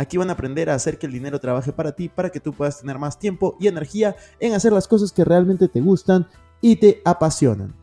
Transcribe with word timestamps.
Aquí 0.00 0.16
van 0.16 0.30
a 0.30 0.34
aprender 0.34 0.70
a 0.70 0.74
hacer 0.74 0.96
que 0.96 1.06
el 1.06 1.12
dinero 1.12 1.40
trabaje 1.40 1.72
para 1.72 1.90
ti, 1.92 2.08
para 2.08 2.30
que 2.30 2.38
tú 2.38 2.52
puedas 2.52 2.80
tener 2.80 2.98
más 2.98 3.18
tiempo 3.18 3.56
y 3.60 3.66
energía 3.66 4.14
en 4.38 4.54
hacer 4.54 4.72
las 4.72 4.86
cosas 4.86 5.10
que 5.12 5.24
realmente 5.24 5.66
te 5.66 5.80
gustan 5.80 6.28
y 6.60 6.76
te 6.76 7.02
apasionan. 7.04 7.74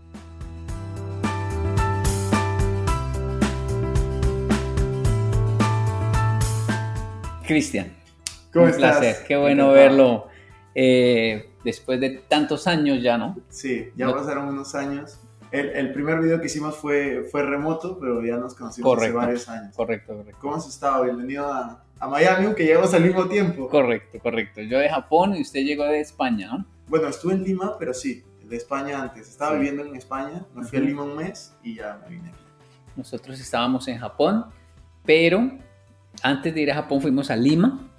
Cristian, 7.45 7.93
¿Cómo 8.51 8.65
un 8.65 8.71
estás? 8.71 8.97
placer, 8.97 9.25
qué 9.27 9.35
bueno 9.37 9.69
verlo 9.71 10.27
eh, 10.73 11.51
después 11.63 11.99
de 11.99 12.23
tantos 12.27 12.65
años 12.65 13.01
ya, 13.03 13.17
¿no? 13.17 13.37
Sí, 13.49 13.89
ya 13.95 14.07
No- 14.07 14.15
pasaron 14.15 14.47
unos 14.47 14.73
años. 14.75 15.19
El, 15.51 15.69
el 15.69 15.93
primer 15.93 16.19
video 16.19 16.39
que 16.41 16.47
hicimos 16.47 16.75
fue, 16.75 17.27
fue 17.31 17.43
remoto, 17.43 17.97
pero 17.99 18.21
ya 18.25 18.35
nos 18.37 18.55
conocimos 18.55 18.89
Correcto. 18.95 19.19
hace 19.19 19.25
varios 19.27 19.47
años. 19.49 19.75
Correcto, 19.75 20.15
correcto. 20.17 20.37
¿Cómo 20.41 20.55
has 20.55 20.67
estado? 20.67 21.03
Bienvenido 21.03 21.45
a, 21.47 21.84
a 21.99 22.07
Miami, 22.07 22.53
que 22.55 22.63
llegamos 22.65 22.93
al 22.93 23.03
mismo 23.03 23.27
tiempo. 23.27 23.69
Correcto, 23.69 24.19
correcto. 24.19 24.61
Yo 24.61 24.79
de 24.79 24.89
Japón 24.89 25.35
y 25.35 25.41
usted 25.41 25.61
llegó 25.61 25.85
de 25.85 25.99
España, 26.01 26.47
¿no? 26.51 26.65
Bueno, 26.87 27.07
estuve 27.07 27.33
en 27.33 27.43
Lima, 27.43 27.77
pero 27.79 27.93
sí, 27.93 28.23
de 28.43 28.55
España 28.57 29.01
antes. 29.01 29.29
Estaba 29.29 29.51
Sí. 29.53 29.57
viviendo 29.57 29.83
en 29.85 29.95
España, 29.95 30.45
me 30.53 30.63
fui 30.63 30.77
a. 30.77 30.81
Lima 30.81 31.03
un 31.03 31.15
mes 31.15 31.55
y 31.63 31.75
ya 31.75 31.99
me 32.03 32.15
vine 32.15 32.29
aquí. 32.29 32.37
Nosotros 32.95 33.39
estábamos 33.39 33.87
en 33.87 33.97
Japón, 33.97 34.45
pero 35.05 35.51
antes 36.21 36.53
de 36.53 36.61
ir 36.61 36.71
a 36.71 36.75
Japón 36.75 37.01
fuimos 37.01 37.31
a 37.31 37.35
Lima. 37.35 37.89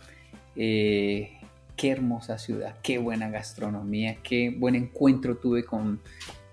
Eh, 0.55 1.33
qué 1.77 1.91
hermosa 1.91 2.39
ciudad, 2.39 2.77
qué 2.83 2.97
buena 2.99 3.29
gastronomía, 3.29 4.17
qué 4.23 4.55
buen 4.57 4.75
encuentro 4.75 5.37
tuve 5.37 5.65
con 5.65 6.01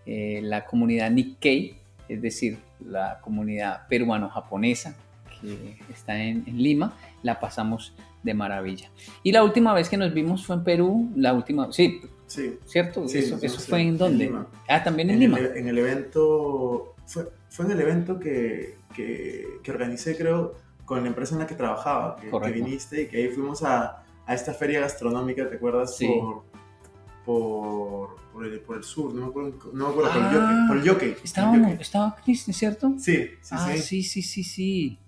eh, 0.06 0.42
la 0.44 0.66
comunidad 0.66 1.10
Nikkei, 1.12 1.78
es 2.10 2.22
decir, 2.22 2.60
la 2.86 3.20
comunidad 3.22 3.88
peruano-japonesa 3.88 4.96
que 5.44 5.94
está 5.94 6.18
en, 6.22 6.44
en 6.48 6.58
Lima. 6.62 6.98
La 7.22 7.40
pasamos 7.40 7.94
de 8.24 8.34
maravilla. 8.34 8.90
Y 9.22 9.32
la 9.32 9.44
última 9.44 9.74
vez 9.74 9.90
que 9.90 9.98
nos 9.98 10.14
vimos 10.14 10.46
fue 10.46 10.56
en 10.56 10.64
Perú, 10.64 11.12
la 11.16 11.34
última, 11.34 11.72
sí, 11.72 12.02
Sí, 12.26 12.58
¿cierto? 12.66 13.08
Sí, 13.08 13.20
eso 13.20 13.38
sí, 13.38 13.46
eso 13.46 13.60
fue 13.60 13.82
en 13.82 13.90
en 13.90 13.98
dónde? 13.98 14.26
Lima. 14.26 14.48
Ah, 14.68 14.84
también 14.84 15.10
en, 15.10 15.16
en, 15.16 15.20
Lima. 15.20 15.38
El, 15.40 15.58
en 15.58 15.68
el 15.68 15.78
evento, 15.78 16.96
fue, 17.06 17.28
fue 17.50 17.66
en 17.66 17.72
el 17.72 17.82
evento 17.82 18.20
que, 18.20 18.78
que, 18.96 19.60
que 19.62 19.72
organicé, 19.72 20.18
creo, 20.18 20.56
con 20.86 21.02
la 21.04 21.08
empresa 21.10 21.36
en 21.36 21.40
la 21.40 21.48
que 21.48 21.54
trabajaba, 21.56 22.16
que, 22.16 22.32
que 22.32 22.52
viniste 22.52 23.04
y 23.04 23.08
que 23.08 23.18
ahí 23.18 23.28
fuimos 23.28 23.62
a, 23.64 24.04
a 24.26 24.34
esta 24.34 24.54
feria 24.54 24.80
gastronómica, 24.80 25.48
¿te 25.48 25.58
acuerdas? 25.58 25.96
Sí. 25.98 26.08
Por, 26.08 26.44
por, 27.26 28.16
por, 28.34 28.46
el, 28.46 28.60
por 28.62 28.78
el 28.78 28.84
sur, 28.84 29.14
no 29.14 29.22
me 29.22 29.28
acuerdo, 29.28 29.72
no 29.74 29.86
me 29.88 29.92
acuerdo 29.92 30.12
por 30.12 30.22
el 30.22 30.28
Ah, 30.28 30.32
jockey. 30.34 30.68
Por 30.68 30.78
el 30.78 30.90
jockey. 30.90 31.10
por 31.12 31.18
el 31.20 31.24
Estábamos, 31.26 31.60
jockey. 31.60 31.82
estaba 31.82 32.16
Cristian, 32.24 32.54
¿cierto? 32.54 32.94
Sí, 32.98 33.18
sí, 33.42 33.50
ah, 33.52 33.72
sí. 33.76 33.82
sí, 33.82 34.04
sí, 34.04 34.22
sí, 34.24 34.44
sí. 34.44 35.00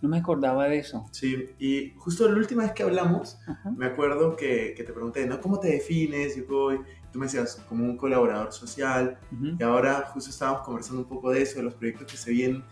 No 0.00 0.08
me 0.08 0.18
acordaba 0.18 0.68
de 0.68 0.78
eso. 0.78 1.06
Sí, 1.10 1.50
y 1.58 1.92
justo 1.96 2.28
la 2.28 2.36
última 2.36 2.62
vez 2.62 2.72
que 2.72 2.84
hablamos, 2.84 3.38
Ajá. 3.46 3.70
me 3.70 3.86
acuerdo 3.86 4.36
que, 4.36 4.74
que 4.76 4.84
te 4.84 4.92
pregunté, 4.92 5.26
¿no? 5.26 5.40
¿Cómo 5.40 5.58
te 5.58 5.68
defines? 5.68 6.36
Yo 6.36 6.44
voy, 6.48 6.80
tú 7.12 7.18
me 7.18 7.26
decías, 7.26 7.56
como 7.68 7.84
un 7.84 7.96
colaborador 7.96 8.52
social, 8.52 9.18
y 9.58 9.62
ahora 9.62 10.08
justo 10.12 10.30
estábamos 10.30 10.62
conversando 10.62 11.02
un 11.02 11.08
poco 11.08 11.30
de 11.30 11.42
eso, 11.42 11.56
de 11.56 11.64
los 11.64 11.74
proyectos 11.74 12.06
que 12.10 12.16
se 12.16 12.30
vienen. 12.30 12.62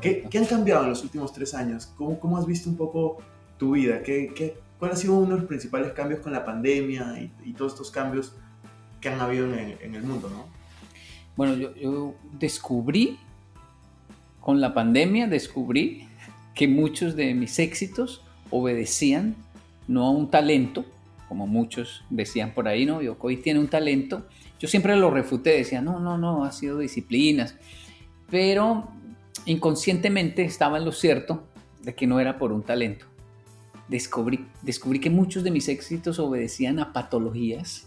¿Qué, 0.00 0.26
qué 0.30 0.38
han 0.38 0.46
cambiado 0.46 0.84
en 0.84 0.90
los 0.90 1.02
últimos 1.02 1.32
tres 1.32 1.54
años? 1.54 1.86
¿Cómo, 1.96 2.18
cómo 2.18 2.38
has 2.38 2.46
visto 2.46 2.68
un 2.68 2.76
poco 2.76 3.18
tu 3.56 3.72
vida? 3.72 4.02
¿Qué, 4.02 4.32
qué, 4.34 4.58
¿Cuál 4.78 4.92
ha 4.92 4.96
sido 4.96 5.14
uno 5.14 5.34
de 5.34 5.40
los 5.40 5.44
principales 5.46 5.92
cambios 5.92 6.20
con 6.20 6.32
la 6.32 6.44
pandemia 6.44 7.20
y, 7.20 7.32
y 7.44 7.52
todos 7.52 7.72
estos 7.72 7.90
cambios 7.90 8.34
que 9.00 9.08
han 9.08 9.20
habido 9.20 9.46
en, 9.46 9.76
en 9.80 9.94
el 9.94 10.02
mundo, 10.02 10.28
¿no? 10.28 10.46
Bueno, 11.36 11.54
yo, 11.54 11.74
yo 11.74 12.14
descubrí, 12.38 13.18
con 14.40 14.60
la 14.60 14.72
pandemia, 14.74 15.26
descubrí 15.26 16.05
que 16.56 16.66
muchos 16.66 17.14
de 17.14 17.34
mis 17.34 17.58
éxitos 17.58 18.22
obedecían 18.50 19.36
no 19.86 20.06
a 20.06 20.10
un 20.10 20.30
talento, 20.30 20.86
como 21.28 21.46
muchos 21.46 22.02
decían 22.08 22.54
por 22.54 22.66
ahí, 22.66 22.86
¿no? 22.86 23.02
Yokoi 23.02 23.36
tiene 23.36 23.60
un 23.60 23.68
talento. 23.68 24.26
Yo 24.58 24.66
siempre 24.66 24.96
lo 24.96 25.10
refuté, 25.10 25.50
decía, 25.50 25.82
no, 25.82 26.00
no, 26.00 26.16
no, 26.16 26.44
ha 26.44 26.52
sido 26.52 26.78
disciplinas. 26.78 27.56
Pero 28.30 28.88
inconscientemente 29.44 30.44
estaba 30.44 30.78
en 30.78 30.86
lo 30.86 30.92
cierto 30.92 31.46
de 31.82 31.94
que 31.94 32.06
no 32.06 32.20
era 32.20 32.38
por 32.38 32.52
un 32.52 32.62
talento. 32.62 33.04
Descubrí, 33.88 34.46
descubrí 34.62 34.98
que 34.98 35.10
muchos 35.10 35.44
de 35.44 35.50
mis 35.50 35.68
éxitos 35.68 36.18
obedecían 36.18 36.78
a 36.80 36.94
patologías 36.94 37.86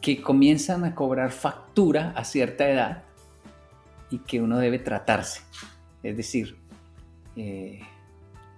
que 0.00 0.20
comienzan 0.20 0.84
a 0.84 0.94
cobrar 0.96 1.30
factura 1.30 2.12
a 2.16 2.24
cierta 2.24 2.68
edad 2.68 3.04
y 4.10 4.18
que 4.18 4.42
uno 4.42 4.58
debe 4.58 4.80
tratarse. 4.80 5.40
Es 6.02 6.16
decir, 6.16 6.63
eh, 7.36 7.80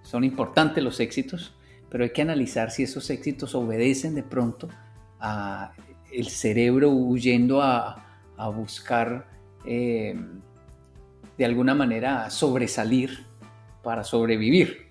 son 0.03 0.23
importantes 0.23 0.83
los 0.83 0.99
éxitos, 0.99 1.53
pero 1.89 2.03
hay 2.03 2.11
que 2.11 2.21
analizar 2.21 2.71
si 2.71 2.83
esos 2.83 3.09
éxitos 3.09 3.55
obedecen 3.55 4.15
de 4.15 4.23
pronto 4.23 4.69
a 5.19 5.73
el 6.11 6.27
cerebro 6.27 6.89
huyendo 6.89 7.61
a, 7.61 8.03
buscar 8.55 9.27
eh, 9.65 10.15
de 11.37 11.45
alguna 11.45 11.73
manera 11.73 12.29
sobresalir 12.29 13.25
para 13.83 14.03
sobrevivir. 14.03 14.89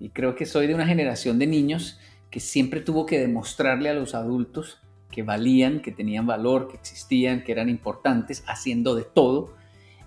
Y 0.00 0.10
creo 0.10 0.34
que 0.34 0.46
soy 0.46 0.66
de 0.66 0.74
una 0.74 0.86
generación 0.86 1.38
de 1.38 1.46
niños 1.46 1.98
que 2.30 2.40
siempre 2.40 2.80
tuvo 2.80 3.06
que 3.06 3.18
demostrarle 3.18 3.88
a 3.88 3.94
los 3.94 4.14
adultos 4.14 4.78
que 5.10 5.22
valían, 5.22 5.80
que 5.80 5.92
tenían 5.92 6.26
valor, 6.26 6.68
que 6.68 6.76
existían, 6.76 7.42
que 7.44 7.52
eran 7.52 7.68
importantes, 7.68 8.44
haciendo 8.46 8.94
de 8.94 9.04
todo. 9.04 9.54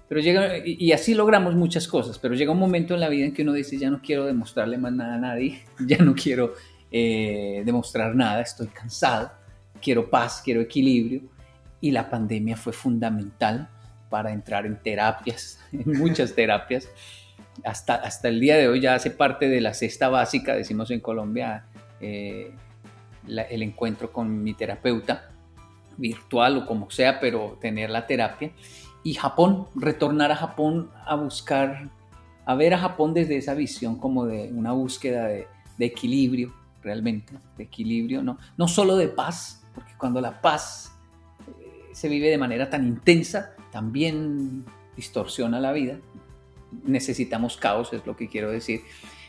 Pero 0.09 0.21
llega, 0.21 0.57
y, 0.65 0.91
así 0.91 1.13
logramos 1.13 1.53
muchas 1.53 1.87
cosas, 1.87 2.17
pero 2.17 2.33
llega 2.33 2.51
un 2.51 2.57
momento 2.57 2.95
en 2.95 2.99
la 2.99 3.09
vida 3.09 3.27
en 3.27 3.33
que 3.33 3.43
uno 3.43 3.53
dice, 3.53 3.77
ya 3.77 3.91
no 3.91 4.01
quiero 4.01 4.25
demostrarle 4.25 4.79
más 4.79 4.91
nada 4.91 5.15
a 5.15 5.19
nadie, 5.19 5.63
ya 5.87 5.99
no 5.99 6.15
quiero 6.15 6.55
eh, 6.91 7.61
demostrar 7.63 8.15
nada, 8.15 8.41
estoy 8.41 8.67
cansado, 8.67 9.31
quiero 9.79 10.09
paz, 10.09 10.41
quiero 10.43 10.61
equilibrio. 10.61 11.21
Y 11.79 11.91
la 11.91 12.09
pandemia 12.09 12.57
fue 12.57 12.73
fundamental 12.73 13.69
para 14.09 14.33
entrar 14.33 14.65
en 14.65 14.81
terapias, 14.81 15.59
en 15.71 15.99
muchas 15.99 16.33
terapias. 16.33 16.89
Hasta, 17.63 17.95
hasta 17.95 18.29
el 18.29 18.39
día 18.39 18.57
de 18.57 18.67
hoy 18.67 18.81
ya 18.81 18.95
hace 18.95 19.11
parte 19.11 19.47
de 19.47 19.61
la 19.61 19.75
cesta 19.75 20.09
básica, 20.09 20.55
decimos 20.55 20.89
en 20.89 21.01
Colombia, 21.01 21.65
eh, 22.01 22.51
el 23.27 23.61
encuentro 23.61 24.11
con 24.11 24.41
mi 24.41 24.55
terapeuta, 24.55 25.29
virtual 25.97 26.57
o 26.57 26.65
como 26.65 26.89
sea, 26.89 27.19
pero 27.19 27.59
tener 27.61 27.91
la 27.91 28.07
terapia. 28.07 28.51
Y 29.03 29.13
Japón, 29.13 29.67
retornar 29.75 30.31
a 30.31 30.35
Japón 30.35 30.89
a 31.05 31.15
buscar, 31.15 31.89
a 32.45 32.55
ver 32.55 32.73
a 32.73 32.79
Japón 32.79 33.13
desde 33.13 33.37
esa 33.37 33.53
visión 33.53 33.97
como 33.97 34.25
de 34.25 34.51
una 34.53 34.73
búsqueda 34.73 35.27
de, 35.27 35.47
equilibrio, 35.79 36.53
realmente, 36.81 37.33
de 37.57 37.63
equilibrio, 37.63 38.21
no, 38.21 38.37
no 38.57 38.67
solo 38.67 38.97
de 38.97 39.07
paz, 39.07 39.63
porque 39.73 39.93
cuando 39.97 40.19
la 40.19 40.41
paz 40.41 40.93
eh, 41.47 41.89
se 41.93 42.09
vive 42.09 42.29
de 42.29 42.37
manera 42.37 42.69
tan 42.69 42.85
intensa, 42.85 43.55
también 43.71 44.65
distorsiona 44.95 45.61
la 45.61 45.71
vida. 45.71 45.97
Necesitamos 46.83 47.55
caos, 47.55 47.93
es 47.93 48.05
lo 48.05 48.17
que 48.17 48.27
quiero 48.27 48.51
decir, 48.51 48.81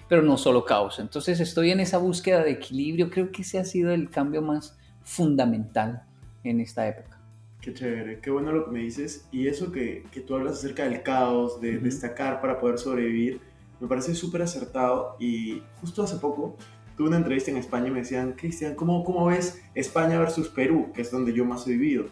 pero 0.09 0.23
no 0.23 0.37
solo 0.37 0.65
caos. 0.65 0.99
Entonces 0.99 1.39
estoy 1.39 1.71
en 1.71 1.79
esa 1.79 1.99
búsqueda 1.99 2.43
de 2.43 2.51
equilibrio, 2.51 3.11
creo 3.11 3.31
que 3.31 3.43
ese 3.43 3.61
ha 3.61 3.65
sido 3.65 3.93
el 3.93 4.11
cambio 4.11 4.43
más 4.43 4.77
fundamental 5.05 6.03
en 6.43 6.59
esta 6.59 6.89
época. 6.89 7.20
Qué 7.61 7.75
chévere, 7.75 8.21
qué 8.21 8.31
bueno 8.31 8.53
lo 8.53 8.65
que 8.65 8.71
me 8.71 8.81
dices. 8.81 9.27
Y 9.33 9.47
eso 9.49 9.71
que, 9.71 10.05
que 10.13 10.21
tú 10.21 10.35
hablas 10.35 10.55
acerca 10.59 10.85
del 10.85 11.03
caos, 11.03 11.61
de 11.61 11.77
Ujú. 11.77 11.85
destacar 11.85 12.41
para 12.41 12.59
poder 12.59 12.79
sobrevivir, 12.79 13.41
me 13.81 13.87
parece 13.89 14.15
súper 14.15 14.43
acertado 14.43 15.17
y 15.19 15.63
justo 15.81 16.03
hace 16.03 16.17
poco 16.17 16.57
tuve 16.97 17.09
una 17.09 17.17
entrevista 17.19 17.51
en 17.51 17.57
España 17.57 17.89
y 17.89 17.91
me 17.91 18.01
decían, 18.01 18.33
Cristian, 18.33 18.75
¿cómo, 18.75 19.05
¿cómo 19.05 19.27
ves 19.27 19.63
España 19.75 20.19
versus 20.19 20.49
Perú, 20.49 20.91
que 20.95 21.01
es 21.03 21.11
donde 21.11 21.33
yo 21.33 21.45
más 21.47 21.67
he 21.67 21.71
vivido? 21.73 22.07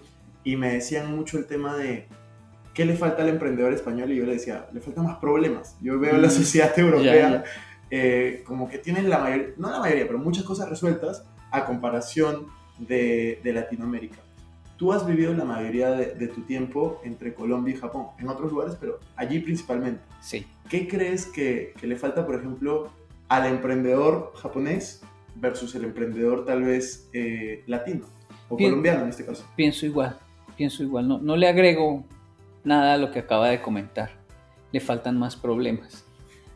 Y 0.44 0.56
me 0.56 0.72
decían 0.72 1.14
mucho 1.14 1.36
el 1.38 1.46
tema 1.46 1.76
de 1.76 2.06
qué 2.72 2.84
le 2.86 2.94
falta 2.96 3.22
al 3.22 3.28
emprendedor 3.28 3.72
español 3.74 4.12
y 4.12 4.16
yo 4.16 4.24
le 4.24 4.32
decía, 4.34 4.66
le 4.72 4.80
faltan 4.80 5.04
más 5.04 5.18
problemas. 5.18 5.76
Yo 5.82 5.98
veo 5.98 6.16
la 6.16 6.28
Mm, 6.28 6.30
sociedad 6.30 6.78
europea 6.78 7.30
ya. 7.30 7.44
eh, 7.90 8.42
como 8.46 8.68
que 8.68 8.78
tienen 8.78 9.10
la 9.10 9.18
mayoría, 9.18 9.48
no 9.58 9.70
la 9.70 9.80
mayoría, 9.80 10.06
pero 10.06 10.18
muchas 10.18 10.44
cosas 10.44 10.68
resueltas 10.70 11.24
a 11.50 11.64
comparación 11.66 12.46
de, 12.78 13.40
de 13.44 13.52
Latinoamérica. 13.52 14.18
Tú 14.78 14.92
has 14.92 15.04
vivido 15.04 15.34
la 15.34 15.44
mayoría 15.44 15.90
de, 15.90 16.14
de 16.14 16.28
tu 16.28 16.42
tiempo 16.42 17.00
entre 17.04 17.34
Colombia 17.34 17.74
y 17.74 17.76
Japón, 17.76 18.06
en 18.18 18.28
otros 18.28 18.52
lugares, 18.52 18.76
pero 18.80 19.00
allí 19.16 19.40
principalmente. 19.40 20.00
Sí. 20.20 20.46
¿Qué 20.70 20.86
crees 20.86 21.26
que, 21.26 21.74
que 21.80 21.88
le 21.88 21.96
falta, 21.96 22.24
por 22.24 22.36
ejemplo, 22.36 22.88
al 23.28 23.46
emprendedor 23.46 24.32
japonés 24.36 25.02
versus 25.34 25.74
el 25.74 25.84
emprendedor 25.84 26.44
tal 26.44 26.62
vez 26.62 27.08
eh, 27.12 27.64
latino 27.66 28.06
o 28.48 28.56
colombiano 28.56 29.02
en 29.02 29.08
este 29.08 29.24
caso? 29.24 29.44
Pienso 29.56 29.84
igual, 29.84 30.16
pienso 30.56 30.84
igual. 30.84 31.08
No, 31.08 31.18
no 31.18 31.36
le 31.36 31.48
agrego 31.48 32.04
nada 32.62 32.94
a 32.94 32.96
lo 32.98 33.10
que 33.10 33.18
acaba 33.18 33.48
de 33.48 33.60
comentar. 33.60 34.10
Le 34.70 34.78
faltan 34.78 35.18
más 35.18 35.34
problemas. 35.34 36.04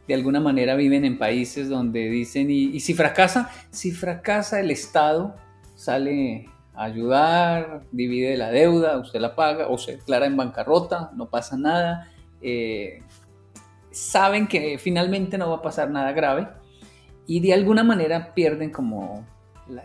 De 0.07 0.15
alguna 0.15 0.39
manera 0.39 0.77
viven 0.77 1.05
en 1.05 1.19
países 1.19 1.69
donde 1.69 2.09
dicen, 2.09 2.51
y, 2.51 2.65
y 2.67 2.81
si 2.81 2.95
fracasa, 2.95 3.51
si 3.71 3.91
fracasa 3.91 4.61
el 4.61 4.71
Estado, 4.71 5.35
sale 5.75 6.49
ayudar, 6.75 7.83
divide 7.93 8.37
la 8.37 8.51
deuda, 8.51 8.99
usted 8.99 9.21
la 9.21 9.35
paga 9.35 9.69
o 9.69 9.79
se 9.79 9.97
declara 9.97 10.27
en 10.27 10.37
bancarrota, 10.37 11.11
no 11.15 11.29
pasa 11.29 11.57
nada. 11.57 12.09
Eh, 12.41 13.01
saben 13.91 14.47
que 14.47 14.79
finalmente 14.79 15.37
no 15.39 15.51
va 15.51 15.57
a 15.57 15.63
pasar 15.63 15.91
nada 15.91 16.13
grave 16.13 16.49
y 17.27 17.41
de 17.41 17.53
alguna 17.53 17.85
manera 17.85 18.33
pierden 18.35 18.71
como 18.71 19.27
la- 19.69 19.85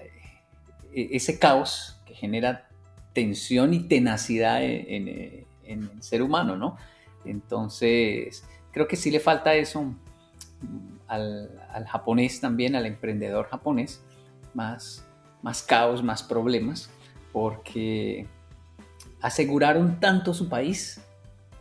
e- 0.93 1.09
ese 1.11 1.37
caos 1.37 1.99
que 2.05 2.13
genera 2.15 2.67
tensión 3.13 3.73
y 3.73 3.79
tenacidad 3.87 4.63
en, 4.63 5.07
en- 5.07 5.45
en 5.65 5.83
el 5.93 6.03
ser 6.03 6.21
humano, 6.21 6.55
¿no? 6.55 6.77
Entonces, 7.25 8.45
creo 8.71 8.87
que 8.87 8.95
sí 8.95 9.11
le 9.11 9.19
falta 9.19 9.53
eso 9.55 9.93
al, 11.07 11.49
al 11.71 11.85
japonés 11.85 12.39
también, 12.39 12.75
al 12.75 12.85
emprendedor 12.85 13.47
japonés, 13.49 14.01
más, 14.53 15.05
más 15.41 15.63
caos, 15.63 16.03
más 16.03 16.23
problemas, 16.23 16.89
porque 17.31 18.25
aseguraron 19.21 19.99
tanto 19.99 20.33
su 20.33 20.49
país, 20.49 21.01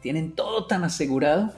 tienen 0.01 0.33
todo 0.33 0.67
tan 0.67 0.85
asegurado 0.85 1.53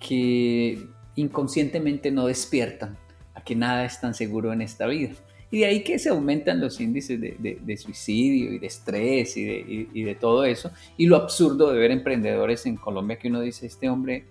que 0.00 0.86
inconscientemente 1.16 2.10
no 2.10 2.26
despiertan 2.26 2.96
a 3.34 3.42
que 3.42 3.54
nada 3.54 3.84
es 3.84 4.00
tan 4.00 4.14
seguro 4.14 4.52
en 4.52 4.62
esta 4.62 4.86
vida. 4.86 5.14
Y 5.50 5.60
de 5.60 5.66
ahí 5.66 5.84
que 5.84 5.98
se 6.00 6.08
aumentan 6.08 6.60
los 6.60 6.80
índices 6.80 7.20
de, 7.20 7.76
suicidio 7.76 8.52
y 8.52 8.58
de 8.58 8.66
estrés 8.66 9.36
y 9.36 9.44
de, 9.44 9.88
y 9.92 10.02
de 10.02 10.14
todo 10.16 10.44
eso. 10.44 10.72
Y 10.96 11.06
lo 11.06 11.16
absurdo 11.16 11.72
de 11.72 11.78
ver 11.78 11.92
emprendedores 11.92 12.66
en 12.66 12.76
Colombia 12.76 13.18
que 13.18 13.28
uno 13.28 13.40
dice, 13.40 13.66
este 13.66 13.88
hombre 13.88 14.24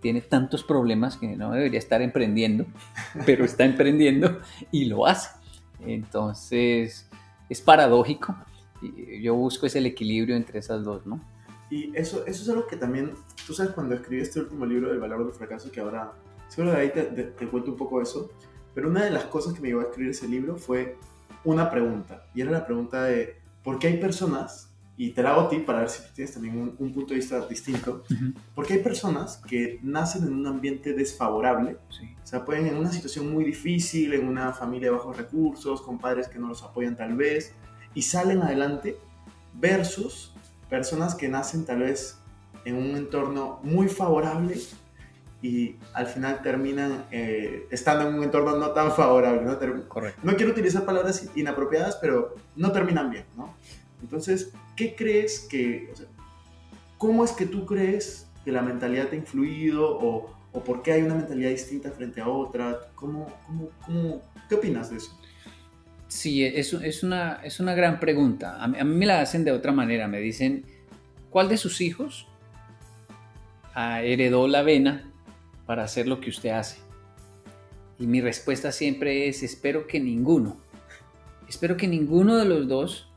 tiene 0.00 0.20
tantos 0.20 0.64
problemas 0.64 1.16
que 1.16 1.28
no 1.36 1.52
debería 1.52 1.78
estar 1.78 2.02
emprendiendo, 2.02 2.66
pero 3.26 3.44
está 3.44 3.64
emprendiendo 3.64 4.40
y 4.70 4.84
lo 4.84 5.06
hace. 5.06 5.41
Entonces, 5.86 7.08
es 7.48 7.60
paradójico. 7.60 8.34
Yo 9.20 9.34
busco 9.34 9.66
ese 9.66 9.78
el 9.78 9.86
equilibrio 9.86 10.36
entre 10.36 10.58
esas 10.58 10.84
dos, 10.84 11.06
¿no? 11.06 11.20
Y 11.70 11.96
eso, 11.96 12.26
eso 12.26 12.42
es 12.42 12.48
algo 12.48 12.66
que 12.66 12.76
también, 12.76 13.12
tú 13.46 13.54
sabes, 13.54 13.72
cuando 13.72 13.94
escribí 13.94 14.20
este 14.20 14.40
último 14.40 14.66
libro 14.66 14.90
del 14.90 14.98
valor 15.00 15.24
del 15.24 15.32
fracaso, 15.34 15.70
que 15.70 15.80
ahora, 15.80 16.12
seguro 16.48 16.72
de 16.72 16.78
ahí 16.80 16.90
te, 16.92 17.02
te- 17.04 17.24
te 17.24 17.46
cuento 17.48 17.70
un 17.70 17.76
poco 17.76 18.02
eso, 18.02 18.30
pero 18.74 18.88
una 18.90 19.04
de 19.04 19.10
las 19.10 19.24
cosas 19.24 19.54
que 19.54 19.60
me 19.60 19.68
llevó 19.68 19.80
a 19.80 19.84
escribir 19.84 20.10
ese 20.10 20.28
libro 20.28 20.56
fue 20.56 20.96
una 21.44 21.70
pregunta, 21.70 22.26
y 22.34 22.42
era 22.42 22.50
la 22.50 22.66
pregunta 22.66 23.04
de, 23.04 23.36
¿por 23.64 23.78
qué 23.78 23.86
hay 23.88 23.96
personas, 23.98 24.71
y 25.02 25.10
te 25.10 25.20
la 25.20 25.32
hago 25.32 25.40
a 25.42 25.48
ti 25.48 25.58
para 25.58 25.80
ver 25.80 25.90
si 25.90 26.00
tú 26.00 26.10
tienes 26.14 26.32
también 26.32 26.56
un, 26.56 26.76
un 26.78 26.92
punto 26.92 27.08
de 27.08 27.16
vista 27.16 27.44
distinto, 27.48 28.04
¿por 28.54 28.64
qué 28.64 28.74
hay 28.74 28.78
personas 28.84 29.38
que 29.48 29.80
nacen 29.82 30.22
en 30.22 30.32
un 30.32 30.46
ambiente 30.46 30.92
desfavorable 30.92 31.76
Sí. 31.88 32.14
o 32.22 32.24
sea, 32.26 32.44
pueden 32.44 32.68
en 32.68 32.76
una 32.76 32.92
situación 32.92 33.28
muy 33.28 33.42
difícil, 33.42 34.14
en 34.14 34.28
una 34.28 34.52
familia 34.52 34.90
de 34.90 34.96
bajos 34.96 35.16
recursos, 35.16 35.82
con 35.82 35.98
padres 35.98 36.28
que 36.28 36.38
no 36.38 36.46
los 36.46 36.62
apoyan 36.62 36.96
tal 36.96 37.16
vez, 37.16 37.52
y 37.94 38.02
salen 38.02 38.42
adelante, 38.42 38.96
versus 39.54 40.34
personas 40.70 41.16
que 41.16 41.28
nacen 41.28 41.64
tal 41.64 41.80
vez 41.80 42.18
en 42.64 42.76
un 42.76 42.96
entorno 42.96 43.58
muy 43.64 43.88
favorable 43.88 44.56
y 45.42 45.74
al 45.94 46.06
final 46.06 46.42
terminan 46.42 47.06
eh, 47.10 47.66
estando 47.72 48.08
en 48.08 48.14
un 48.14 48.22
entorno 48.22 48.56
no 48.56 48.70
tan 48.70 48.92
favorable. 48.92 49.42
¿no? 49.42 49.88
Correcto. 49.88 50.20
no 50.22 50.36
quiero 50.36 50.52
utilizar 50.52 50.84
palabras 50.84 51.28
inapropiadas, 51.34 51.96
pero 51.96 52.36
no 52.54 52.70
terminan 52.70 53.10
bien, 53.10 53.24
¿no? 53.36 53.52
Entonces, 54.00 54.52
¿qué 54.82 54.96
crees 54.96 55.40
que, 55.40 55.88
o 55.92 55.96
sea, 55.96 56.06
cómo 56.98 57.24
es 57.24 57.30
que 57.32 57.46
tú 57.46 57.64
crees 57.66 58.26
que 58.44 58.50
la 58.50 58.62
mentalidad 58.62 59.08
te 59.08 59.16
ha 59.16 59.18
influido 59.18 59.96
o, 59.96 60.34
o 60.52 60.64
por 60.64 60.82
qué 60.82 60.92
hay 60.92 61.02
una 61.02 61.14
mentalidad 61.14 61.50
distinta 61.50 61.92
frente 61.92 62.20
a 62.20 62.28
otra? 62.28 62.80
¿Cómo, 62.96 63.32
cómo, 63.46 63.68
cómo, 63.84 64.22
¿Qué 64.48 64.56
opinas 64.56 64.90
de 64.90 64.96
eso? 64.96 65.16
Sí, 66.08 66.44
es, 66.44 66.72
es, 66.72 67.02
una, 67.04 67.40
es 67.44 67.60
una 67.60 67.74
gran 67.74 68.00
pregunta. 68.00 68.62
A 68.62 68.66
mí, 68.66 68.78
a 68.78 68.84
mí 68.84 68.94
me 68.94 69.06
la 69.06 69.20
hacen 69.20 69.44
de 69.44 69.52
otra 69.52 69.70
manera. 69.70 70.08
Me 70.08 70.18
dicen, 70.18 70.64
¿cuál 71.30 71.48
de 71.48 71.56
sus 71.56 71.80
hijos 71.80 72.26
ah, 73.74 74.02
heredó 74.02 74.48
la 74.48 74.62
vena 74.62 75.10
para 75.64 75.84
hacer 75.84 76.08
lo 76.08 76.20
que 76.20 76.30
usted 76.30 76.50
hace? 76.50 76.78
Y 78.00 78.08
mi 78.08 78.20
respuesta 78.20 78.72
siempre 78.72 79.28
es, 79.28 79.44
espero 79.44 79.86
que 79.86 80.00
ninguno. 80.00 80.60
Espero 81.48 81.76
que 81.76 81.86
ninguno 81.86 82.36
de 82.36 82.46
los 82.46 82.66
dos 82.66 83.11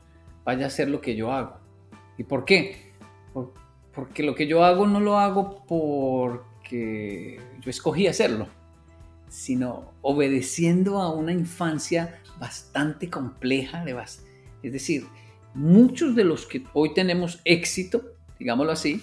vaya 0.45 0.65
a 0.65 0.67
hacer 0.67 0.89
lo 0.89 1.01
que 1.01 1.15
yo 1.15 1.31
hago. 1.33 1.57
¿Y 2.17 2.23
por 2.23 2.45
qué? 2.45 2.93
Por- 3.33 3.53
porque 3.93 4.23
lo 4.23 4.35
que 4.35 4.47
yo 4.47 4.63
hago 4.63 4.87
no 4.87 4.99
lo 4.99 5.17
hago 5.17 5.65
porque 5.67 7.39
yo 7.61 7.69
escogí 7.69 8.07
hacerlo, 8.07 8.47
sino 9.27 9.91
obedeciendo 10.01 11.01
a 11.01 11.11
una 11.13 11.31
infancia 11.33 12.21
bastante 12.39 13.09
compleja. 13.09 13.83
De 13.83 13.95
bas- 13.95 14.21
es 14.63 14.71
decir, 14.71 15.07
muchos 15.53 16.15
de 16.15 16.23
los 16.25 16.45
que 16.45 16.63
hoy 16.73 16.93
tenemos 16.93 17.41
éxito, 17.45 18.03
digámoslo 18.39 18.71
así, 18.71 19.01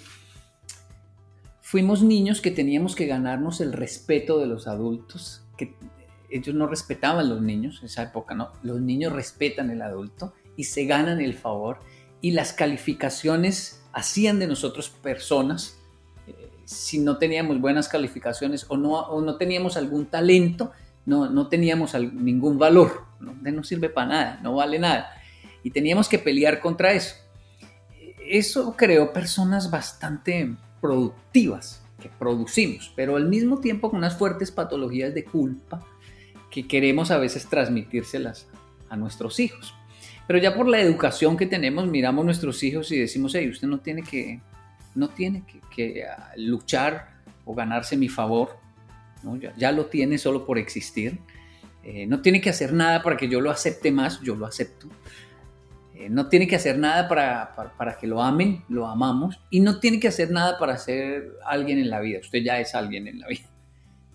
fuimos 1.61 2.03
niños 2.03 2.41
que 2.41 2.51
teníamos 2.51 2.95
que 2.95 3.07
ganarnos 3.07 3.61
el 3.61 3.73
respeto 3.73 4.39
de 4.39 4.45
los 4.47 4.67
adultos, 4.67 5.43
que 5.57 5.75
ellos 6.29 6.55
no 6.55 6.67
respetaban 6.67 7.29
los 7.29 7.41
niños 7.41 7.79
en 7.79 7.85
esa 7.85 8.03
época, 8.03 8.35
¿no? 8.35 8.51
Los 8.63 8.79
niños 8.81 9.13
respetan 9.13 9.69
el 9.71 9.81
adulto 9.81 10.33
y 10.55 10.65
se 10.65 10.85
ganan 10.85 11.21
el 11.21 11.33
favor 11.33 11.79
y 12.21 12.31
las 12.31 12.53
calificaciones 12.53 13.83
hacían 13.91 14.39
de 14.39 14.47
nosotros 14.47 14.89
personas. 14.89 15.77
eh, 16.27 16.49
si 16.65 16.99
no 16.99 17.17
teníamos 17.17 17.59
buenas 17.59 17.87
calificaciones 17.87 18.65
o 18.69 18.77
no, 18.77 18.93
o 18.93 19.21
no 19.21 19.35
teníamos 19.35 19.77
algún 19.77 20.05
talento, 20.05 20.71
no, 21.05 21.29
no 21.29 21.47
teníamos 21.47 21.93
ningún 21.95 22.57
valor, 22.57 23.05
no, 23.19 23.33
no 23.33 23.63
sirve 23.63 23.89
para 23.89 24.07
nada, 24.07 24.39
no 24.41 24.55
vale 24.55 24.79
nada. 24.79 25.09
Y 25.63 25.71
teníamos 25.71 26.07
que 26.07 26.19
pelear 26.19 26.59
contra 26.59 26.93
eso. 26.93 27.15
Eso 28.25 28.75
creó 28.77 29.11
personas 29.11 29.69
bastante 29.69 30.55
productivas, 30.79 31.83
que 32.01 32.09
producimos, 32.09 32.91
pero 32.95 33.15
al 33.15 33.27
mismo 33.27 33.59
tiempo 33.59 33.89
con 33.89 33.99
unas 33.99 34.17
fuertes 34.17 34.51
patologías 34.51 35.13
de 35.13 35.23
culpa 35.23 35.85
que 36.51 36.67
queremos 36.67 37.11
a 37.11 37.17
veces 37.17 37.47
transmitírselas 37.47 38.47
a 38.89 38.97
nuestros 38.97 39.39
hijos. 39.39 39.73
Pero 40.27 40.39
ya 40.39 40.55
por 40.55 40.67
la 40.67 40.79
educación 40.79 41.35
que 41.35 41.45
tenemos, 41.45 41.87
miramos 41.87 42.23
nuestros 42.25 42.63
hijos 42.63 42.91
y 42.91 42.99
decimos, 42.99 43.35
hey, 43.35 43.49
usted 43.49 43.67
no 43.67 43.79
tiene 43.79 44.03
que, 44.03 44.41
no 44.95 45.09
tiene 45.09 45.43
que, 45.45 45.59
que, 45.75 46.05
ah, 46.05 46.31
luchar 46.37 47.09
o 47.45 47.53
ganarse 47.53 47.97
mi 47.97 48.07
favor, 48.07 48.57
¿no? 49.23 49.35
ya, 49.35 49.53
ya 49.57 49.71
lo 49.71 49.87
tiene 49.87 50.17
solo 50.17 50.45
por 50.45 50.57
existir. 50.57 51.19
Eh, 51.83 52.07
no 52.07 52.21
tiene 52.21 52.39
que 52.39 52.49
hacer 52.49 52.71
nada 52.71 53.03
para 53.03 53.17
que 53.17 53.27
yo 53.27 53.41
lo 53.41 53.51
acepte 53.51 53.91
más, 53.91 54.21
yo 54.21 54.35
lo 54.35 54.45
acepto. 54.45 54.87
Eh, 55.95 56.09
no 56.09 56.29
tiene 56.29 56.47
que 56.47 56.55
hacer 56.55 56.77
nada 56.79 57.09
para, 57.09 57.53
para, 57.55 57.73
para 57.73 57.97
que 57.97 58.07
lo 58.07 58.21
amen, 58.21 58.63
lo 58.69 58.87
amamos. 58.87 59.41
Y 59.49 59.59
no 59.59 59.79
tiene 59.79 59.99
que 59.99 60.07
hacer 60.07 60.31
nada 60.31 60.57
para 60.57 60.77
ser 60.77 61.33
alguien 61.45 61.79
en 61.79 61.89
la 61.89 61.99
vida. 61.99 62.19
Usted 62.19 62.39
ya 62.39 62.59
es 62.59 62.73
alguien 62.73 63.07
en 63.07 63.19
la 63.19 63.27
vida. 63.27 63.49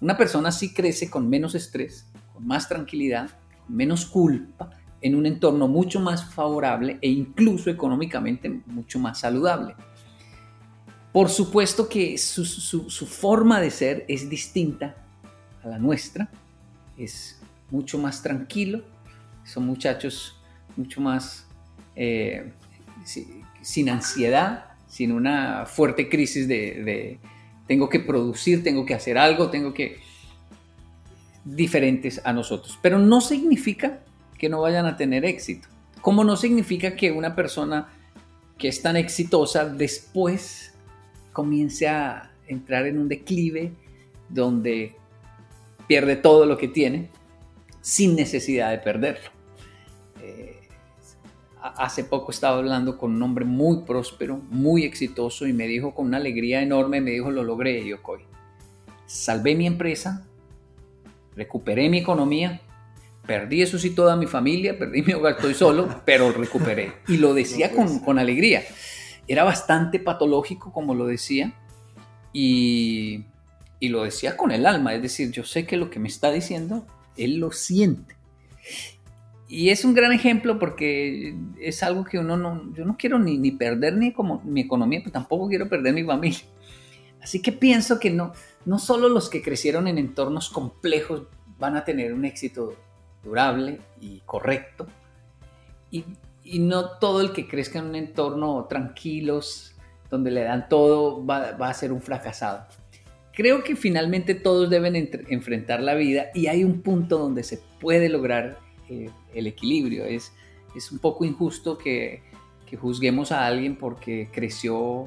Una 0.00 0.16
persona 0.16 0.52
sí 0.52 0.72
crece 0.72 1.10
con 1.10 1.28
menos 1.28 1.54
estrés, 1.54 2.06
con 2.32 2.46
más 2.46 2.68
tranquilidad, 2.68 3.30
con 3.66 3.76
menos 3.76 4.06
culpa, 4.06 4.70
en 5.00 5.14
un 5.14 5.26
entorno 5.26 5.68
mucho 5.68 6.00
más 6.00 6.32
favorable 6.34 6.98
e 7.00 7.08
incluso 7.08 7.70
económicamente 7.70 8.48
mucho 8.66 8.98
más 8.98 9.20
saludable. 9.20 9.74
Por 11.12 11.28
supuesto 11.28 11.88
que 11.88 12.18
su, 12.18 12.44
forma 13.06 13.60
de 13.60 13.70
ser 13.70 14.04
es 14.08 14.28
distinta 14.28 14.96
a 15.64 15.68
la 15.68 15.78
nuestra, 15.78 16.30
es 16.96 17.40
mucho 17.70 17.98
más 17.98 18.22
tranquilo, 18.22 18.82
son 19.44 19.66
muchachos 19.66 20.40
mucho 20.76 21.00
más 21.00 21.46
eh, 21.96 22.52
si- 23.04 23.42
sin 23.62 23.88
ansiedad, 23.90 24.66
sin 24.86 25.12
una 25.12 25.66
fuerte 25.66 26.08
crisis 26.08 26.46
de- 26.46 27.18
tengo 27.66 27.88
que 27.88 28.00
producir, 28.00 28.62
tengo 28.62 28.86
que 28.86 28.94
hacer 28.94 29.18
algo, 29.18 29.50
tengo 29.50 29.74
que 29.74 29.98
diferentes 31.44 32.20
a 32.24 32.32
nosotros. 32.32 32.78
Pero 32.82 32.98
no 32.98 33.20
significa 33.20 34.00
que 34.38 34.48
no 34.48 34.60
vayan 34.60 34.86
a 34.86 34.96
tener 34.96 35.24
éxito. 35.24 35.68
Como 36.00 36.24
no 36.24 36.36
significa 36.36 36.94
que 36.96 37.10
una 37.10 37.34
persona 37.34 37.88
que 38.56 38.68
es 38.68 38.80
tan 38.80 38.96
exitosa 38.96 39.68
después 39.68 40.74
comience 41.32 41.88
a 41.88 42.32
entrar 42.46 42.86
en 42.86 42.98
un 42.98 43.08
declive 43.08 43.72
donde 44.28 44.96
pierde 45.86 46.16
todo 46.16 46.46
lo 46.46 46.56
que 46.58 46.68
tiene 46.68 47.10
sin 47.80 48.16
necesidad 48.16 48.70
de 48.70 48.78
perderlo. 48.78 49.30
Eh, 50.20 50.60
hace 51.60 52.04
poco 52.04 52.30
estaba 52.30 52.58
hablando 52.58 52.98
con 52.98 53.14
un 53.14 53.22
hombre 53.22 53.44
muy 53.44 53.82
próspero, 53.84 54.40
muy 54.50 54.84
exitoso 54.84 55.46
y 55.46 55.52
me 55.52 55.66
dijo 55.66 55.94
con 55.94 56.06
una 56.06 56.18
alegría 56.18 56.62
enorme, 56.62 57.00
me 57.00 57.12
dijo, 57.12 57.30
lo 57.30 57.44
logré, 57.44 57.84
Yokoi. 57.86 58.20
Salvé 59.06 59.54
mi 59.54 59.66
empresa, 59.66 60.26
recuperé 61.34 61.88
mi 61.88 61.98
economía, 61.98 62.60
perdí 63.28 63.60
eso 63.60 63.78
sí 63.78 63.90
toda 63.90 64.16
mi 64.16 64.26
familia, 64.26 64.78
perdí 64.78 65.02
mi 65.02 65.12
hogar, 65.12 65.34
estoy 65.34 65.52
solo, 65.52 66.00
pero 66.06 66.32
recuperé. 66.32 66.94
Y 67.06 67.18
lo 67.18 67.34
decía 67.34 67.70
con, 67.70 68.00
con 68.00 68.18
alegría. 68.18 68.62
Era 69.28 69.44
bastante 69.44 70.00
patológico, 70.00 70.72
como 70.72 70.94
lo 70.94 71.06
decía, 71.06 71.52
y, 72.32 73.24
y 73.78 73.90
lo 73.90 74.02
decía 74.02 74.34
con 74.38 74.50
el 74.50 74.64
alma, 74.64 74.94
es 74.94 75.02
decir, 75.02 75.30
yo 75.30 75.44
sé 75.44 75.66
que 75.66 75.76
lo 75.76 75.90
que 75.90 76.00
me 76.00 76.08
está 76.08 76.32
diciendo, 76.32 76.86
él 77.18 77.36
lo 77.36 77.52
siente. 77.52 78.16
Y 79.46 79.68
es 79.68 79.84
un 79.84 79.92
gran 79.92 80.12
ejemplo 80.12 80.58
porque 80.58 81.34
es 81.60 81.82
algo 81.82 82.04
que 82.04 82.18
uno 82.18 82.38
no, 82.38 82.72
yo 82.74 82.86
no 82.86 82.96
quiero 82.96 83.18
ni, 83.18 83.36
ni 83.36 83.50
perder 83.50 83.94
ni 83.94 84.12
como 84.12 84.40
mi 84.42 84.62
economía, 84.62 85.00
pero 85.00 85.12
tampoco 85.12 85.48
quiero 85.48 85.68
perder 85.68 85.92
mi 85.92 86.04
familia. 86.04 86.40
Así 87.20 87.42
que 87.42 87.52
pienso 87.52 88.00
que 88.00 88.08
no, 88.10 88.32
no 88.64 88.78
solo 88.78 89.10
los 89.10 89.28
que 89.28 89.42
crecieron 89.42 89.86
en 89.86 89.98
entornos 89.98 90.48
complejos 90.48 91.24
van 91.58 91.76
a 91.76 91.84
tener 91.84 92.14
un 92.14 92.24
éxito 92.24 92.74
durable 93.28 93.80
y 94.00 94.20
correcto, 94.26 94.86
y, 95.90 96.04
y 96.44 96.58
no 96.58 96.98
todo 96.98 97.20
el 97.20 97.32
que 97.32 97.46
crezca 97.46 97.78
en 97.78 97.86
un 97.86 97.94
entorno 97.94 98.66
tranquilos, 98.68 99.74
donde 100.10 100.30
le 100.30 100.42
dan 100.42 100.68
todo, 100.68 101.24
va, 101.24 101.52
va 101.52 101.68
a 101.68 101.74
ser 101.74 101.92
un 101.92 102.00
fracasado. 102.00 102.66
Creo 103.34 103.62
que 103.62 103.76
finalmente 103.76 104.34
todos 104.34 104.68
deben 104.68 104.96
entre- 104.96 105.24
enfrentar 105.28 105.80
la 105.80 105.94
vida 105.94 106.30
y 106.34 106.46
hay 106.46 106.64
un 106.64 106.80
punto 106.80 107.18
donde 107.18 107.42
se 107.42 107.60
puede 107.78 108.08
lograr 108.08 108.58
eh, 108.88 109.10
el 109.34 109.46
equilibrio. 109.46 110.04
Es, 110.04 110.32
es 110.74 110.90
un 110.90 110.98
poco 110.98 111.24
injusto 111.24 111.78
que, 111.78 112.22
que 112.66 112.76
juzguemos 112.76 113.30
a 113.30 113.46
alguien 113.46 113.76
porque 113.76 114.28
creció 114.32 115.04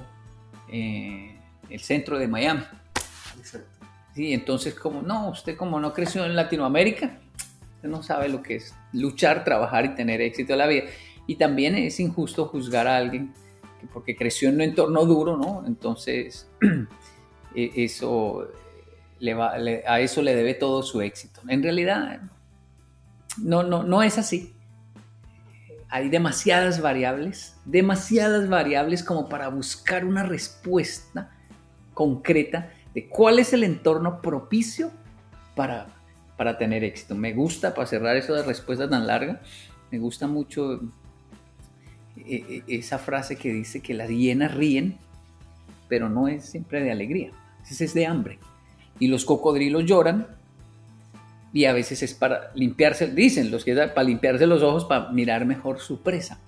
eh, 0.70 1.36
en 1.64 1.72
el 1.72 1.80
centro 1.82 2.18
de 2.18 2.28
Miami. 2.28 2.64
Exacto. 3.38 3.68
Sí, 4.14 4.34
entonces 4.34 4.76
como 4.76 5.02
no, 5.02 5.30
usted 5.30 5.58
como 5.58 5.80
no 5.80 5.94
creció 5.94 6.24
en 6.24 6.36
Latinoamérica, 6.36 7.20
no 7.88 8.04
sabe 8.04 8.30
lo 8.30 8.42
que 8.42 8.56
es 8.56 8.76
luchar, 8.94 9.44
trabajar 9.44 9.86
y 9.86 9.96
tener 9.96 10.22
éxito 10.22 10.54
en 10.54 10.60
la 10.60 10.68
vida. 10.68 10.84
Y 11.28 11.36
también 11.36 11.76
es 11.76 12.00
injusto 12.00 12.46
juzgar 12.48 12.88
a 12.88 12.98
alguien 12.98 13.34
que 13.80 13.88
porque 13.88 14.16
creció 14.16 14.50
en 14.50 14.56
un 14.56 14.62
entorno 14.62 15.06
duro, 15.06 15.38
¿no? 15.38 15.64
Entonces 15.66 16.50
e- 17.56 17.72
eso 17.76 18.48
le 19.20 19.34
va, 19.34 19.54
a 19.54 20.00
eso 20.00 20.22
le 20.22 20.36
debe 20.36 20.54
todo 20.54 20.84
su 20.84 21.02
éxito. 21.02 21.42
En 21.48 21.64
realidad 21.64 22.22
no, 23.38 23.64
no, 23.64 23.84
no 23.84 24.04
es 24.04 24.18
así. 24.18 24.54
Hay 25.90 26.10
demasiadas 26.10 26.82
variables, 26.82 27.58
demasiadas 27.66 28.48
variables 28.48 29.04
como 29.04 29.28
para 29.28 29.50
buscar 29.50 30.06
una 30.06 30.24
respuesta 30.24 31.32
concreta 31.94 32.72
de 32.94 33.08
cuál 33.10 33.40
es 33.40 33.54
el 33.54 33.64
entorno 33.64 34.22
propicio 34.22 34.92
para, 35.56 35.88
para 36.42 36.58
tener 36.58 36.84
éxito. 36.84 37.14
Me 37.14 37.34
gusta, 37.34 37.76
para 37.76 37.86
cerrar 37.86 38.18
eso 38.18 38.34
de 38.34 38.42
respuesta 38.42 38.90
tan 38.90 39.06
larga, 39.06 39.44
me 39.92 40.00
gusta 40.00 40.26
mucho 40.26 40.82
eh, 42.18 42.44
eh, 42.50 42.64
esa 42.68 42.98
frase 42.98 43.36
que 43.36 43.54
dice 43.54 43.80
que 43.80 43.94
las 43.94 44.10
hienas 44.10 44.56
ríen, 44.56 44.98
pero 45.88 46.10
no 46.10 46.28
es 46.28 46.46
siempre 46.46 46.82
de 46.82 46.90
alegría, 46.92 47.30
es 47.70 47.94
de 47.94 48.08
hambre. 48.08 48.40
Y 48.98 49.06
los 49.06 49.24
cocodrilos 49.24 49.86
lloran 49.86 50.30
y 51.54 51.66
a 51.66 51.74
veces 51.74 52.02
es 52.02 52.16
para 52.16 52.50
limpiarse, 52.56 53.06
dicen 53.06 53.52
los 53.52 53.64
que 53.64 53.76
para 53.76 54.02
limpiarse 54.02 54.48
los 54.48 54.64
ojos, 54.64 54.86
para 54.86 55.12
mirar 55.12 55.46
mejor 55.46 55.80
su 55.80 56.02
presa. 56.02 56.40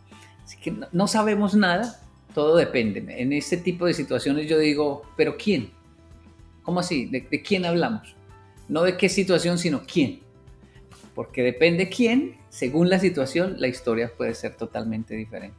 Así 0.43 0.57
que 0.57 0.73
no 0.91 1.07
sabemos 1.07 1.53
nada, 1.53 2.01
todo 2.33 2.55
depende. 2.55 3.05
En 3.21 3.31
este 3.31 3.57
tipo 3.57 3.85
de 3.85 3.93
situaciones 3.93 4.49
yo 4.49 4.57
digo, 4.57 5.03
pero 5.15 5.37
¿quién? 5.37 5.69
¿Cómo 6.63 6.79
así? 6.79 7.05
¿De, 7.05 7.21
de 7.29 7.41
quién 7.43 7.63
hablamos? 7.63 8.15
No 8.69 8.83
de 8.83 8.97
qué 8.97 9.09
situación, 9.09 9.57
sino 9.57 9.83
quién. 9.85 10.21
Porque 11.15 11.43
depende 11.43 11.89
quién, 11.89 12.37
según 12.49 12.89
la 12.89 12.99
situación, 12.99 13.55
la 13.59 13.67
historia 13.67 14.11
puede 14.15 14.33
ser 14.33 14.55
totalmente 14.55 15.15
diferente. 15.15 15.57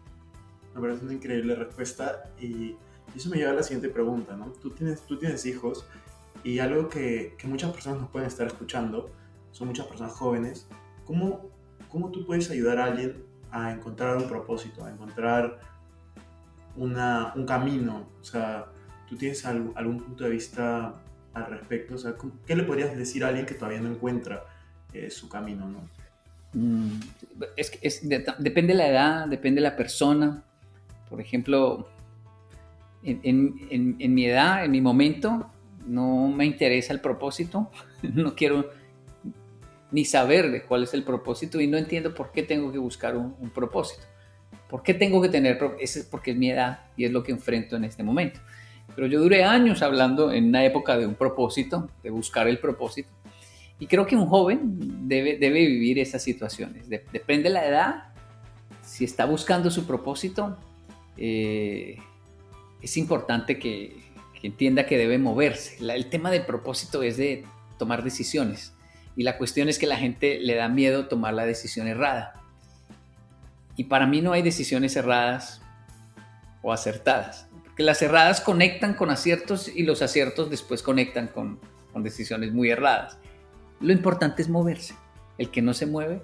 Me 0.74 0.80
parece 0.80 1.04
una 1.04 1.14
increíble 1.14 1.54
respuesta 1.54 2.24
y 2.40 2.74
eso 3.14 3.30
me 3.30 3.36
lleva 3.36 3.52
a 3.52 3.54
la 3.54 3.62
siguiente 3.62 3.88
pregunta, 3.88 4.36
¿no? 4.36 4.46
Tú 4.60 4.70
tienes, 4.70 5.02
tú 5.02 5.18
tienes 5.18 5.46
hijos 5.46 5.86
y 6.42 6.58
algo 6.58 6.88
que, 6.88 7.36
muchas 7.44 7.72
personas 7.72 8.00
nos 8.00 8.10
pueden 8.10 8.26
estar 8.26 8.46
escuchando, 8.46 9.10
son 9.52 9.68
muchas 9.68 9.86
personas 9.86 10.12
jóvenes, 10.14 10.66
¿cómo, 11.06 11.48
¿cómo 11.88 12.10
tú 12.10 12.26
puedes 12.26 12.50
ayudar 12.50 12.78
a 12.78 12.86
alguien 12.86 13.22
a 13.52 13.70
encontrar 13.70 14.16
un 14.16 14.28
propósito, 14.28 14.84
a 14.84 14.90
encontrar 14.90 15.60
una, 16.76 17.32
un 17.36 17.46
camino? 17.46 18.08
O 18.20 18.24
sea, 18.24 18.66
¿tú 19.08 19.16
tienes 19.16 19.44
al- 19.46 19.70
algún 19.76 20.00
punto 20.00 20.24
de 20.24 20.30
vista 20.30 20.94
al 21.34 21.46
respecto? 21.46 21.96
O 21.96 21.98
sea, 21.98 22.14
¿cómo- 22.14 22.32
¿qué 22.46 22.56
le 22.56 22.62
podrías 22.62 22.96
decir 22.96 23.24
a 23.24 23.28
alguien 23.28 23.46
que 23.46 23.54
todavía 23.54 23.80
no 23.80 23.90
encuentra 23.90 24.44
eh, 24.92 25.10
su 25.10 25.28
camino, 25.28 25.68
¿no? 25.68 25.80
Mm, 26.54 27.00
depende 28.38 28.72
de 28.72 28.78
la 28.78 28.88
edad, 28.88 29.26
depende 29.26 29.60
de 29.60 29.68
la 29.68 29.76
persona. 29.76 30.44
Por 31.10 31.20
ejemplo, 31.20 31.88
en, 33.02 34.14
mi 34.14 34.26
edad, 34.26 34.64
en 34.64 34.70
mi 34.70 34.80
momento, 34.80 35.50
no 35.86 36.28
me 36.28 36.46
interesa 36.46 36.92
el 36.92 37.00
propósito. 37.00 37.70
No 38.02 38.34
quiero 38.34 38.70
ni 39.90 40.04
saber 40.04 40.50
de 40.50 40.62
cuál 40.62 40.82
es 40.82 40.92
el 40.92 41.04
propósito 41.04 41.60
y 41.60 41.66
no 41.66 41.78
entiendo 41.78 42.14
por 42.14 42.32
qué 42.32 42.42
tengo 42.42 42.70
que 42.70 42.78
buscar 42.78 43.16
un, 43.16 43.50
propósito. 43.54 44.02
¿Por 44.68 44.82
qué 44.82 44.92
tengo 44.92 45.22
que 45.22 45.28
tener? 45.28 45.58
Ese 45.80 46.00
es 46.00 46.04
porque 46.04 46.32
es 46.32 46.36
mi 46.36 46.50
edad 46.50 46.80
y 46.96 47.04
es 47.04 47.12
lo 47.12 47.22
que 47.22 47.32
enfrento 47.32 47.76
en 47.76 47.84
este 47.84 48.02
momento. 48.02 48.40
Pero 48.94 49.06
yo 49.06 49.20
duré 49.20 49.44
años 49.44 49.82
hablando 49.82 50.32
en 50.32 50.46
una 50.46 50.64
época 50.64 50.96
de 50.96 51.06
un 51.06 51.14
propósito, 51.14 51.88
de 52.02 52.10
buscar 52.10 52.46
el 52.48 52.58
propósito. 52.58 53.08
Y 53.80 53.86
creo 53.86 54.06
que 54.06 54.14
un 54.16 54.26
joven 54.26 55.08
debe, 55.08 55.36
debe 55.36 55.66
vivir 55.66 55.98
esas 55.98 56.22
situaciones. 56.22 56.88
De- 56.88 57.04
depende 57.12 57.44
de 57.44 57.54
la 57.54 57.66
edad, 57.66 58.04
si 58.82 59.04
está 59.04 59.24
buscando 59.24 59.70
su 59.70 59.84
propósito, 59.86 60.56
eh, 61.16 61.96
es 62.80 62.96
importante 62.96 63.58
que, 63.58 64.02
entienda 64.42 64.84
que 64.84 64.98
debe 64.98 65.16
moverse. 65.18 65.78
El 65.80 66.10
tema 66.10 66.30
del 66.30 66.44
propósito 66.44 67.02
es 67.02 67.16
de 67.16 67.44
tomar 67.78 68.04
decisiones. 68.04 68.74
Y 69.16 69.22
la 69.22 69.38
cuestión 69.38 69.70
es 69.70 69.78
que 69.78 69.86
la 69.86 69.96
gente 69.96 70.38
le 70.38 70.54
da 70.54 70.68
miedo 70.68 71.06
tomar 71.08 71.32
la 71.32 71.46
decisión 71.46 71.88
errada. 71.88 72.42
Y 73.74 73.84
para 73.84 74.06
mí 74.06 74.20
no 74.20 74.32
hay 74.32 74.42
decisiones 74.42 74.96
erradas 74.96 75.62
o 76.62 76.72
acertadas. 76.74 77.48
Porque 77.74 77.82
las 77.82 78.02
erradas 78.02 78.40
conectan 78.40 78.94
con 78.94 79.10
aciertos 79.10 79.66
y 79.66 79.82
los 79.82 80.00
aciertos 80.00 80.48
después 80.48 80.80
conectan 80.80 81.26
con, 81.26 81.58
con 81.92 82.04
decisiones 82.04 82.52
muy 82.52 82.70
erradas. 82.70 83.18
Lo 83.80 83.92
importante 83.92 84.42
es 84.42 84.48
moverse. 84.48 84.94
El 85.38 85.50
que 85.50 85.60
no 85.60 85.74
se 85.74 85.86
mueve, 85.86 86.22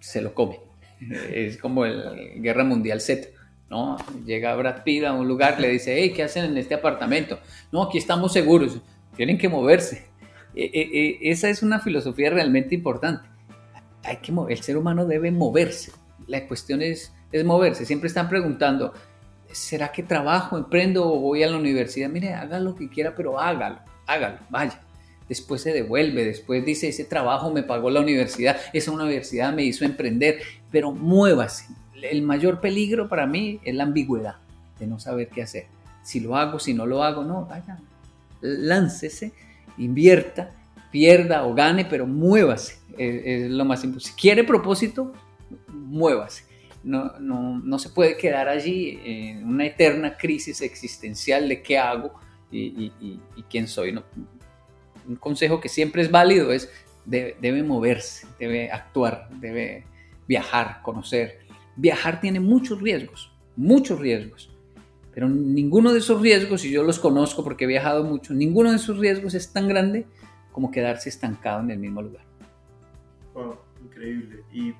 se 0.00 0.20
lo 0.20 0.34
come. 0.34 0.58
Es 1.32 1.58
como 1.58 1.84
el 1.84 2.42
Guerra 2.42 2.64
Mundial 2.64 3.00
Z. 3.00 3.28
¿no? 3.70 3.98
Llega 4.26 4.56
Brad 4.56 4.82
Pitt 4.82 5.04
a 5.04 5.12
un 5.12 5.28
lugar, 5.28 5.60
le 5.60 5.68
dice, 5.68 5.94
hey, 5.96 6.12
¿qué 6.12 6.24
hacen 6.24 6.44
en 6.46 6.58
este 6.58 6.74
apartamento? 6.74 7.38
No, 7.70 7.84
aquí 7.84 7.98
estamos 7.98 8.32
seguros. 8.32 8.80
Tienen 9.14 9.38
que 9.38 9.48
moverse. 9.48 10.06
E- 10.56 10.64
e- 10.74 10.90
e- 10.92 11.30
esa 11.30 11.48
es 11.50 11.62
una 11.62 11.78
filosofía 11.78 12.30
realmente 12.30 12.74
importante. 12.74 13.28
Hay 14.02 14.16
que 14.16 14.32
mover, 14.32 14.56
el 14.56 14.64
ser 14.64 14.76
humano 14.76 15.06
debe 15.06 15.30
moverse. 15.30 15.92
La 16.26 16.48
cuestión 16.48 16.82
es, 16.82 17.14
es 17.30 17.44
moverse. 17.44 17.86
Siempre 17.86 18.08
están 18.08 18.28
preguntando, 18.28 18.92
¿será 19.52 19.92
que 19.92 20.02
trabajo, 20.02 20.56
emprendo 20.58 21.10
o 21.10 21.20
voy 21.20 21.42
a 21.42 21.50
la 21.50 21.56
universidad? 21.56 22.08
Mire, 22.08 22.34
haga 22.34 22.60
lo 22.60 22.74
que 22.74 22.88
quiera, 22.88 23.14
pero 23.14 23.38
hágalo, 23.38 23.80
hágalo, 24.06 24.38
vaya. 24.50 24.80
Después 25.28 25.60
se 25.60 25.72
devuelve, 25.72 26.24
después 26.24 26.64
dice, 26.64 26.88
ese 26.88 27.04
trabajo 27.04 27.52
me 27.52 27.62
pagó 27.62 27.90
la 27.90 28.00
universidad, 28.00 28.56
esa 28.72 28.90
universidad 28.92 29.52
me 29.52 29.62
hizo 29.62 29.84
emprender, 29.84 30.40
pero 30.70 30.92
muévase. 30.92 31.66
El 32.00 32.22
mayor 32.22 32.60
peligro 32.60 33.08
para 33.08 33.26
mí 33.26 33.60
es 33.64 33.74
la 33.74 33.84
ambigüedad, 33.84 34.36
de 34.78 34.86
no 34.86 34.98
saber 34.98 35.28
qué 35.28 35.42
hacer. 35.42 35.66
Si 36.02 36.20
lo 36.20 36.36
hago, 36.36 36.58
si 36.58 36.72
no 36.72 36.86
lo 36.86 37.02
hago, 37.02 37.24
no, 37.24 37.44
vaya, 37.44 37.78
láncese, 38.40 39.32
invierta, 39.76 40.50
pierda 40.90 41.44
o 41.44 41.54
gane, 41.54 41.84
pero 41.84 42.06
muévase. 42.06 42.78
Es, 42.96 43.22
es 43.24 43.50
lo 43.50 43.64
más 43.64 43.84
importante. 43.84 44.10
Si 44.14 44.20
quiere 44.20 44.44
propósito, 44.44 45.12
muévase. 45.68 46.47
No, 46.88 47.18
no, 47.20 47.58
no 47.58 47.78
se 47.78 47.90
puede 47.90 48.16
quedar 48.16 48.48
allí 48.48 48.98
en 49.04 49.46
una 49.46 49.66
eterna 49.66 50.16
crisis 50.16 50.62
existencial 50.62 51.46
de 51.46 51.60
qué 51.62 51.76
hago 51.76 52.14
y, 52.50 52.92
y- 52.98 53.20
quién 53.50 53.68
soy. 53.68 53.92
¿no? 53.92 54.04
Un 55.06 55.16
consejo 55.16 55.60
que 55.60 55.68
siempre 55.68 56.00
es 56.00 56.10
válido 56.10 56.50
es, 56.50 56.70
debe, 57.04 57.36
debe 57.42 57.62
moverse, 57.62 58.26
debe 58.38 58.70
actuar, 58.70 59.28
debe 59.38 59.84
viajar, 60.26 60.80
conocer. 60.82 61.40
Viajar 61.76 62.22
tiene 62.22 62.40
muchos 62.40 62.80
riesgos, 62.80 63.30
muchos 63.54 64.00
riesgos, 64.00 64.50
pero 65.12 65.28
ninguno 65.28 65.92
de 65.92 65.98
esos 65.98 66.22
riesgos, 66.22 66.64
y 66.64 66.70
yo 66.70 66.84
los 66.84 66.98
conozco 66.98 67.44
porque 67.44 67.64
he 67.64 67.68
viajado 67.68 68.02
mucho, 68.02 68.32
ninguno 68.32 68.70
de 68.70 68.76
esos 68.76 68.98
riesgos 68.98 69.34
es 69.34 69.52
tan 69.52 69.68
grande 69.68 70.06
como 70.52 70.70
quedarse 70.70 71.10
estancado 71.10 71.60
en 71.60 71.70
el 71.70 71.78
mismo 71.78 72.00
lugar. 72.00 72.24
Wow, 73.34 73.58
increíble. 73.84 74.42
Y 74.52 74.72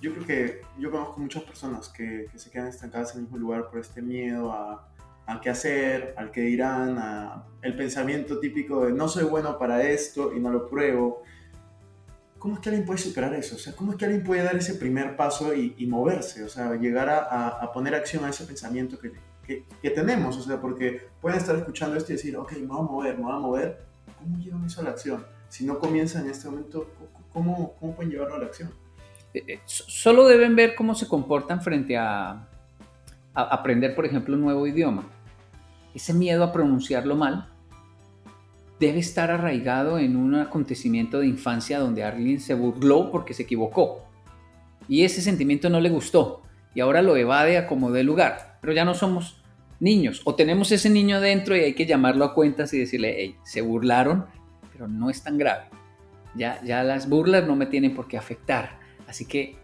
yo 0.00 0.12
creo 0.14 0.26
que 0.26 0.60
yo 0.78 0.90
conozco 0.90 1.20
muchas 1.20 1.42
personas 1.42 1.88
que, 1.88 2.26
que 2.30 2.38
se 2.38 2.50
quedan 2.50 2.68
estancadas 2.68 3.12
en 3.12 3.18
el 3.18 3.22
mismo 3.24 3.38
lugar 3.38 3.68
por 3.70 3.80
este 3.80 4.00
miedo 4.02 4.52
a, 4.52 4.88
a 5.26 5.40
qué 5.40 5.50
hacer, 5.50 6.14
al 6.16 6.30
qué 6.30 6.42
dirán, 6.42 6.96
a 6.98 7.44
el 7.62 7.76
pensamiento 7.76 8.38
típico 8.38 8.86
de 8.86 8.92
no 8.92 9.08
soy 9.08 9.24
bueno 9.24 9.58
para 9.58 9.82
esto 9.82 10.32
y 10.34 10.40
no 10.40 10.50
lo 10.50 10.66
pruebo. 10.68 11.22
¿Cómo 12.38 12.54
es 12.54 12.60
que 12.60 12.68
alguien 12.68 12.86
puede 12.86 12.98
superar 13.00 13.34
eso? 13.34 13.56
O 13.56 13.58
sea, 13.58 13.74
¿cómo 13.74 13.90
es 13.92 13.98
que 13.98 14.04
alguien 14.04 14.22
puede 14.22 14.44
dar 14.44 14.54
ese 14.56 14.74
primer 14.74 15.16
paso 15.16 15.52
y, 15.54 15.74
y 15.76 15.86
moverse? 15.88 16.44
O 16.44 16.48
sea, 16.48 16.76
llegar 16.76 17.08
a, 17.08 17.18
a- 17.24 17.48
a 17.64 17.72
poner 17.72 17.94
acción 17.96 18.24
a 18.24 18.30
ese 18.30 18.44
pensamiento 18.44 18.96
que, 18.98 19.12
que, 19.44 19.64
que 19.82 19.90
tenemos. 19.90 20.36
O 20.36 20.42
sea, 20.42 20.60
porque 20.60 21.08
pueden 21.20 21.38
estar 21.38 21.56
escuchando 21.56 21.96
esto 21.96 22.12
y 22.12 22.16
decir, 22.16 22.36
ok, 22.36 22.52
me 22.52 22.66
voy 22.66 22.78
a 22.78 22.82
mover, 22.82 23.16
me 23.18 23.24
voy 23.24 23.32
a 23.32 23.38
mover. 23.38 23.78
¿Cómo 24.18 24.38
llevan 24.38 24.64
eso 24.64 24.80
a 24.80 24.84
la 24.84 24.90
acción? 24.90 25.26
Si 25.48 25.66
no 25.66 25.80
comienzan 25.80 26.26
en 26.26 26.30
este 26.30 26.48
momento, 26.48 26.88
¿cómo, 27.32 27.74
cómo 27.80 27.96
pueden 27.96 28.12
llevarlo 28.12 28.36
a 28.36 28.38
la 28.38 28.46
acción? 28.46 28.70
Eh, 29.34 29.44
eh, 29.46 29.60
so- 29.64 29.84
Solo 29.88 30.26
deben 30.26 30.56
ver 30.56 30.74
cómo 30.74 30.94
se 30.94 31.06
comportan 31.08 31.60
frente 31.62 31.96
a, 31.96 32.30
a 33.34 33.42
aprender, 33.42 33.94
por 33.94 34.06
ejemplo, 34.06 34.34
un 34.34 34.40
nuevo 34.42 34.66
idioma. 34.66 35.04
Ese 35.94 36.14
miedo 36.14 36.44
a 36.44 36.52
pronunciarlo 36.52 37.16
mal 37.16 37.48
debe 38.78 39.00
estar 39.00 39.30
arraigado 39.30 39.98
en 39.98 40.16
un 40.16 40.36
acontecimiento 40.36 41.18
de 41.18 41.26
infancia 41.26 41.80
donde 41.80 42.04
alguien 42.04 42.38
se 42.40 42.54
burló 42.54 43.10
porque 43.10 43.34
se 43.34 43.42
equivocó. 43.42 44.04
Y 44.88 45.02
ese 45.04 45.20
sentimiento 45.20 45.68
no 45.68 45.80
le 45.80 45.90
gustó. 45.90 46.42
Y 46.74 46.80
ahora 46.80 47.02
lo 47.02 47.16
evade 47.16 47.58
a 47.58 47.66
como 47.66 47.90
dé 47.90 48.04
lugar. 48.04 48.58
Pero 48.60 48.72
ya 48.72 48.84
no 48.84 48.94
somos 48.94 49.42
niños. 49.80 50.22
O 50.24 50.34
tenemos 50.36 50.70
ese 50.70 50.90
niño 50.90 51.20
dentro 51.20 51.56
y 51.56 51.60
hay 51.60 51.74
que 51.74 51.86
llamarlo 51.86 52.24
a 52.24 52.34
cuentas 52.34 52.72
y 52.72 52.78
decirle, 52.78 53.14
hey, 53.18 53.36
se 53.44 53.60
burlaron, 53.62 54.26
pero 54.72 54.86
no 54.86 55.10
es 55.10 55.22
tan 55.22 55.38
grave. 55.38 55.64
Ya, 56.36 56.62
ya 56.62 56.84
las 56.84 57.08
burlas 57.08 57.46
no 57.46 57.56
me 57.56 57.66
tienen 57.66 57.94
por 57.96 58.06
qué 58.06 58.16
afectar. 58.16 58.77
Así 59.08 59.24
que, 59.24 59.56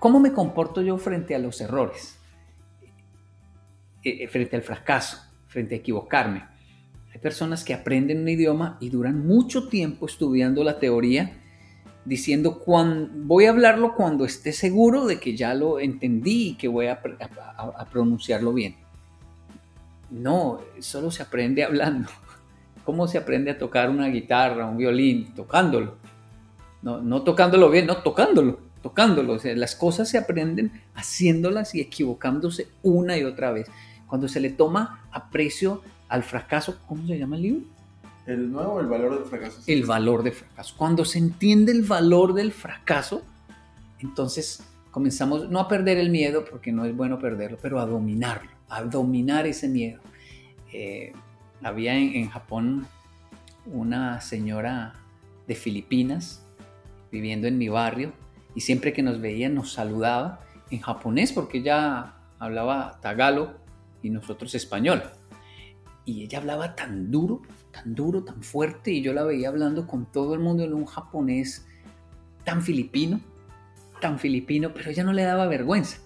¿cómo 0.00 0.20
me 0.20 0.32
comporto 0.32 0.82
yo 0.82 0.98
frente 0.98 1.34
a 1.34 1.38
los 1.38 1.60
errores? 1.60 2.18
Eh, 4.02 4.24
eh, 4.24 4.28
frente 4.28 4.56
al 4.56 4.62
fracaso, 4.62 5.18
frente 5.46 5.76
a 5.76 5.78
equivocarme. 5.78 6.44
Hay 7.14 7.20
personas 7.20 7.64
que 7.64 7.72
aprenden 7.72 8.20
un 8.20 8.28
idioma 8.28 8.76
y 8.80 8.90
duran 8.90 9.26
mucho 9.26 9.68
tiempo 9.68 10.04
estudiando 10.06 10.62
la 10.64 10.78
teoría, 10.78 11.40
diciendo, 12.04 12.58
"Cuan- 12.58 13.26
voy 13.26 13.46
a 13.46 13.50
hablarlo 13.50 13.94
cuando 13.94 14.24
esté 14.26 14.52
seguro 14.52 15.06
de 15.06 15.18
que 15.20 15.36
ya 15.36 15.54
lo 15.54 15.78
entendí 15.80 16.48
y 16.50 16.54
que 16.56 16.68
voy 16.68 16.88
a, 16.88 17.00
pr- 17.02 17.16
a- 17.22 17.62
a- 17.62 17.82
a 17.82 17.84
pronunciarlo 17.86 18.52
bien. 18.52 18.74
No, 20.10 20.60
solo 20.80 21.10
se 21.10 21.22
aprende 21.22 21.64
hablando. 21.64 22.10
¿Cómo 22.84 23.08
se 23.08 23.16
aprende 23.16 23.52
a 23.52 23.58
tocar 23.58 23.88
una 23.88 24.08
guitarra, 24.08 24.66
un 24.66 24.76
violín? 24.76 25.32
Tocándolo. 25.34 25.96
No, 26.84 27.00
no 27.00 27.22
tocándolo 27.22 27.70
bien, 27.70 27.86
no, 27.86 27.96
tocándolo, 27.96 28.58
tocándolo. 28.82 29.32
O 29.32 29.38
sea, 29.38 29.56
las 29.56 29.74
cosas 29.74 30.06
se 30.10 30.18
aprenden 30.18 30.70
haciéndolas 30.94 31.74
y 31.74 31.80
equivocándose 31.80 32.68
una 32.82 33.16
y 33.16 33.24
otra 33.24 33.52
vez. 33.52 33.68
Cuando 34.06 34.28
se 34.28 34.38
le 34.38 34.50
toma 34.50 35.02
aprecio 35.10 35.80
al 36.10 36.22
fracaso, 36.22 36.78
¿cómo 36.86 37.06
se 37.06 37.18
llama 37.18 37.36
el 37.36 37.42
libro? 37.42 37.66
El 38.26 38.52
nuevo, 38.52 38.80
el 38.80 38.86
valor 38.86 39.18
del 39.18 39.24
fracaso. 39.24 39.62
El 39.66 39.84
valor 39.84 40.22
del 40.22 40.34
fracaso. 40.34 40.74
Cuando 40.76 41.06
se 41.06 41.18
entiende 41.18 41.72
el 41.72 41.84
valor 41.84 42.34
del 42.34 42.52
fracaso, 42.52 43.22
entonces 44.00 44.62
comenzamos 44.90 45.48
no 45.48 45.60
a 45.60 45.68
perder 45.68 45.96
el 45.96 46.10
miedo, 46.10 46.44
porque 46.44 46.70
no 46.70 46.84
es 46.84 46.94
bueno 46.94 47.18
perderlo, 47.18 47.56
pero 47.62 47.80
a 47.80 47.86
dominarlo, 47.86 48.50
a 48.68 48.82
dominar 48.82 49.46
ese 49.46 49.68
miedo. 49.68 50.02
Eh, 50.70 51.14
había 51.62 51.96
en, 51.96 52.14
en 52.14 52.28
Japón 52.28 52.86
una 53.64 54.20
señora 54.20 54.96
de 55.46 55.54
Filipinas 55.54 56.43
viviendo 57.14 57.46
en 57.46 57.58
mi 57.58 57.68
barrio 57.68 58.12
y 58.56 58.60
siempre 58.62 58.92
que 58.92 59.02
nos 59.02 59.20
veía 59.20 59.48
nos 59.48 59.72
saludaba 59.72 60.40
en 60.70 60.80
japonés 60.80 61.32
porque 61.32 61.58
ella 61.58 62.16
hablaba 62.40 62.98
tagalo 63.00 63.54
y 64.02 64.10
nosotros 64.10 64.52
español. 64.56 65.00
Y 66.04 66.24
ella 66.24 66.38
hablaba 66.38 66.74
tan 66.74 67.12
duro, 67.12 67.42
tan 67.70 67.94
duro, 67.94 68.24
tan 68.24 68.42
fuerte 68.42 68.90
y 68.90 69.00
yo 69.00 69.12
la 69.12 69.22
veía 69.22 69.48
hablando 69.48 69.86
con 69.86 70.10
todo 70.10 70.34
el 70.34 70.40
mundo 70.40 70.64
en 70.64 70.74
un 70.74 70.86
japonés 70.86 71.66
tan 72.42 72.62
filipino, 72.62 73.20
tan 74.00 74.18
filipino, 74.18 74.74
pero 74.74 74.90
ella 74.90 75.04
no 75.04 75.12
le 75.12 75.22
daba 75.22 75.46
vergüenza. 75.46 75.98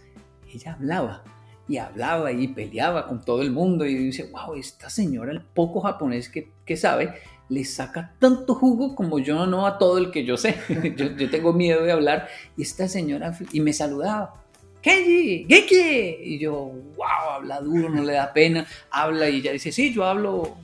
Ella 0.53 0.75
hablaba 0.75 1.25
y 1.67 1.79
hablaba 1.79 2.33
y 2.33 2.49
peleaba 2.49 3.09
con 3.09 3.25
todo 3.25 3.41
el 3.41 3.51
mundo 3.51 3.87
y 3.87 3.95
dice, 3.95 4.31
wow, 4.31 4.55
esta 4.57 4.91
señora, 4.91 5.33
el 5.33 5.41
poco 5.41 5.81
japonés 5.81 6.29
que, 6.29 6.53
que 6.67 6.77
sabe, 6.77 7.15
le 7.49 7.65
saca 7.65 8.13
tanto 8.19 8.55
jugo 8.55 8.95
como 8.95 9.19
yo 9.19 9.47
no 9.47 9.67
a 9.67 9.79
todo 9.79 9.99
el 9.99 10.11
que 10.11 10.25
yo 10.25 10.37
sé. 10.37 10.57
yo, 10.97 11.07
yo 11.17 11.31
tengo 11.31 11.53
miedo 11.53 11.83
de 11.83 11.93
hablar 11.93 12.29
y 12.57 12.63
esta 12.63 12.89
señora, 12.89 13.37
y 13.53 13.61
me 13.61 13.73
saludaba. 13.73 14.35
Kenji, 14.83 15.47
Geki. 15.49 16.17
Y 16.23 16.39
yo, 16.39 16.73
wow, 16.97 17.31
habla 17.35 17.61
duro, 17.61 17.89
no 17.89 18.03
le 18.03 18.15
da 18.15 18.33
pena. 18.33 18.67
Habla 18.91 19.29
y 19.29 19.37
ella 19.37 19.53
dice, 19.53 19.73
sí, 19.73 19.93
yo 19.93 20.05
hablo 20.05 20.57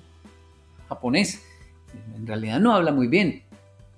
japonés. 0.89 1.43
En 2.17 2.27
realidad 2.27 2.61
no 2.61 2.75
habla 2.75 2.93
muy 2.93 3.09
bien, 3.09 3.43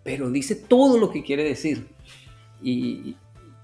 pero 0.03 0.31
dice 0.31 0.55
todo 0.55 0.99
lo 0.99 1.11
que 1.11 1.23
quiere 1.23 1.45
decir. 1.45 1.89
Y, 2.63 3.17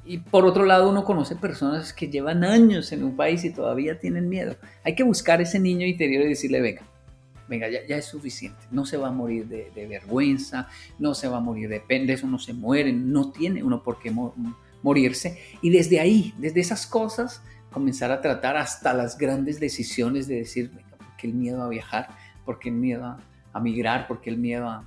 y 0.05 0.19
por 0.19 0.45
otro 0.45 0.65
lado, 0.65 0.89
uno 0.89 1.05
conoce 1.05 1.37
personas 1.37 1.93
que 1.93 2.09
llevan 2.09 2.45
años 2.45 2.93
en 2.93 3.05
un 3.05 3.17
país 3.17 3.45
y 3.45 3.51
todavía 3.51 3.99
tienen 3.99 4.29
miedo. 4.29 4.57
Hay 4.85 4.95
que 4.95 5.03
buscar 5.03 5.41
ese 5.41 5.59
niño 5.59 5.87
interior 5.87 6.25
y 6.25 6.29
decirle, 6.29 6.61
venga, 6.61 6.83
venga, 7.53 7.69
ya, 7.69 7.87
ya 7.87 7.97
es 7.97 8.07
suficiente. 8.07 8.61
No 8.71 8.85
se 8.85 8.97
va 8.97 9.09
a 9.09 9.13
morir 9.13 9.47
de, 9.47 9.71
de 9.75 9.87
vergüenza, 9.87 10.69
no 10.99 11.15
se 11.15 11.29
va 11.29 11.37
a 11.37 11.41
morir 11.41 11.69
de 11.69 11.81
pena, 11.81 12.07
de 12.07 12.15
eso 12.15 12.27
no 12.27 12.39
se 12.39 12.53
muere, 12.55 12.93
no 12.93 13.31
tiene 13.31 13.63
uno 13.63 13.83
por 13.83 13.99
qué 13.99 14.11
mo- 14.11 14.35
morirse. 14.83 15.39
Y 15.61 15.71
desde 15.71 16.01
ahí, 16.01 16.35
desde 16.39 16.61
esas 16.61 16.87
cosas, 16.87 17.43
comenzar 17.71 18.11
a 18.11 18.21
tratar 18.21 18.57
hasta 18.57 18.93
las 18.95 19.17
grandes 19.19 19.61
decisiones 19.61 20.27
de 20.27 20.37
decir, 20.37 20.71
venga, 20.75 20.97
¿por 20.97 21.17
qué 21.17 21.27
el 21.29 21.35
miedo 21.35 21.63
a 21.63 21.69
viajar? 21.69 22.09
¿Por 22.45 22.59
qué 22.59 22.71
el 22.71 22.75
miedo 22.75 23.05
a, 23.05 23.19
a 23.53 23.61
migrar? 23.61 24.07
¿Por 24.09 24.21
qué 24.21 24.31
el 24.31 24.39
miedo 24.39 24.69
a, 24.69 24.85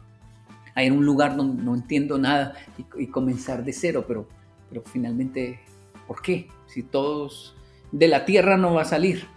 a 0.74 0.84
ir 0.84 0.92
a 0.92 0.96
un 0.96 1.06
lugar 1.06 1.38
donde 1.38 1.64
no 1.64 1.76
entiendo 1.76 2.18
nada 2.18 2.54
y, 2.78 3.04
y 3.04 3.08
comenzar 3.08 3.64
de 3.64 3.74
cero? 3.74 4.06
Pero, 4.08 4.28
pero 4.70 4.82
finalmente, 4.84 5.60
¿por 6.08 6.22
qué? 6.22 6.48
Si 6.68 6.84
todos 6.84 7.56
de 7.92 8.08
la 8.08 8.26
Tierra 8.26 8.58
no 8.58 8.74
va 8.74 8.82
a 8.82 8.86
salir, 8.86 9.28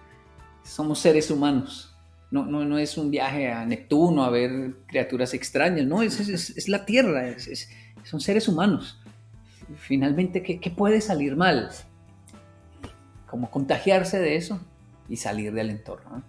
somos 0.64 0.98
seres 0.98 1.30
humanos. 1.30 1.87
No, 2.30 2.44
no, 2.44 2.64
no 2.64 2.78
es 2.78 2.98
un 2.98 3.10
viaje 3.10 3.50
a 3.50 3.64
Neptuno 3.64 4.22
a 4.24 4.30
ver 4.30 4.74
criaturas 4.86 5.32
extrañas, 5.34 5.86
no, 5.86 6.02
es, 6.02 6.20
es, 6.20 6.50
es 6.56 6.68
la 6.68 6.84
Tierra, 6.84 7.28
es- 7.28 7.70
son 8.04 8.20
seres 8.20 8.48
humanos. 8.48 9.00
Finalmente, 9.76 10.42
¿qué, 10.42 10.60
qué 10.60 10.70
puede 10.70 11.00
salir 11.00 11.36
mal? 11.36 11.70
Como 13.26 13.50
contagiarse 13.50 14.18
de 14.18 14.36
eso 14.36 14.60
y 15.08 15.16
salir 15.16 15.52
del 15.52 15.70
entorno. 15.70 16.08
¿no? 16.18 16.22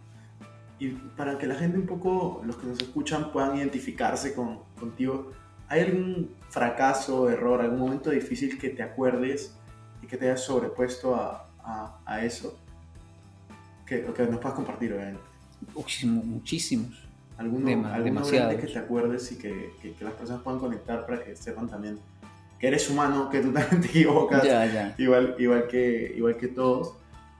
Y 0.79 0.89
para 0.89 1.37
que 1.37 1.47
la 1.47 1.55
gente 1.55 1.77
un 1.77 1.85
poco, 1.85 2.41
los 2.45 2.57
que 2.57 2.67
nos 2.67 2.79
escuchan, 2.79 3.31
puedan 3.31 3.57
identificarse 3.57 4.33
con, 4.33 4.59
contigo, 4.79 5.31
¿hay 5.67 5.81
algún 5.81 6.31
fracaso, 6.49 7.29
error, 7.29 7.61
algún 7.61 7.79
momento 7.79 8.09
difícil 8.09 8.57
que 8.57 8.69
te 8.69 8.83
acuerdes 8.83 9.55
y 10.01 10.07
que 10.07 10.17
te 10.17 10.25
hayas 10.25 10.41
sobrepuesto 10.43 11.15
a, 11.15 11.49
a, 11.63 11.99
a 12.05 12.23
eso? 12.25 12.57
Que, 13.85 14.03
que 14.03 14.23
nos 14.27 14.39
puedas 14.39 14.53
compartir, 14.55 14.93
obviamente. 14.93 15.21
Muchísimo- 15.75 16.23
muchísimos. 16.23 16.95
Alguno, 17.37 17.67
Dema- 17.69 18.03
que 18.59 18.67
te 18.67 18.79
acuerdes 18.79 19.31
y 19.31 19.37
que, 19.37 19.71
que, 19.81 19.93
que 19.93 20.03
las 20.03 20.13
personas 20.13 20.41
puedan 20.41 20.59
conectar 20.59 21.05
para 21.05 21.23
que 21.23 21.35
sepan 21.35 21.69
también 21.69 21.97
que 22.59 22.67
eres 22.67 22.89
humano, 22.89 23.29
que 23.29 23.39
tú 23.39 23.53
también 23.53 23.81
te 23.81 23.87
equivocas, 23.87 24.43
Ya, 24.43 24.65
ya. 24.65 24.95
igual, 24.97 25.35
igual, 25.39 25.67
que, 25.67 26.13
igual 26.17 26.35
que 26.35 26.49
todos. 26.49 26.93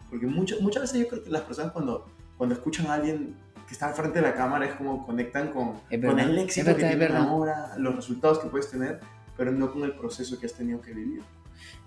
Porque 0.10 0.26
muchas 0.26 0.62
muchas 0.62 0.84
veces 0.84 1.00
yo 1.02 1.08
creo 1.10 1.24
que 1.24 1.30
las 1.30 1.42
personas 1.42 1.72
cuando, 1.74 2.08
cuando 2.38 2.56
escuchan 2.56 2.88
a 2.88 2.94
alguien 2.94 3.36
que 3.68 3.74
está 3.74 3.88
al 3.90 3.94
frente 3.94 4.20
de 4.22 4.28
la 4.28 4.34
cámara 4.34 4.66
es 4.66 4.74
como 4.76 5.06
conectan 5.06 5.52
con, 5.52 5.74
con 5.74 6.20
el 6.20 6.38
éxito 6.40 6.68
verdad, 6.68 6.90
que 6.90 6.96
tienen 6.96 7.16
ahora, 7.18 7.76
los 7.78 7.96
resultados 7.98 8.40
que 8.40 8.48
puedes 8.48 8.72
tener, 8.72 9.02
pero 9.38 9.52
no 9.52 9.72
con 9.72 9.84
el 9.84 9.92
proceso 9.92 10.40
que 10.40 10.46
has 10.46 10.54
tenido 10.54 10.82
que 10.82 10.94
vivir. 10.94 11.22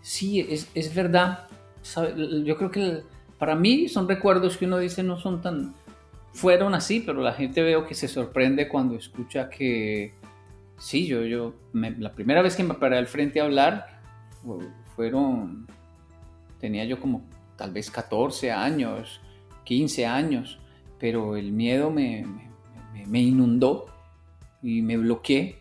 Sí, 0.03 0.41
es, 0.41 0.69
es 0.75 0.95
verdad. 0.95 1.47
Yo 2.45 2.57
creo 2.59 2.71
que 2.71 2.83
el- 2.83 3.05
para 3.39 3.57
mí 3.57 3.89
son 3.89 4.07
recuerdos 4.07 4.57
que 4.57 4.67
uno 4.67 4.79
dice 4.79 5.03
no 5.03 5.19
son 5.19 5.41
tan... 5.43 5.75
Fueron 6.33 6.75
así, 6.75 7.01
pero 7.01 7.21
la 7.21 7.33
gente 7.35 7.63
veo 7.63 7.87
que 7.87 7.95
se 7.95 8.09
sorprende 8.09 8.69
cuando 8.69 8.97
escucha 8.97 9.49
que... 9.51 10.15
Sí, 10.79 11.07
yo, 11.07 11.23
yo, 11.25 11.55
la 11.75 12.13
primera 12.13 12.43
vez 12.43 12.57
que 12.57 12.65
me 12.65 12.75
paré 12.75 12.97
al 12.99 13.07
frente 13.07 13.41
a 13.41 13.45
hablar 13.45 14.01
fu- 14.43 14.63
fueron... 14.97 15.67
Tenía 16.59 16.85
yo 16.85 16.99
como 17.01 17.23
tal 17.57 17.73
vez 17.73 17.91
14 17.91 18.51
años, 18.51 19.21
15 19.65 20.07
años, 20.07 20.59
pero 20.99 21.37
el 21.37 21.53
miedo 21.53 21.91
me, 21.91 22.25
me- 22.95 23.07
me 23.07 23.21
inundó 23.21 23.87
y 24.63 24.81
me 24.83 24.97
bloqueé 24.97 25.59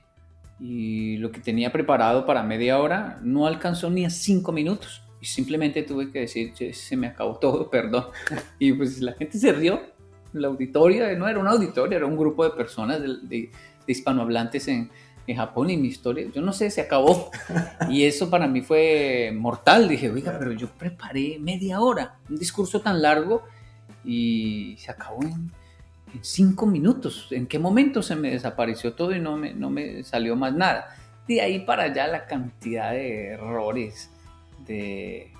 y 0.59 1.17
lo 1.17 1.31
que 1.31 1.39
tenía 1.39 1.71
preparado 1.71 2.25
para 2.27 2.43
media 2.43 2.79
hora 2.79 3.19
no 3.23 3.47
alcanzó 3.47 3.89
ni 3.89 4.05
a 4.05 4.11
cinco 4.11 4.51
minutos 4.51 5.01
y 5.19 5.25
simplemente 5.25 5.81
tuve 5.81 6.11
que 6.11 6.19
decir, 6.19 6.53
"Che, 6.53 6.71
se 6.73 6.95
me 6.95 7.07
acabó 7.07 7.37
todo, 7.37 7.69
perdón. 7.71 8.05
Y 8.59 8.71
pues 8.73 9.01
la 9.01 9.13
gente 9.13 9.37
se 9.39 9.51
rió, 9.53 9.81
la 10.33 10.47
auditoria, 10.47 11.13
no 11.17 11.27
era 11.27 11.39
una 11.39 11.51
auditoria, 11.51 11.97
era 11.97 12.05
un 12.05 12.17
grupo 12.17 12.43
de 12.43 12.51
personas 12.51 13.01
de, 13.01 13.07
de- 13.07 13.49
de 13.85 13.91
hispanohablantes 13.91 14.67
en, 14.67 14.89
en 15.27 15.37
Japón 15.37 15.69
y 15.69 15.77
mi 15.77 15.87
historia, 15.87 16.27
yo 16.33 16.41
no 16.41 16.53
sé, 16.53 16.69
se 16.69 16.81
acabó. 16.81 17.31
Y 17.89 18.03
eso 18.03 18.29
para 18.29 18.47
mí 18.47 18.61
fue 18.61 19.31
mortal. 19.35 19.87
Dije, 19.89 20.09
oiga, 20.11 20.35
pero 20.37 20.51
yo 20.51 20.67
preparé 20.69 21.37
media 21.39 21.79
hora, 21.81 22.15
un 22.29 22.37
discurso 22.37 22.81
tan 22.81 23.01
largo 23.01 23.41
y 24.05 24.75
se 24.77 24.91
acabó 24.91 25.21
en, 25.23 25.51
en 26.13 26.19
cinco 26.23 26.65
minutos. 26.65 27.27
¿En 27.31 27.47
qué 27.47 27.59
momento 27.59 28.01
se 28.01 28.15
me 28.15 28.31
desapareció 28.31 28.93
todo 28.93 29.15
y 29.15 29.19
no 29.19 29.35
me, 29.37 29.53
no 29.53 29.69
me 29.69 30.03
salió 30.03 30.35
más 30.35 30.53
nada? 30.53 30.95
De 31.27 31.41
ahí 31.41 31.59
para 31.59 31.83
allá 31.83 32.07
la 32.07 32.25
cantidad 32.25 32.91
de 32.91 33.29
errores, 33.29 34.09
de, 34.67 35.31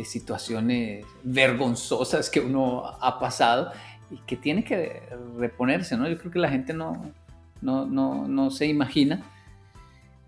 de 0.00 0.06
situaciones 0.06 1.04
vergonzosas 1.22 2.30
que 2.30 2.40
uno 2.40 2.84
ha 2.86 3.18
pasado 3.20 3.70
y 4.10 4.16
que 4.26 4.34
tiene 4.36 4.64
que 4.64 5.02
reponerse, 5.36 5.94
¿no? 5.98 6.08
Yo 6.08 6.16
creo 6.18 6.32
que 6.32 6.38
la 6.38 6.48
gente 6.48 6.72
no, 6.72 7.12
no, 7.60 7.84
no, 7.84 8.26
no 8.26 8.50
se 8.50 8.64
imagina 8.66 9.22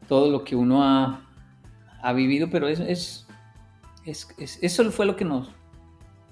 todo 0.09 0.31
lo 0.31 0.45
que 0.45 0.55
uno 0.57 0.83
ha, 0.85 1.23
ha 2.03 2.13
vivido, 2.13 2.49
pero 2.51 2.69
es, 2.69 2.81
es, 2.81 3.27
es- 4.05 4.29
es- 4.39 4.59
eso 4.63 4.91
fue 4.91 5.07
lo 5.07 5.17
que 5.17 5.25
nos, 5.25 5.51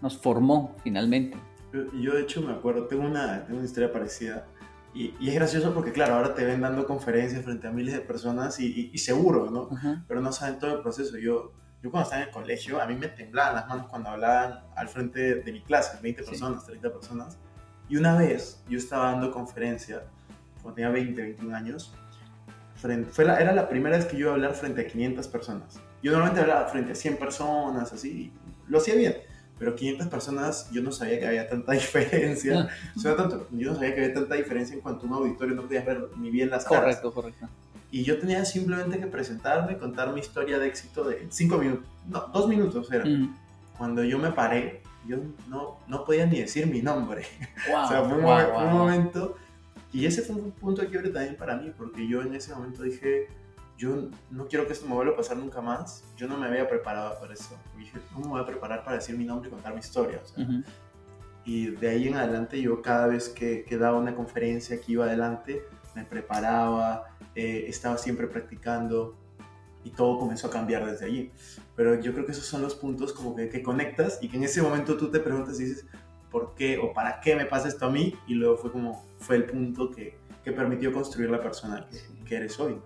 nos 0.03 0.19
formó 0.19 0.77
finalmente. 0.83 1.39
Yo, 1.73 1.91
yo, 1.99 2.15
de 2.15 2.23
hecho 2.23 2.43
me 2.43 2.53
acuerdo, 2.53 2.87
tengo 2.89 3.05
una, 3.07 3.45
tengo 3.47 3.57
una 3.59 3.67
historia 3.67 3.91
parecida 3.91 4.47
y, 4.93 5.15
y 5.19 5.29
es 5.31 5.35
gracioso 5.35 5.73
porque 5.73 5.93
claro, 5.93 6.15
ahora 6.17 6.35
te 6.35 6.45
ven 6.45 6.61
dando 6.61 6.85
conferencias 6.87 7.43
frente 7.43 7.67
a 7.69 7.71
miles 7.71 7.95
de 7.95 8.01
personas 8.01 8.61
y, 8.61 8.67
y- 8.67 8.91
y 8.93 8.99
seguro, 8.99 9.51
¿no? 9.51 9.69
Ajá. 9.75 10.05
Pero 10.07 10.21
no 10.21 10.31
saben 10.31 10.59
todo 10.59 10.77
el 10.77 10.83
proceso. 10.83 11.17
Yo, 11.17 11.53
yo 11.83 11.91
cuando 11.91 12.05
estaba 12.05 12.23
en 12.23 12.29
el 12.29 12.35
colegio, 12.35 12.81
a 12.81 12.87
mí 12.87 12.95
me 12.95 13.09
temblaban 13.09 13.55
las 13.55 13.67
manos 13.69 13.87
cuando 13.89 14.11
hablaban 14.11 14.61
al 14.77 14.89
frente 14.89 15.37
de, 15.37 15.53
mi 15.53 15.63
clase, 15.63 15.99
20 16.03 16.23
Sí. 16.25 16.31
personas, 16.31 16.65
30 16.67 16.93
personas. 16.93 17.39
Y 17.89 17.97
una 17.97 18.17
vez 18.17 18.63
yo 18.69 18.79
estaba 18.79 19.13
dando 19.13 19.33
conferencia, 19.33 20.03
cuando 20.63 20.75
tenía 20.77 20.91
20, 20.91 21.21
21 21.23 21.55
años, 21.55 21.93
frente, 22.77 23.11
fue 23.11 23.25
la- 23.25 23.39
era 23.41 23.53
la 23.53 23.69
primera 23.69 23.97
vez 23.97 24.07
que 24.07 24.13
yo 24.17 24.21
iba 24.21 24.31
a 24.31 24.35
hablar 24.35 24.55
frente 24.55 24.83
a 24.83 24.87
500 24.87 25.27
personas. 25.29 25.81
Yo 26.03 26.13
normalmente 26.13 26.41
hablaba 26.43 26.67
frente 26.69 26.93
a 26.93 26.95
100 26.95 27.17
personas, 27.17 27.93
así, 27.93 28.33
lo 28.69 28.79
hacía 28.79 28.95
bien. 28.95 29.17
Pero 29.59 29.75
500 29.75 30.09
personas, 30.09 30.71
yo 30.71 30.81
no 30.83 30.91
sabía 30.91 31.19
que 31.21 31.27
había 31.27 31.47
tanta 31.49 31.73
diferencia. 31.73 32.71
O 32.97 33.01
sea, 33.01 33.17
tanto, 33.17 33.47
yo 33.51 33.69
no 33.71 33.75
sabía 33.75 33.95
que 33.95 34.03
había 34.05 34.15
tanta 34.15 34.35
diferencia 34.35 34.75
en 34.75 34.81
cuanto 34.81 35.05
a 35.05 35.09
un 35.11 35.15
auditorio 35.17 35.55
no 35.55 35.63
podías 35.63 35.85
ver 35.85 36.09
ni 36.17 36.31
bien 36.31 36.49
las 36.49 36.65
caras. 36.65 36.81
Correcto, 37.01 37.13
correcto. 37.13 37.49
Y 37.91 38.05
yo 38.05 38.19
tenía 38.19 38.45
simplemente 38.45 38.99
que 38.99 39.07
presentarme, 39.07 39.77
contar 39.77 40.13
mi 40.13 40.21
historia 40.21 40.59
de 40.59 40.69
éxito 40.69 41.05
de 41.05 41.27
5 41.29 41.59
minutos, 41.59 41.89
no, 42.09 42.29
2 42.33 42.49
minutos 42.49 42.91
era. 42.93 43.05
Mm. 43.05 43.37
Cuando 43.77 44.05
yo 44.05 44.19
me 44.19 44.31
paré, 44.31 44.83
yo 45.07 45.17
no, 45.49 45.79
no 45.89 46.05
podía 46.05 46.27
ni 46.27 46.39
decir 46.41 46.67
mi 46.67 46.83
nombre. 46.83 47.25
Wow, 47.69 47.81
o 47.85 47.89
sea, 47.89 48.05
fue 48.05 48.19
un, 48.19 48.23
wow, 48.23 48.39
un 48.39 48.71
wow. 48.71 48.79
momento. 48.79 49.37
Y 49.93 50.07
ese 50.07 50.23
fue 50.23 50.37
un 50.37 50.53
punto 50.53 50.83
de 50.83 50.89
quiebre 50.89 51.11
también 51.11 51.37
para 51.37 51.57
mí, 51.57 51.73
porque 51.77 52.07
yo 52.07 52.23
en 52.23 52.35
ese 52.35 52.55
momento 52.55 52.85
dije, 52.85 53.27
yo 53.77 54.09
no 54.31 54.47
quiero 54.47 54.67
que 54.67 54.75
esto 54.75 54.87
me 54.87 54.95
vuelva 54.95 55.15
a 55.15 55.17
pasar 55.17 55.37
nunca 55.37 55.61
más. 55.61 56.05
Yo 56.17 56.29
no 56.29 56.37
me 56.37 56.47
había 56.47 56.69
preparado 56.69 57.19
para 57.19 57.35
eso. 57.35 57.59
Y 57.77 57.81
dije, 57.81 57.99
¿cómo 58.13 58.27
me 58.27 58.31
voy 58.33 58.41
a 58.43 58.47
preparar 58.47 58.85
para 58.85 58.97
decir 58.99 59.17
mi 59.17 59.25
nombre 59.25 59.49
y 59.49 59.53
contar 59.53 59.73
mi 59.73 59.81
historia? 59.81 60.21
O 60.23 60.29
sea, 60.29 60.47
y 61.45 61.69
de 61.69 61.89
ahí 61.89 62.07
en 62.07 62.17
adelante 62.17 62.61
yo 62.61 62.83
cada 62.83 63.07
vez 63.07 63.31
que, 63.31 63.65
que 63.65 63.79
daba 63.79 63.99
una 63.99 64.15
conferencia 64.15 64.81
que 64.81 64.93
iba 64.93 65.07
adelante, 65.07 65.63
me 65.95 66.05
preparaba, 66.05 67.05
eh, 67.35 67.65
estaba 67.69 67.99
siempre 67.99 68.27
practicando 68.27 69.17
y 69.85 69.91
todo 69.91 70.19
comenzó 70.19 70.49
a 70.49 70.51
cambiar 70.51 70.85
desde 70.87 71.07
allí. 71.07 71.31
Pero 71.77 72.01
yo 72.01 72.13
creo 72.13 72.27
que 72.27 72.33
esos 72.33 72.45
son 72.47 72.63
los 72.63 72.75
puntos 72.75 73.13
como 73.13 73.35
que, 73.35 73.49
que 73.49 73.63
conectas 73.63 74.19
y 74.21 74.29
que 74.29 74.37
en 74.37 74.45
ese 74.45 74.61
momento 74.63 74.97
tú 74.97 75.11
te 75.11 75.21
preguntas 75.21 75.59
y 75.61 75.65
dices, 75.65 75.87
¿por 76.31 76.55
qué 76.55 76.79
o 76.79 76.93
para 76.93 77.21
qué 77.21 77.35
me 77.37 77.47
pasa 77.47 77.69
esto 77.69 77.87
a 77.87 77.91
mí? 77.91 78.15
Y 78.27 78.35
luego 78.35 78.57
fue 78.59 78.71
como, 78.73 79.05
fue 79.19 79.37
el 79.37 79.45
punto 79.45 79.91
que, 79.91 80.17
que 80.45 80.53
permitió 80.53 80.93
construir 80.93 81.31
la 81.31 81.41
persona 81.41 81.87
que, 81.91 82.25
que 82.25 82.37
eres 82.37 82.59
hoy. 82.61 82.75
¿no? 82.75 82.83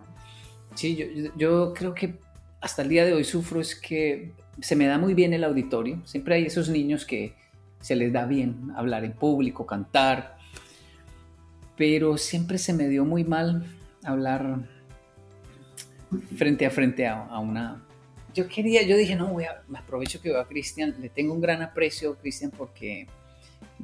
Sí, 0.74 0.96
yo, 0.96 1.06
yo- 1.06 1.32
yo 1.36 1.74
creo 1.74 1.94
que 1.94 2.18
hasta 2.60 2.82
el 2.82 2.88
día 2.88 3.04
de 3.04 3.12
hoy 3.12 3.24
sufro 3.24 3.60
es 3.60 3.74
que 3.74 4.32
se 4.60 4.76
me 4.76 4.86
da 4.86 4.96
muy 4.98 5.14
bien 5.14 5.34
el 5.34 5.44
auditorio. 5.44 6.00
Siempre 6.04 6.36
hay 6.36 6.46
esos 6.46 6.68
niños 6.68 7.04
que 7.04 7.34
se 7.80 7.96
les 7.96 8.12
da 8.12 8.24
bien 8.24 8.70
hablar 8.76 9.04
en 9.04 9.12
público, 9.12 9.66
cantar, 9.66 10.33
pero 11.76 12.16
siempre 12.16 12.58
se 12.58 12.72
me 12.72 12.88
dio 12.88 13.04
muy 13.04 13.24
mal 13.24 13.64
hablar 14.04 14.58
frente 16.36 16.66
a 16.66 16.70
frente 16.70 17.06
a, 17.06 17.38
una... 17.38 17.82
Yo 18.34 18.48
quería, 18.48 18.82
yo 18.82 18.96
dije, 18.96 19.14
no, 19.16 19.28
voy 19.28 19.44
a, 19.44 19.62
me 19.68 19.78
aprovecho 19.78 20.20
que 20.20 20.30
veo 20.30 20.40
a 20.40 20.48
Cristian, 20.48 20.94
le 21.00 21.08
tengo 21.08 21.32
un 21.32 21.40
gran 21.40 21.62
aprecio 21.62 22.12
a 22.12 22.16
Cristian 22.16 22.50
porque 22.56 23.06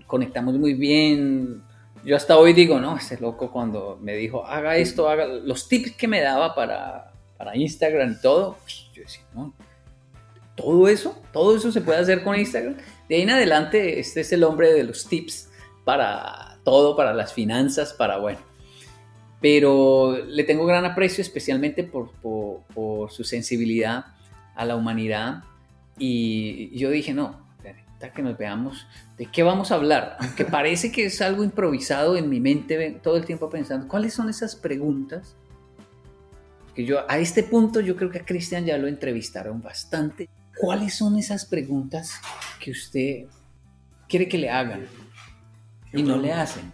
conectamos 0.07 0.55
muy 0.59 0.75
bien. 0.75 1.63
Yo 2.05 2.17
hasta 2.17 2.37
hoy 2.37 2.53
digo, 2.53 2.81
no, 2.81 2.97
ese 2.97 3.21
loco 3.21 3.51
cuando 3.53 3.99
me 4.01 4.17
dijo, 4.17 4.45
haga 4.47 4.77
esto, 4.77 5.09
haga 5.09 5.27
los 5.27 5.69
tips 5.69 5.93
que 5.93 6.09
me 6.09 6.21
daba 6.21 6.55
para, 6.55 7.13
para 7.37 7.57
Instagram 7.57 8.17
y 8.19 8.21
todo, 8.21 8.57
pues, 8.63 8.91
yo 8.93 9.03
decía, 9.03 9.23
no, 9.35 9.55
todo 10.57 10.89
eso, 10.89 11.21
todo 11.33 11.57
eso 11.57 11.71
se 11.71 11.81
puede 11.81 12.01
hacer 12.01 12.23
con 12.23 12.37
Instagram. 12.37 12.77
De 13.09 13.17
ahí 13.17 13.23
en 13.23 13.31
adelante, 13.31 14.01
este 14.01 14.21
es 14.21 14.33
el 14.33 14.45
hombre 14.45 14.73
de 14.73 14.85
los 14.85 15.07
tips 15.07 15.49
para 15.85 16.50
todo, 16.71 16.95
para 16.95 17.13
las 17.13 17.33
finanzas, 17.33 17.93
para 17.93 18.19
bueno. 18.19 18.39
Pero 19.41 20.17
le 20.27 20.45
tengo 20.45 20.67
gran 20.67 20.85
aprecio, 20.85 21.23
especialmente 21.23 21.83
por, 21.83 22.13
por, 22.23 22.61
por 22.75 23.11
su 23.11 23.25
sensibilidad 23.25 24.05
a 24.55 24.65
la 24.65 24.77
humanidad. 24.77 25.43
Y 25.99 26.77
yo 26.79 26.91
dije, 26.91 27.13
no, 27.13 27.51
que 28.09 28.23
nos 28.23 28.39
veamos, 28.39 28.87
¿de 29.19 29.27
qué 29.27 29.43
vamos 29.43 29.71
a 29.71 29.75
hablar? 29.75 30.17
Aunque 30.21 30.45
parece 30.47 30.91
que 30.91 31.05
es 31.05 31.21
algo 31.21 31.45
improvisado 31.45 32.17
en 32.17 32.31
mi 32.31 32.41
mente 32.41 32.99
todo 33.03 33.17
el 33.17 33.27
tiempo 33.27 33.51
pensando, 33.51 33.87
¿cuáles 33.87 34.15
son 34.15 34.31
esas 34.31 34.57
preguntas? 34.57 35.37
Que 36.75 36.85
yo 36.85 37.01
a 37.11 37.19
este 37.19 37.43
punto 37.43 37.81
yo 37.81 37.97
creo 37.97 38.11
que 38.11 38.21
a 38.21 38.25
Cristian 38.25 38.65
ya 38.65 38.79
lo 38.79 38.87
entrevistaron 38.87 39.61
bastante. 39.61 40.31
¿Cuáles 40.59 40.95
son 40.95 41.19
esas 41.19 41.45
preguntas 41.45 42.21
que 42.59 42.71
usted 42.71 43.25
quiere 44.09 44.29
que 44.29 44.39
le 44.39 44.51
hagan 44.51 44.87
y 45.93 46.03
no 46.03 46.17
le 46.17 46.33
hacen? 46.33 46.73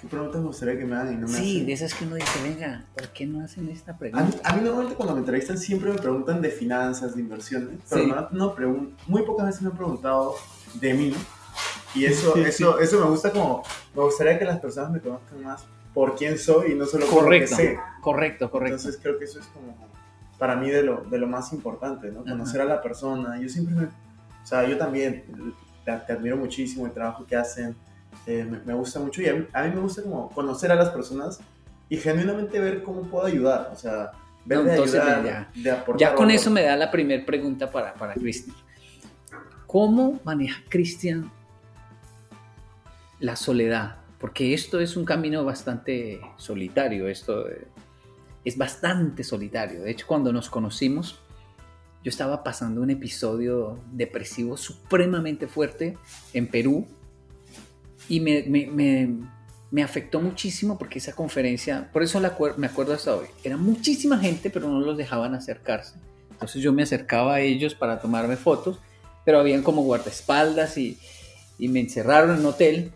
¿Qué 0.00 0.06
preguntas 0.06 0.40
me 0.40 0.46
gustaría 0.46 0.78
que 0.78 0.84
me 0.84 0.94
hagan 0.94 1.12
y 1.14 1.16
no 1.16 1.26
me 1.26 1.32
Sí, 1.38 1.56
hacen? 1.56 1.66
de 1.66 1.72
esas 1.72 1.94
que 1.94 2.04
uno 2.04 2.14
dice, 2.14 2.42
venga, 2.42 2.84
¿por 2.94 3.08
qué 3.08 3.26
no 3.26 3.44
hacen 3.44 3.68
esta 3.68 3.92
A 3.92 3.94
mí, 3.94 3.98
pregunta? 3.98 4.38
a 4.44 4.52
mí 4.56 4.60
normalmente 4.62 4.94
cuando 4.94 5.14
me 5.14 5.20
entrevistan 5.20 5.58
siempre 5.58 5.90
me 5.90 5.98
preguntan 5.98 6.40
de 6.40 6.50
finanzas, 6.50 7.14
de 7.16 7.20
inversiones, 7.20 7.80
pero 7.88 8.02
Sí. 8.02 8.08
no, 8.08 8.28
no 8.30 8.54
pregun- 8.56 8.94
muy 9.08 9.22
pocas 9.22 9.46
veces 9.46 9.62
me 9.62 9.70
han 9.70 9.76
preguntado 9.76 10.34
de 10.74 10.94
mí. 10.94 11.14
Y 11.94 12.04
eso, 12.04 12.32
Sí, 12.34 12.40
eso, 12.42 12.78
eso 12.78 13.00
me 13.00 13.10
gusta 13.10 13.32
como, 13.32 13.62
me 13.94 14.02
gustaría 14.02 14.38
que 14.38 14.44
las 14.44 14.60
personas 14.60 14.90
me 14.92 15.00
conozcan 15.00 15.42
más 15.42 15.64
por 15.94 16.14
quién 16.14 16.38
soy 16.38 16.72
y 16.72 16.74
no 16.76 16.86
solo 16.86 17.06
por 17.06 17.14
lo 17.24 17.30
que 17.30 17.46
Correcto, 17.46 17.56
sé. 17.56 17.78
correcto, 18.00 18.50
correcto. 18.50 18.76
Entonces 18.76 19.00
creo 19.02 19.18
que 19.18 19.24
eso 19.24 19.40
es 19.40 19.46
como 19.46 19.74
para 20.38 20.54
mí 20.54 20.70
de 20.70 20.82
lo, 20.84 21.00
de 21.10 21.18
lo 21.18 21.26
más 21.26 21.52
importante, 21.52 22.12
¿no? 22.12 22.20
Conocer 22.24 22.60
a 22.60 22.64
la 22.66 22.80
persona. 22.80 23.40
Yo 23.40 23.48
siempre, 23.48 23.74
me- 23.74 23.84
o 23.86 24.46
sea, 24.46 24.68
yo 24.68 24.78
también 24.78 25.24
te, 25.84 25.92
te 25.92 26.12
admiro 26.12 26.36
muchísimo 26.36 26.86
el 26.86 26.92
trabajo 26.92 27.26
que 27.26 27.34
hacen, 27.34 27.74
eh, 28.26 28.44
me, 28.48 28.58
me 28.60 28.74
gusta 28.74 29.00
mucho 29.00 29.22
y 29.22 29.28
a 29.28 29.34
mí, 29.34 29.46
a 29.52 29.62
mí 29.64 29.74
me 29.74 29.80
gusta 29.80 30.02
como 30.02 30.28
conocer 30.30 30.70
a 30.72 30.74
las 30.74 30.90
personas 30.90 31.40
y 31.88 31.96
genuinamente 31.96 32.60
ver 32.60 32.82
cómo 32.82 33.02
puedo 33.02 33.26
ayudar, 33.26 33.70
o 33.72 33.76
sea, 33.76 34.12
ver 34.44 34.58
No, 34.58 34.64
de 34.64 34.72
ayudar, 34.72 35.24
ya. 35.24 35.50
de 35.54 35.70
aportar 35.70 36.00
Ya 36.00 36.14
con 36.14 36.26
valor. 36.26 36.40
eso 36.40 36.50
me 36.50 36.62
da 36.62 36.76
la 36.76 36.90
primera 36.90 37.24
pregunta 37.24 37.70
para, 37.70 37.94
para 37.94 38.14
Cristian. 38.14 38.54
¿Cómo 39.66 40.20
maneja 40.24 40.62
Cristian 40.68 41.30
la 43.20 43.36
soledad? 43.36 43.96
Porque 44.18 44.52
esto 44.54 44.80
es 44.80 44.96
un 44.96 45.04
camino 45.04 45.44
bastante 45.44 46.20
solitario, 46.36 47.08
esto 47.08 47.48
eh, 47.48 47.66
es 48.44 48.56
bastante 48.58 49.22
solitario. 49.24 49.82
De 49.82 49.90
hecho, 49.90 50.06
cuando 50.06 50.32
nos 50.32 50.50
conocimos, 50.50 51.20
yo 52.02 52.08
estaba 52.10 52.42
pasando 52.42 52.80
un 52.80 52.90
episodio 52.90 53.78
depresivo 53.92 54.56
supremamente 54.56 55.46
fuerte 55.48 55.96
en 56.32 56.48
Perú 56.48 56.86
y 58.08 58.20
me, 58.20 58.42
me- 58.44 58.66
me- 58.66 59.14
me 59.70 59.82
afectó 59.82 60.20
muchísimo 60.20 60.78
porque 60.78 60.98
esa 60.98 61.12
conferencia, 61.12 61.90
por 61.92 62.02
eso 62.02 62.18
la 62.20 62.34
me 62.56 62.66
acuerdo 62.66 62.94
hasta 62.94 63.14
hoy, 63.14 63.26
era 63.44 63.56
muchísima 63.58 64.18
gente, 64.18 64.48
pero 64.48 64.68
no 64.68 64.80
los 64.80 64.96
dejaban 64.96 65.34
acercarse. 65.34 65.94
Entonces 66.30 66.62
yo 66.62 66.72
me 66.72 66.84
acercaba 66.84 67.34
a 67.34 67.40
ellos 67.40 67.74
para 67.74 68.00
tomarme 68.00 68.36
fotos, 68.36 68.78
pero 69.26 69.40
habían 69.40 69.62
como 69.62 69.82
guardaespaldas 69.82 70.78
y, 70.78 70.98
y 71.58 71.68
me 71.68 71.80
encerraron 71.80 72.30
en 72.32 72.40
un 72.40 72.46
hotel 72.46 72.92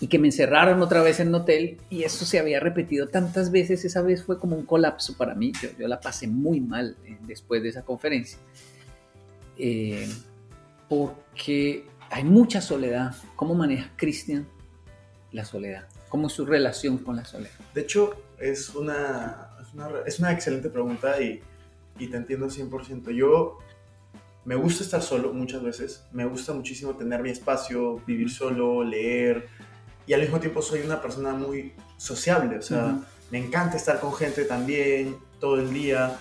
y 0.00 0.08
que 0.08 0.18
me 0.18 0.28
encerraron 0.28 0.82
otra 0.82 1.02
vez 1.02 1.20
en 1.20 1.28
un 1.28 1.36
hotel 1.36 1.78
y 1.88 2.02
eso 2.02 2.24
se 2.26 2.38
había 2.38 2.60
repetido 2.60 3.08
tantas 3.08 3.50
veces, 3.50 3.84
esa 3.84 4.02
vez 4.02 4.22
fue 4.22 4.38
como 4.38 4.56
un 4.56 4.66
colapso 4.66 5.16
para 5.16 5.34
mí, 5.34 5.52
yo, 5.62 5.70
yo 5.78 5.88
la 5.88 6.00
pasé 6.00 6.26
muy 6.28 6.60
mal 6.60 6.96
eh, 7.06 7.16
después 7.26 7.62
de 7.62 7.70
esa 7.70 7.82
conferencia, 7.82 8.38
Eh, 9.56 10.06
porque 10.88 11.84
hay 12.10 12.24
mucha 12.24 12.60
soledad. 12.60 13.14
¿Cómo 13.36 13.54
maneja 13.54 13.90
Cristian 13.96 14.46
la 15.32 15.44
soledad? 15.44 15.88
¿Cómo 16.08 16.28
es 16.28 16.32
su 16.32 16.46
relación 16.46 16.98
con 16.98 17.16
la 17.16 17.24
soledad? 17.24 17.52
De 17.74 17.82
hecho, 17.82 18.22
es 18.38 18.74
una, 18.74 19.50
es 19.60 19.74
una, 19.74 19.90
es 20.06 20.18
una 20.18 20.32
excelente 20.32 20.70
pregunta 20.70 21.20
y, 21.20 21.42
y 21.98 22.06
te 22.08 22.16
entiendo 22.16 22.46
100%. 22.46 23.10
Yo 23.12 23.58
me 24.44 24.54
gusta 24.54 24.82
estar 24.82 25.02
solo 25.02 25.32
muchas 25.34 25.62
veces, 25.62 26.04
me 26.12 26.24
gusta 26.24 26.54
muchísimo 26.54 26.94
tener 26.96 27.22
mi 27.22 27.28
espacio, 27.28 28.00
vivir 28.06 28.30
solo, 28.30 28.82
leer, 28.82 29.46
y 30.06 30.14
al 30.14 30.22
mismo 30.22 30.40
tiempo 30.40 30.62
soy 30.62 30.80
una 30.80 31.02
persona 31.02 31.34
muy 31.34 31.74
sociable, 31.98 32.56
o 32.56 32.62
sea, 32.62 32.98
me 33.30 33.36
encanta 33.36 33.76
estar 33.76 34.00
con 34.00 34.14
gente 34.14 34.46
también, 34.46 35.18
todo 35.38 35.60
el 35.60 35.70
día, 35.70 36.18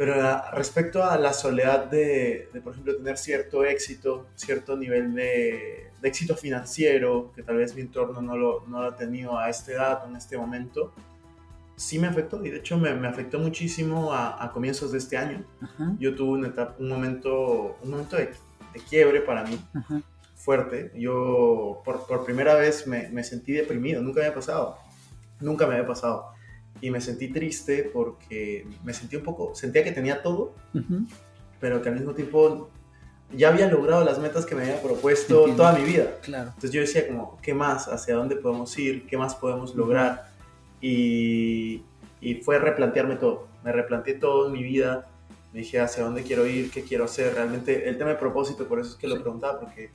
pero 0.00 0.16
la- 0.16 0.50
respecto 0.52 1.04
a 1.04 1.18
la 1.18 1.34
soledad 1.34 1.84
de, 1.84 2.48
de, 2.54 2.60
por 2.62 2.72
ejemplo, 2.72 2.96
tener 2.96 3.18
cierto 3.18 3.66
éxito, 3.66 4.28
cierto 4.34 4.74
nivel 4.74 5.14
de, 5.14 5.90
de 6.00 6.08
éxito 6.08 6.34
financiero, 6.34 7.30
que 7.36 7.42
tal 7.42 7.56
vez 7.58 7.74
mi 7.74 7.82
entorno 7.82 8.22
no 8.22 8.34
lo, 8.34 8.64
no 8.66 8.80
lo 8.80 8.88
ha 8.88 8.96
tenido 8.96 9.38
a 9.38 9.50
esta 9.50 9.72
edad, 9.72 10.02
en 10.08 10.16
este 10.16 10.38
momento, 10.38 10.94
sí 11.76 11.98
me 11.98 12.06
afectó, 12.06 12.42
y 12.42 12.48
de 12.48 12.56
hecho 12.60 12.78
me, 12.78 12.94
me 12.94 13.08
afectó 13.08 13.38
muchísimo 13.38 14.10
a, 14.14 14.42
a 14.42 14.50
comienzos 14.52 14.90
de 14.92 14.96
este 14.98 15.18
año. 15.18 15.44
Ajá, 15.60 15.92
Yo 15.98 16.14
tuve 16.14 16.38
una 16.38 16.48
etapa- 16.48 16.76
un 16.78 16.88
momento, 16.88 17.76
un 17.82 17.90
momento 17.90 18.16
de, 18.16 18.30
de 18.72 18.80
quiebre 18.88 19.20
para 19.20 19.44
mí, 19.44 19.60
ajá. 19.74 20.00
fuerte. 20.34 20.92
Yo 20.94 21.82
por, 21.84 22.06
por 22.06 22.24
primera 22.24 22.54
vez 22.54 22.86
me, 22.86 23.10
me 23.10 23.22
sentí 23.22 23.52
deprimido, 23.52 24.00
nunca 24.00 24.20
me 24.20 24.26
había 24.28 24.34
pasado, 24.34 24.78
nunca 25.40 25.66
me 25.66 25.74
había 25.74 25.86
pasado. 25.86 26.32
Y 26.80 26.90
me 26.90 27.00
sentí 27.00 27.28
triste 27.28 27.90
porque 27.92 28.66
me 28.84 28.92
sentí 28.94 29.16
un 29.16 29.22
poco, 29.22 29.54
sentía 29.54 29.84
que 29.84 29.92
tenía 29.92 30.22
todo, 30.22 30.54
Ujú. 30.74 31.04
pero 31.60 31.82
que 31.82 31.88
al 31.90 31.96
mismo 31.96 32.14
tiempo 32.14 32.70
ya 33.36 33.48
había 33.50 33.68
logrado 33.70 34.04
las 34.04 34.18
metas 34.18 34.44
que 34.46 34.54
me 34.54 34.62
había 34.62 34.82
propuesto 34.82 35.40
Entiendo. 35.40 35.62
toda 35.62 35.78
mi 35.78 35.84
vida. 35.84 36.16
Claro. 36.22 36.48
Entonces 36.48 36.72
yo 36.72 36.80
decía 36.80 37.06
como, 37.06 37.38
¿qué 37.42 37.54
más? 37.54 37.86
¿Hacia 37.88 38.14
dónde 38.16 38.36
podemos 38.36 38.76
ir? 38.78 39.06
¿Qué 39.06 39.16
más 39.16 39.34
podemos 39.34 39.74
lograr? 39.74 40.30
Y, 40.80 41.82
y 42.20 42.34
fue 42.36 42.58
replantearme 42.58 43.16
todo. 43.16 43.46
Me 43.64 43.72
replanteé 43.72 44.14
todo 44.14 44.46
en 44.46 44.52
mi 44.52 44.62
vida. 44.62 45.06
Me 45.52 45.60
dije 45.60 45.80
hacia 45.80 46.04
dónde 46.04 46.22
quiero 46.22 46.46
ir, 46.46 46.70
qué 46.70 46.82
quiero 46.82 47.04
hacer. 47.04 47.34
Realmente 47.34 47.88
el 47.88 47.98
tema 47.98 48.10
de 48.10 48.16
propósito, 48.16 48.66
por 48.66 48.80
eso 48.80 48.90
es 48.90 48.96
que 48.96 49.06
lo 49.08 49.16
Sí. 49.16 49.22
preguntaba, 49.22 49.60
porque 49.60 49.90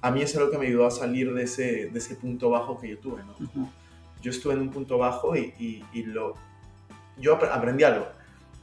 a 0.00 0.10
mí 0.10 0.22
es 0.22 0.34
lo 0.34 0.50
que 0.50 0.56
me 0.58 0.66
ayudó 0.66 0.86
a 0.86 0.90
salir 0.90 1.32
de 1.34 1.42
ese, 1.44 1.90
de 1.92 1.98
ese 1.98 2.14
punto 2.16 2.50
bajo 2.50 2.80
que 2.80 2.88
yo 2.88 2.98
tuve. 2.98 3.22
¿no? 3.24 3.32
Ujú. 3.44 3.68
Yo 4.20 4.30
estuve 4.30 4.54
en 4.54 4.60
un 4.60 4.70
punto 4.70 4.98
bajo 4.98 5.36
y, 5.36 5.54
y- 5.58 5.84
y 5.92 6.02
lo, 6.04 6.34
yo 7.18 7.34
ap- 7.36 7.44
aprendí 7.52 7.84
algo. 7.84 8.06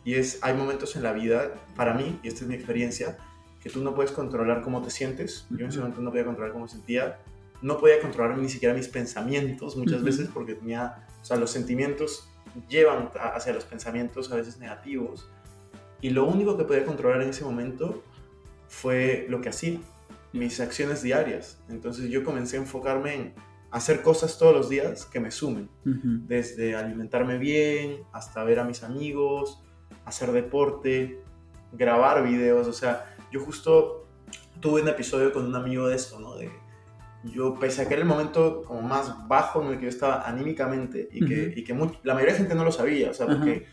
Y 0.03 0.13
es, 0.15 0.39
hay 0.41 0.53
momentos 0.53 0.95
en 0.95 1.03
la 1.03 1.11
vida, 1.13 1.51
para 1.75 1.93
mí, 1.93 2.19
y 2.23 2.27
esta 2.27 2.41
es 2.41 2.47
mi 2.47 2.55
experiencia, 2.55 3.17
que 3.61 3.69
tú 3.69 3.83
no 3.83 3.93
puedes 3.93 4.11
controlar 4.11 4.61
cómo 4.61 4.81
te 4.81 4.89
sientes. 4.89 5.45
Yo 5.49 5.65
en 5.65 5.67
ese 5.69 5.79
momento 5.79 6.01
no 6.01 6.11
podía 6.11 6.25
controlar 6.25 6.53
cómo 6.53 6.65
me 6.65 6.71
sentía. 6.71 7.19
No 7.61 7.77
podía 7.79 7.99
controlar 7.99 8.37
ni 8.37 8.49
siquiera 8.49 8.73
mis 8.75 8.87
pensamientos 8.87 9.75
muchas 9.75 10.03
veces 10.03 10.29
porque 10.33 10.53
tenía, 10.53 11.05
o 11.21 11.25
sea, 11.25 11.37
los 11.37 11.49
sentimientos 11.51 12.29
llevan 12.69 13.09
hacia 13.19 13.51
los 13.51 13.65
pensamientos 13.65 14.31
a 14.31 14.35
veces 14.35 14.59
negativos. 14.59 15.27
Y 16.01 16.11
lo 16.11 16.25
único 16.25 16.55
que 16.55 16.63
podía 16.65 16.85
controlar 16.85 17.21
en 17.23 17.29
ese 17.29 17.43
momento 17.43 18.03
fue 18.69 19.25
lo 19.29 19.41
que 19.41 19.49
hacía, 19.49 19.79
mis 20.33 20.59
acciones 20.59 21.01
diarias. 21.01 21.57
Entonces 21.67 22.09
yo 22.09 22.23
comencé 22.23 22.57
a 22.57 22.59
enfocarme 22.61 23.15
en 23.15 23.33
hacer 23.71 24.01
cosas 24.01 24.37
todos 24.37 24.53
los 24.53 24.69
días 24.69 25.05
que 25.05 25.19
me 25.19 25.31
sumen 25.31 25.69
desde 25.83 26.75
alimentarme 26.75 27.37
bien 27.37 28.03
hasta 28.13 28.43
ver 28.43 28.59
a 28.59 28.63
mis 28.63 28.83
amigos, 28.83 29.61
hacer 30.05 30.31
deporte, 30.31 31.21
grabar 31.71 32.23
videos. 32.23 32.67
O 32.67 32.73
sea, 32.73 33.15
yo 33.31 33.41
justo 33.41 34.07
tuve 34.59 34.81
un 34.81 34.87
episodio 34.87 35.31
con 35.31 35.45
un 35.45 35.55
amigo 35.55 35.87
de 35.87 35.95
esto, 35.95 36.19
¿no? 36.19 36.35
De, 36.35 36.51
yo, 37.23 37.55
pese 37.59 37.81
a 37.81 37.87
que 37.87 37.95
era 37.95 38.03
el 38.03 38.07
momento 38.07 38.63
como 38.63 38.81
más 38.81 39.27
bajo 39.27 39.61
en 39.61 39.69
el 39.69 39.77
que 39.77 39.83
yo 39.83 39.89
estaba 39.89 40.27
anímicamente 40.27 41.09
y 41.11 41.25
que, 41.25 41.53
y 41.55 41.63
que 41.63 41.73
la 42.03 42.13
mayoría 42.13 42.33
de 42.33 42.39
gente 42.39 42.55
no 42.55 42.63
lo 42.63 42.71
sabía, 42.71 43.11
o 43.11 43.13
sea, 43.13 43.27
porque 43.27 43.65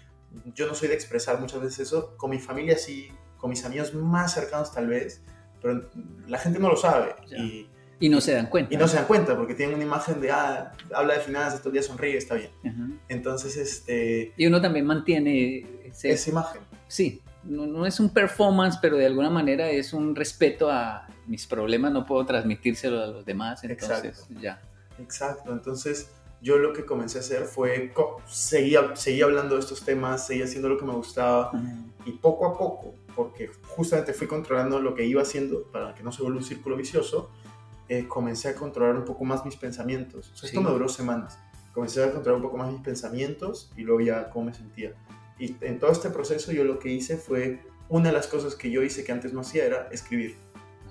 yo 0.54 0.66
no 0.66 0.74
soy 0.74 0.88
de 0.88 0.94
expresar 0.94 1.40
muchas 1.40 1.60
veces 1.60 1.80
eso, 1.80 2.16
con 2.16 2.30
mi 2.30 2.38
familia 2.38 2.76
sí, 2.76 3.12
con 3.36 3.50
mis 3.50 3.64
amigos 3.64 3.94
más 3.94 4.34
cercanos 4.34 4.72
tal 4.72 4.88
vez, 4.88 5.22
pero 5.60 5.90
la 6.26 6.38
gente 6.38 6.58
no 6.58 6.68
lo 6.68 6.76
sabe. 6.76 7.14
Y, 7.38 7.68
Y 8.00 8.08
no 8.08 8.20
se 8.20 8.32
dan 8.34 8.46
cuenta. 8.46 8.74
y 8.74 8.76
no 8.76 8.88
se 8.88 8.96
dan 8.96 9.06
cuenta 9.06 9.36
porque 9.36 9.54
tienen 9.54 9.76
una 9.76 9.84
imagen 9.84 10.20
de, 10.20 10.30
ah, 10.30 10.72
habla 10.94 11.14
de 11.14 11.20
finanzas, 11.20 11.60
todo 11.60 11.68
el 11.70 11.74
día 11.74 11.82
sonríe, 11.82 12.16
está 12.16 12.34
bien. 12.34 12.50
Ajá. 12.66 12.88
Entonces, 13.08 13.56
este, 13.56 14.32
Y 14.36 14.46
uno 14.46 14.60
también 14.60 14.84
mantiene 14.86 15.64
ese, 15.84 16.10
esa 16.10 16.30
imagen. 16.30 16.60
sí, 16.88 17.22
no, 17.44 17.66
no 17.66 17.86
es 17.86 18.00
un 18.00 18.08
performance, 18.10 18.78
pero 18.80 18.96
de 18.96 19.06
alguna 19.06 19.30
manera 19.30 19.70
es 19.70 19.92
un 19.92 20.14
respeto 20.16 20.70
a 20.70 21.06
mis 21.26 21.46
problemas, 21.46 21.92
no 21.92 22.04
puedo 22.04 22.24
transmitírselo 22.26 23.02
a 23.02 23.06
los 23.06 23.24
demás, 23.24 23.62
entonces 23.64 24.04
Exacto. 24.18 24.34
ya. 24.40 24.60
Exacto. 24.98 25.52
Entonces, 25.52 26.10
yo 26.40 26.58
lo 26.58 26.72
que 26.72 26.84
comencé 26.84 27.18
a 27.18 27.20
hacer 27.20 27.44
fue, 27.44 27.92
seguía, 28.26 28.94
seguía 28.96 29.24
hablando 29.24 29.54
de 29.54 29.60
estos 29.60 29.82
temas, 29.84 30.26
seguía 30.26 30.44
haciendo 30.44 30.68
lo 30.68 30.76
que 30.78 30.84
me 30.84 30.92
gustaba 30.92 31.52
y 32.04 32.12
poco 32.12 32.46
a 32.46 32.58
poco, 32.58 32.94
porque 33.16 33.50
justamente 33.68 34.12
fui 34.12 34.26
controlando 34.26 34.80
lo 34.80 34.94
que 34.94 35.04
iba 35.06 35.22
haciendo 35.22 35.62
para 35.70 35.94
que 35.94 36.02
no 36.02 36.12
se 36.12 36.22
vuelva 36.22 36.38
un 36.38 36.44
círculo 36.44 36.76
vicioso, 36.76 37.30
eh, 37.88 38.06
comencé 38.08 38.48
a 38.48 38.54
controlar 38.54 38.96
un 38.96 39.04
poco 39.04 39.24
más 39.24 39.44
mis 39.44 39.56
pensamientos. 39.56 40.30
O 40.32 40.36
sea, 40.36 40.48
Sí. 40.48 40.56
Esto 40.56 40.62
me 40.62 40.70
duró 40.70 40.88
semanas. 40.88 41.38
Comencé 41.72 42.02
a 42.02 42.12
controlar 42.12 42.36
un 42.36 42.42
poco 42.42 42.56
más 42.56 42.70
mis 42.70 42.80
pensamientos 42.80 43.72
y 43.76 43.82
luego 43.82 44.00
ya 44.00 44.30
cómo 44.30 44.46
me 44.46 44.54
sentía. 44.54 44.94
Y 45.38 45.56
en 45.60 45.78
todo 45.78 45.90
este 45.90 46.10
proceso 46.10 46.52
yo 46.52 46.64
lo 46.64 46.78
que 46.78 46.90
hice 46.90 47.16
fue, 47.16 47.60
una 47.88 48.08
de 48.08 48.14
las 48.14 48.26
cosas 48.26 48.54
que 48.54 48.70
yo 48.70 48.82
hice 48.82 49.04
que 49.04 49.12
antes 49.12 49.32
no 49.32 49.40
hacía 49.40 49.64
era 49.64 49.88
escribir. 49.90 50.36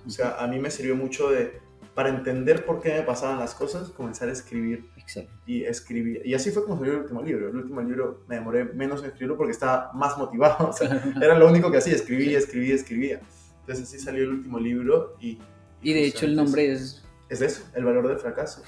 O 0.06 0.10
sea, 0.10 0.36
a 0.38 0.47
mí 0.47 0.60
me 0.60 0.69
sirvió 0.69 0.95
mucho 0.95 1.32
de, 1.32 1.62
para 1.93 2.10
entender 2.10 2.65
por 2.65 2.82
qué 2.82 2.93
me 2.93 3.01
pasaban 3.03 3.39
las 3.39 3.56
cosas, 3.56 3.89
comenzar 3.89 4.29
a 4.29 4.34
escribir 4.34 4.89
Excelente. 4.97 5.34
y 5.45 5.63
escribir. 5.63 6.21
Y 6.25 6.34
así 6.34 6.51
fue 6.51 6.63
como 6.63 6.77
salió 6.77 6.93
el 6.93 6.99
último 6.99 7.21
libro. 7.21 7.49
El 7.49 7.56
último 7.56 7.82
libro 7.82 8.23
me 8.27 8.36
demoré 8.36 8.65
menos 8.65 9.01
en 9.01 9.08
escribirlo 9.08 9.38
porque 9.38 9.51
estaba 9.51 9.91
más 9.93 10.17
motivado. 10.17 10.67
O 10.69 10.73
sea, 10.73 11.01
era 11.21 11.38
lo 11.38 11.47
único 11.47 11.71
que 11.71 11.77
hacía, 11.77 11.95
escribía, 11.95 12.38
escribía, 12.38 12.75
escribía. 12.75 13.21
Entonces 13.62 13.88
así 13.88 13.99
salió 13.99 14.23
el 14.23 14.29
último 14.29 14.60
libro 14.60 15.15
y... 15.19 15.39
Y 15.84 15.93
de 15.93 16.06
hecho 16.06 16.26
el 16.26 16.36
nombre 16.36 16.72
es... 16.72 17.04
Es 17.30 17.39
de 17.39 17.48
eso, 17.48 17.63
el 17.76 17.84
valor 17.84 18.08
del 18.08 18.19
fracaso. 18.19 18.63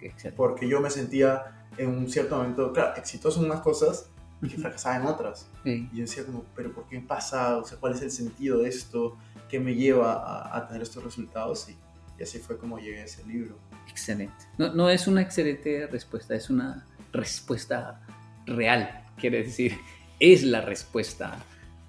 Excelente. 0.00 0.32
Porque 0.36 0.68
yo 0.68 0.80
me 0.80 0.90
sentía 0.90 1.66
en 1.76 1.88
un 1.88 2.10
cierto 2.10 2.36
momento, 2.36 2.72
claro, 2.72 2.96
exitoso 2.96 3.40
en 3.40 3.46
unas 3.46 3.60
cosas 3.60 4.06
y 4.42 4.48
que 4.48 4.58
fracasaba 4.58 4.96
en 4.96 5.06
otras. 5.06 5.48
Sí. 5.64 5.88
Y 5.92 5.96
yo 5.96 6.02
decía 6.02 6.24
como, 6.24 6.44
pero 6.54 6.72
¿por 6.72 6.86
qué 6.88 7.00
me 7.00 7.06
pasa? 7.06 7.58
O 7.58 7.64
sea, 7.64 7.78
¿cuál 7.78 7.94
es 7.94 8.02
el 8.02 8.10
sentido 8.10 8.58
de 8.58 8.68
esto? 8.68 9.16
¿Qué 9.48 9.60
me 9.60 9.74
lleva 9.74 10.12
a, 10.14 10.56
a 10.56 10.66
tener 10.66 10.82
estos 10.82 11.02
resultados? 11.04 11.68
Y, 11.68 11.76
y 12.18 12.22
así 12.22 12.38
fue 12.38 12.58
como 12.58 12.78
llegué 12.78 13.00
a 13.00 13.04
ese 13.04 13.24
libro. 13.24 13.58
Excelente. 13.88 14.44
No, 14.58 14.72
no 14.72 14.90
es 14.90 15.06
una 15.06 15.22
excelente 15.22 15.86
respuesta, 15.86 16.34
es 16.34 16.50
una 16.50 16.86
respuesta 17.12 18.00
real. 18.46 19.04
Quiere 19.18 19.42
decir, 19.42 19.78
es 20.18 20.42
la 20.42 20.60
respuesta. 20.60 21.38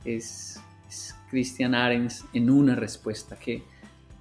Es, 0.05 0.59
es 0.89 1.15
Christian 1.29 1.75
Arens 1.75 2.25
en 2.33 2.49
una 2.49 2.75
respuesta 2.75 3.37
que 3.37 3.63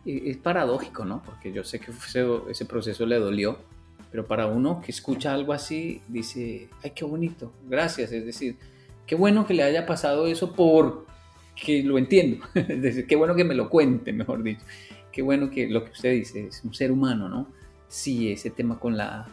es 0.04 0.36
paradójico, 0.38 1.04
¿no? 1.04 1.22
Porque 1.22 1.52
yo 1.52 1.64
sé 1.64 1.78
que 1.78 1.90
ese, 1.90 2.26
ese 2.48 2.64
proceso 2.64 3.06
le 3.06 3.18
dolió, 3.18 3.58
pero 4.10 4.26
para 4.26 4.46
uno 4.46 4.80
que 4.80 4.90
escucha 4.92 5.34
algo 5.34 5.52
así, 5.52 6.02
dice, 6.08 6.68
ay, 6.82 6.92
qué 6.94 7.04
bonito, 7.04 7.52
gracias. 7.68 8.10
Es 8.12 8.24
decir, 8.24 8.56
qué 9.06 9.14
bueno 9.14 9.46
que 9.46 9.54
le 9.54 9.62
haya 9.62 9.86
pasado 9.86 10.26
eso 10.26 10.54
porque 10.54 11.82
lo 11.82 11.98
entiendo. 11.98 12.44
Es 12.54 12.82
decir, 12.82 13.06
qué 13.06 13.16
bueno 13.16 13.34
que 13.34 13.44
me 13.44 13.54
lo 13.54 13.68
cuente, 13.68 14.12
mejor 14.12 14.42
dicho. 14.42 14.62
Qué 15.12 15.22
bueno 15.22 15.50
que 15.50 15.68
lo 15.68 15.84
que 15.84 15.90
usted 15.90 16.12
dice 16.12 16.46
es 16.46 16.62
un 16.64 16.72
ser 16.72 16.92
humano, 16.92 17.28
¿no? 17.28 17.48
Sí, 17.88 18.30
ese 18.30 18.50
tema 18.50 18.78
con 18.78 18.96
la, 18.96 19.26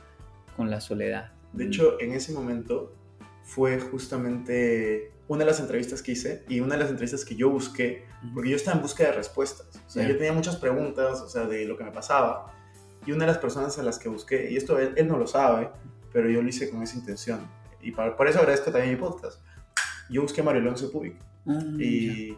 con 0.56 0.70
la 0.70 0.82
soledad. 0.82 1.32
De 1.54 1.66
hecho, 1.66 2.00
en 2.02 2.14
ese 2.14 2.34
momento 2.34 2.94
fue 3.44 3.80
justamente 3.80 5.12
una 5.28 5.40
de 5.40 5.46
las 5.46 5.60
entrevistas 5.60 6.02
que 6.02 6.14
hice 6.14 6.46
y 6.48 6.60
una 6.62 6.76
de 6.76 6.82
las 6.82 6.90
entrevistas 6.90 7.26
que 7.26 7.36
yo 7.36 7.50
busqué, 7.50 8.06
porque 8.34 8.50
yo 8.50 8.56
estaba 8.56 8.78
en 8.78 8.82
busca 8.84 9.04
de 9.04 9.12
respuestas. 9.12 9.68
O 9.86 9.90
sea, 9.90 10.04
Ya. 10.04 10.10
yo 10.10 10.18
tenía 10.18 10.34
muchas 10.34 10.56
preguntas, 10.56 11.20
o 11.22 11.28
sea, 11.30 11.46
de 11.46 11.66
lo 11.66 11.78
que 11.78 11.84
me 11.84 11.92
pasaba. 11.92 12.54
Y 13.06 13.12
una 13.12 13.26
de 13.26 13.32
las 13.32 13.38
personas 13.38 13.78
a 13.78 13.84
las 13.84 14.00
que 14.00 14.10
busqué, 14.10 14.50
y 14.52 14.58
esto 14.58 14.80
él, 14.80 14.94
él 14.98 15.08
no 15.08 15.18
lo 15.18 15.28
sabe, 15.28 15.70
pero 16.14 16.30
yo 16.30 16.42
lo 16.42 16.48
hice 16.50 16.70
con 16.70 16.82
esa 16.84 16.96
intención. 16.98 17.40
Y 17.82 17.92
por, 17.92 18.16
por 18.16 18.28
eso 18.28 18.40
agradezco 18.40 18.72
también 18.72 18.94
mi 18.94 19.00
podcast. 19.00 19.40
Yo 20.10 20.22
busqué 20.22 20.42
a 20.42 20.44
Mario 20.44 20.62
Alonso 20.62 20.92
Puig 20.92 21.18
Ah, 21.46 21.60
y 21.80 22.36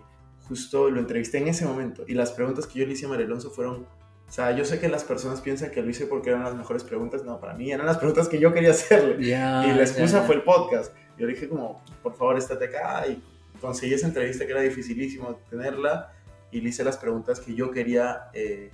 justo 0.47 0.89
lo 0.89 0.99
entrevisté 0.99 1.37
en 1.39 1.47
ese 1.47 1.65
momento. 1.65 2.03
Y 2.07 2.13
las 2.13 2.31
preguntas 2.31 2.67
que 2.67 2.79
yo 2.79 2.85
le 2.85 2.93
hice 2.93 3.05
a 3.05 3.09
Mario 3.09 3.25
Alonso 3.27 3.49
fueron, 3.51 3.87
o 4.29 4.31
sea, 4.31 4.55
yo 4.55 4.63
sé 4.63 4.79
que 4.79 4.87
las 4.87 5.03
personas 5.03 5.41
piensan 5.41 5.71
que 5.71 5.81
lo 5.81 5.89
hice 5.89 6.05
porque 6.05 6.29
eran 6.29 6.43
las 6.43 6.53
mejores 6.55 6.83
preguntas. 6.83 7.23
No, 7.25 7.39
para 7.41 7.53
mí 7.55 7.71
eran 7.71 7.85
las 7.87 7.97
preguntas 7.97 8.29
que 8.29 8.39
yo 8.39 8.53
quería 8.53 8.71
hacerle. 8.71 9.25
ya. 9.27 9.65
y 9.67 9.73
la 9.73 9.81
excusa 9.81 10.21
ya. 10.21 10.23
fue 10.23 10.35
el 10.35 10.43
podcast. 10.43 10.93
Yo 11.17 11.25
le 11.25 11.33
dije 11.33 11.49
como, 11.49 11.83
por 12.03 12.15
favor, 12.15 12.37
estate 12.37 12.65
acá. 12.65 13.05
Y 13.07 13.21
conseguí 13.59 13.93
esa 13.95 14.07
entrevista 14.07 14.45
que 14.45 14.51
era 14.51 14.61
dificilísimo 14.61 15.35
tenerla. 15.49 16.13
Y 16.51 16.61
le 16.61 16.69
hice 16.69 16.83
las 16.83 16.97
preguntas 16.97 17.39
que 17.39 17.53
yo 17.55 17.71
quería 17.71 18.29
eh, 18.33 18.71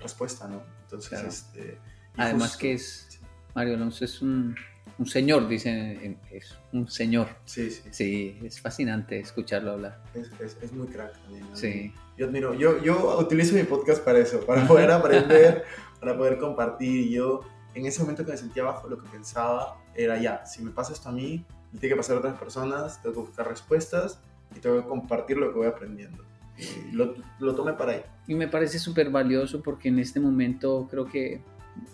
respuesta, 0.00 0.48
¿no? 0.48 0.62
Entonces, 0.84 1.08
Claro. 1.10 1.28
este... 1.28 1.78
Además 2.16 2.48
justo- 2.50 2.58
que 2.60 2.72
es, 2.72 3.20
Mario 3.54 3.74
Alonso 3.74 4.04
es 4.04 4.20
un, 4.22 4.56
un 4.98 5.06
señor, 5.06 5.48
dicen, 5.48 6.18
es 6.30 6.56
un 6.72 6.88
señor. 6.88 7.28
Sí, 7.44 7.70
sí. 7.70 7.82
Sí, 7.90 8.38
es 8.44 8.60
fascinante 8.60 9.20
escucharlo 9.20 9.72
hablar. 9.72 10.02
Es, 10.14 10.30
es- 10.40 10.56
es 10.62 10.72
muy 10.72 10.86
crack 10.88 11.12
también. 11.22 11.48
¿no? 11.48 11.56
Sí. 11.56 11.92
Yo 12.20 12.26
admiro, 12.26 12.52
yo, 12.52 12.82
yo 12.82 13.18
utilizo 13.18 13.54
mi 13.54 13.62
podcast 13.62 14.04
para 14.04 14.18
eso, 14.18 14.40
para 14.44 14.68
poder 14.68 14.90
aprender, 14.90 15.64
para 15.98 16.14
poder 16.18 16.36
compartir. 16.36 17.06
Y 17.06 17.12
yo, 17.12 17.40
en 17.74 17.86
ese 17.86 18.02
momento 18.02 18.26
que 18.26 18.32
me 18.32 18.36
sentía 18.36 18.62
abajo, 18.62 18.90
lo 18.90 19.02
que 19.02 19.08
pensaba 19.08 19.78
era 19.94 20.20
ya, 20.20 20.44
si 20.44 20.62
me 20.62 20.70
pasa 20.70 20.92
esto 20.92 21.08
a 21.08 21.12
mí, 21.12 21.46
le 21.72 21.80
tiene 21.80 21.94
que 21.94 21.96
pasar 21.96 22.16
a 22.16 22.18
otras 22.18 22.38
personas, 22.38 23.00
tengo 23.00 23.14
que 23.14 23.20
buscar 23.22 23.48
respuestas 23.48 24.20
y 24.54 24.60
tengo 24.60 24.82
que 24.82 24.86
compartir 24.86 25.38
lo 25.38 25.50
que 25.50 25.60
voy 25.60 25.66
aprendiendo. 25.66 26.22
Y 26.58 26.92
lo, 26.92 27.14
lo 27.38 27.54
tomé 27.54 27.72
para 27.72 27.92
ahí. 27.92 28.02
Y 28.28 28.34
me 28.34 28.48
parece 28.48 28.78
súper 28.78 29.08
valioso 29.08 29.62
porque 29.62 29.88
en 29.88 29.98
este 29.98 30.20
momento 30.20 30.88
creo 30.90 31.06
que 31.06 31.40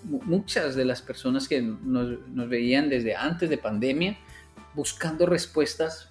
mu- 0.03 0.23
muchas 0.25 0.75
de 0.75 0.87
las 0.87 1.03
personas 1.03 1.47
que 1.47 1.63
nos, 1.63 2.19
nos 2.31 2.49
veían 2.49 2.89
desde 2.89 3.15
antes 3.15 3.49
de 3.49 3.59
pandemia 3.59 4.19
buscando 4.75 5.25
respuestas 5.25 6.11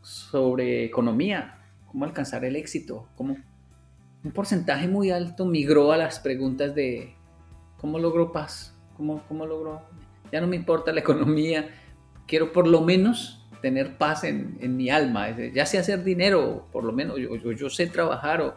sobre 0.00 0.86
economía, 0.86 1.58
cómo 1.92 2.04
alcanzar 2.04 2.44
el 2.44 2.56
éxito, 2.56 3.06
cómo 3.14 3.36
un 4.24 4.32
porcentaje 4.32 4.88
muy 4.88 5.10
alto 5.10 5.44
migró 5.46 5.92
a 5.92 5.96
las 5.96 6.18
preguntas 6.18 6.74
de 6.74 7.14
cómo 7.76 7.98
logro 7.98 8.32
paz, 8.32 8.74
cómo, 8.96 9.22
cómo 9.28 9.46
logro, 9.46 9.82
ya 10.32 10.40
no 10.40 10.46
me 10.46 10.56
importa 10.56 10.92
la 10.92 11.00
economía, 11.00 11.68
quiero 12.26 12.52
por 12.52 12.66
lo 12.66 12.80
menos 12.80 13.46
tener 13.60 13.96
paz 13.98 14.24
en, 14.24 14.56
en 14.60 14.76
mi 14.76 14.90
alma, 14.90 15.36
ya 15.54 15.66
sé 15.66 15.78
hacer 15.78 16.02
dinero, 16.02 16.66
por 16.72 16.82
lo 16.84 16.92
menos 16.92 17.18
yo, 17.18 17.36
yo, 17.36 17.52
yo 17.52 17.68
sé 17.70 17.86
trabajar 17.86 18.40
o, 18.40 18.54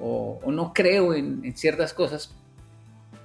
o, 0.00 0.40
o 0.42 0.50
no 0.50 0.72
creo 0.72 1.14
en, 1.14 1.44
en 1.44 1.56
ciertas 1.56 1.92
cosas, 1.92 2.34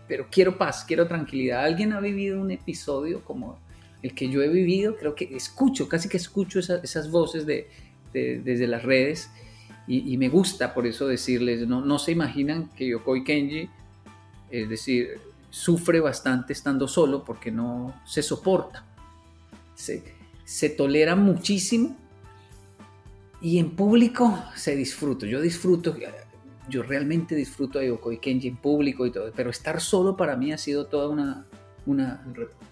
pero 0.07 0.27
quiero 0.29 0.57
paz, 0.57 0.85
quiero 0.87 1.07
tranquilidad. 1.07 1.63
¿Alguien 1.63 1.93
ha 1.93 1.99
vivido 1.99 2.39
un 2.39 2.51
episodio 2.51 3.23
como 3.23 3.57
el 4.03 4.13
que 4.13 4.29
yo 4.29 4.43
he 4.43 4.49
vivido? 4.49 4.95
Creo 4.97 5.15
que 5.15 5.35
escucho, 5.35 5.87
casi 5.89 6.09
que 6.09 6.17
escucho 6.17 6.59
esa- 6.59 6.79
esas 6.83 7.09
voces 7.09 7.47
de, 7.47 7.69
de- 8.13 8.39
desde 8.43 8.67
las 8.67 8.83
redes 8.83 9.31
y, 9.87 10.13
y 10.13 10.17
me 10.17 10.29
gusta 10.29 10.73
por 10.73 10.87
eso 10.87 11.07
decirles, 11.07 11.67
no, 11.67 11.81
no 11.81 11.99
se 11.99 12.11
imaginan 12.11 12.69
que 12.69 12.87
Yokoi 12.87 13.23
Kenji, 13.23 13.69
es 14.49 14.69
decir, 14.69 15.19
sufre 15.49 15.99
bastante 15.99 16.53
estando 16.53 16.87
solo 16.87 17.23
porque 17.23 17.51
no 17.51 18.01
se 18.05 18.21
soporta. 18.21 18.85
Se, 19.75 20.03
se 20.43 20.69
tolera 20.69 21.15
muchísimo 21.15 21.95
y 23.41 23.59
en 23.59 23.71
público 23.71 24.43
se 24.55 24.75
disfruta. 24.75 25.25
Yo 25.25 25.41
disfruto, 25.41 25.95
yo 26.69 26.83
realmente 26.83 27.35
disfruto 27.35 27.79
de 27.79 27.87
Yokoi 27.87 28.19
Kenji 28.19 28.47
en 28.47 28.57
público 28.57 29.05
y 29.05 29.11
todo, 29.11 29.31
pero 29.35 29.49
estar 29.49 29.79
solo 29.81 30.17
para 30.17 30.35
mí 30.35 30.51
ha 30.51 30.57
sido 30.57 30.87
toda 30.87 31.09
una, 31.09 31.45
una, 31.85 32.25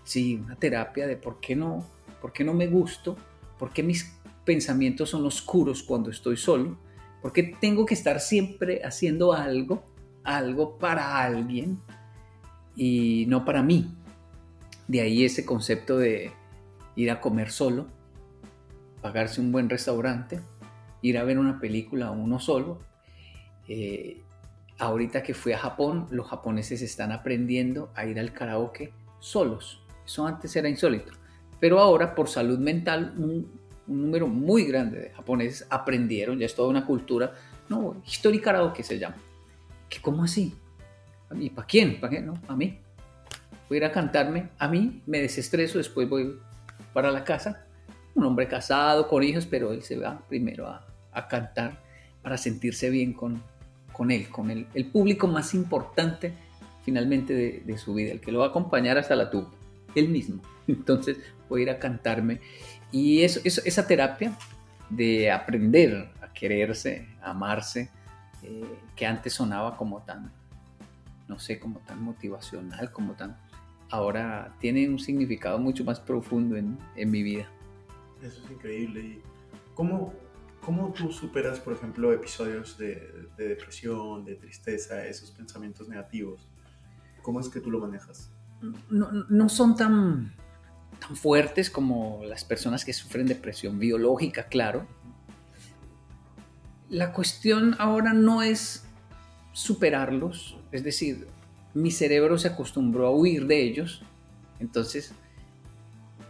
sí, 0.04 0.42
una 0.44 0.56
terapia 0.56 1.08
de 1.08 1.16
por 1.16 1.40
qué 1.40 1.56
no, 1.56 1.86
por 2.22 2.34
qué 2.34 2.44
no 2.44 2.54
me 2.54 2.68
gusto, 2.68 3.16
por 3.60 3.72
qué 3.72 3.84
mis 3.84 4.14
pensamientos 4.46 5.10
son 5.12 5.26
oscuros 5.26 5.84
cuando 5.84 6.10
estoy 6.10 6.38
solo, 6.38 6.78
por 7.24 7.32
qué 7.32 7.44
tengo 7.44 7.86
que 7.86 7.94
estar 7.94 8.20
siempre 8.20 8.82
haciendo 8.84 9.32
algo, 9.32 9.82
algo 10.26 10.78
para 10.78 11.24
alguien 11.24 11.80
y 12.76 13.24
no 13.30 13.46
para 13.46 13.64
mí. 13.64 13.96
De 14.90 15.00
ahí 15.00 15.24
ese 15.24 15.46
concepto 15.46 15.98
de 15.98 16.34
ir 16.98 17.10
a 17.10 17.22
comer 17.22 17.50
solo, 17.50 17.88
pagarse 19.02 19.40
un 19.40 19.54
buen 19.54 19.70
restaurante, 19.70 20.42
ir 21.02 21.18
a 21.18 21.24
ver 21.24 21.40
una 21.40 21.62
película 21.62 22.12
uno 22.12 22.42
solo. 22.42 22.82
Eh, 23.70 24.22
ahorita 24.78 25.24
que 25.24 25.34
fui 25.34 25.54
a 25.54 25.58
Japón, 25.58 26.08
los 26.12 26.28
japoneses 26.28 26.82
están 26.82 27.14
aprendiendo 27.14 27.90
a 27.96 28.06
ir 28.06 28.20
al 28.20 28.34
karaoke 28.34 28.92
solos. 29.20 29.82
Eso 30.06 30.28
antes 30.28 30.54
era 30.58 30.68
insólito. 30.68 31.14
Pero 31.62 31.80
ahora, 31.80 32.16
por 32.16 32.28
salud 32.28 32.60
mental, 32.60 33.14
un, 33.18 33.63
un 33.88 34.02
número 34.02 34.28
muy 34.28 34.66
grande 34.66 35.00
de 35.00 35.10
japoneses 35.10 35.68
aprendieron, 35.70 36.40
ya 36.40 36.46
es 36.46 36.56
toda 36.56 36.70
una 36.70 36.86
cultura. 36.86 37.34
No, 37.70 38.02
History 38.06 38.40
Karaoke 38.40 38.84
se 38.84 39.00
llama. 39.00 39.18
¿Qué, 39.90 40.02
¿Cómo 40.02 40.24
así? 40.24 40.56
¿Y 41.40 41.50
para 41.50 41.68
quién? 41.68 42.00
¿Para 42.00 42.12
qué? 42.12 42.22
No, 42.22 42.40
a 42.48 42.56
mí. 42.56 42.80
Voy 43.68 43.78
a 43.78 43.80
ir 43.80 43.86
a 43.86 43.92
cantarme 43.92 44.50
a 44.58 44.68
mí, 44.68 45.02
me 45.06 45.20
desestreso, 45.20 45.78
después 45.78 46.08
voy 46.10 46.38
para 46.94 47.12
la 47.12 47.24
casa. 47.24 47.66
Un 48.14 48.26
hombre 48.26 48.48
casado, 48.48 49.08
con 49.08 49.24
hijos, 49.24 49.46
pero 49.46 49.72
él 49.74 49.82
se 49.82 49.98
va 49.98 50.22
primero 50.28 50.68
a, 50.68 50.86
a 51.12 51.28
cantar 51.28 51.82
para 52.22 52.38
sentirse 52.38 52.90
bien 52.90 53.14
con, 53.14 53.42
con 53.92 54.12
él, 54.12 54.30
con 54.30 54.52
el, 54.52 54.68
el 54.74 54.86
público 54.86 55.28
más 55.28 55.54
importante 55.54 56.34
finalmente 56.84 57.34
de, 57.34 57.64
de 57.66 57.78
su 57.78 57.94
vida, 57.94 58.12
el 58.12 58.20
que 58.20 58.32
lo 58.32 58.40
va 58.40 58.46
a 58.46 58.50
acompañar 58.50 58.98
hasta 58.98 59.16
la 59.16 59.30
tumba, 59.30 59.52
él 59.96 60.10
mismo. 60.10 60.42
Entonces 60.68 61.18
voy 61.50 61.62
a 61.62 61.64
ir 61.64 61.70
a 61.70 61.80
cantarme. 61.80 62.40
Y 62.94 63.24
eso, 63.24 63.42
eso- 63.44 63.62
esa 63.66 63.86
terapia 63.86 64.32
de 64.90 65.30
aprender 65.32 66.12
a 66.22 66.32
quererse, 66.32 67.08
a 67.22 67.32
amarse, 67.32 67.90
eh, 68.44 68.64
que 68.96 69.06
antes 69.08 69.34
sonaba 69.34 69.76
como 69.76 70.04
tan, 70.04 70.32
no 71.28 71.40
sé, 71.40 71.60
como 71.60 71.80
tan 71.80 72.02
motivacional, 72.02 72.92
como 72.92 73.14
tan... 73.14 73.36
Ahora 73.90 74.56
tiene 74.60 74.88
un 74.88 75.00
significado 75.00 75.58
mucho 75.60 75.84
más 75.84 76.00
profundo 76.00 76.56
en, 76.56 76.78
en 76.96 77.12
mi 77.12 77.24
vida. 77.24 77.48
Eso 78.22 78.42
es 78.46 78.52
increíble. 78.52 79.00
¿Y 79.02 79.22
cómo, 79.74 80.14
cómo 80.62 80.94
tú 80.94 81.12
superas, 81.12 81.60
por 81.60 81.74
ejemplo, 81.74 82.14
episodios 82.14 82.78
de, 82.78 83.28
de 83.38 83.48
depresión, 83.50 84.24
de 84.26 84.36
tristeza, 84.36 85.06
esos 85.06 85.32
pensamientos 85.32 85.90
negativos? 85.90 86.48
¿Cómo 87.24 87.40
es 87.40 87.50
que 87.50 87.60
tú 87.60 87.72
lo 87.72 87.80
manejas? 87.80 88.30
no, 88.90 89.12
no 89.12 89.50
son 89.50 89.76
tan, 89.76 90.34
tan 91.00 91.16
fuertes 91.16 91.70
como 91.70 92.22
las 92.26 92.44
personas 92.44 92.86
que 92.86 92.94
sufren 92.94 93.26
depresión 93.28 93.80
biológica, 93.80 94.48
claro. 94.48 94.88
La 96.90 97.12
cuestión 97.14 97.76
ahora 97.80 98.14
no 98.14 98.44
es 98.44 98.86
superarlos, 99.52 100.58
es 100.72 100.84
decir, 100.84 101.28
mi 101.74 101.92
cerebro 101.92 102.38
se 102.38 102.50
acostumbró 102.50 103.08
a 103.08 103.12
huir 103.12 103.48
de 103.48 103.62
ellos, 103.64 104.04
entonces 104.60 105.14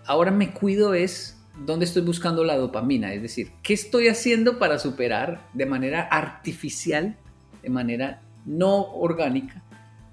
ahora 0.06 0.32
me 0.32 0.54
cuido 0.54 0.94
es 0.94 1.38
dónde 1.66 1.86
estoy 1.86 2.02
buscando 2.02 2.44
la 2.44 2.58
dopamina, 2.58 3.14
es 3.14 3.22
decir, 3.22 3.52
qué 3.62 3.74
estoy 3.74 4.08
haciendo 4.08 4.58
para 4.58 4.80
superar 4.80 5.48
de 5.54 5.66
manera 5.66 6.02
artificial, 6.02 7.18
de 7.62 7.70
manera 7.70 8.22
no 8.46 8.94
orgánica, 8.94 9.62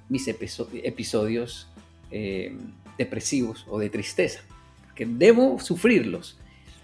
mis 0.08 0.26
episo- 0.28 0.68
episodios 0.72 1.68
eh, 2.10 2.56
depresivos 3.00 3.66
o 3.68 3.78
de 3.78 3.88
tristeza, 3.88 4.40
porque 4.84 5.06
debo 5.06 5.58
sufrirlos. 5.58 6.38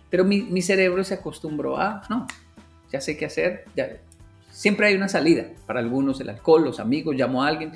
Pero 0.08 0.24
mi, 0.24 0.42
mi 0.42 0.62
cerebro 0.62 1.04
se 1.04 1.14
acostumbró 1.14 1.76
a, 1.78 2.02
no, 2.08 2.26
ya 2.90 3.00
sé 3.00 3.16
qué 3.16 3.26
hacer, 3.26 3.64
ya, 3.76 3.98
siempre 4.56 4.86
hay 4.86 4.94
una 4.94 5.08
salida. 5.08 5.48
Para 5.66 5.80
algunos 5.80 6.18
el 6.20 6.30
alcohol, 6.30 6.64
los 6.64 6.80
amigos, 6.80 7.14
llamo 7.14 7.42
a 7.42 7.48
alguien. 7.48 7.72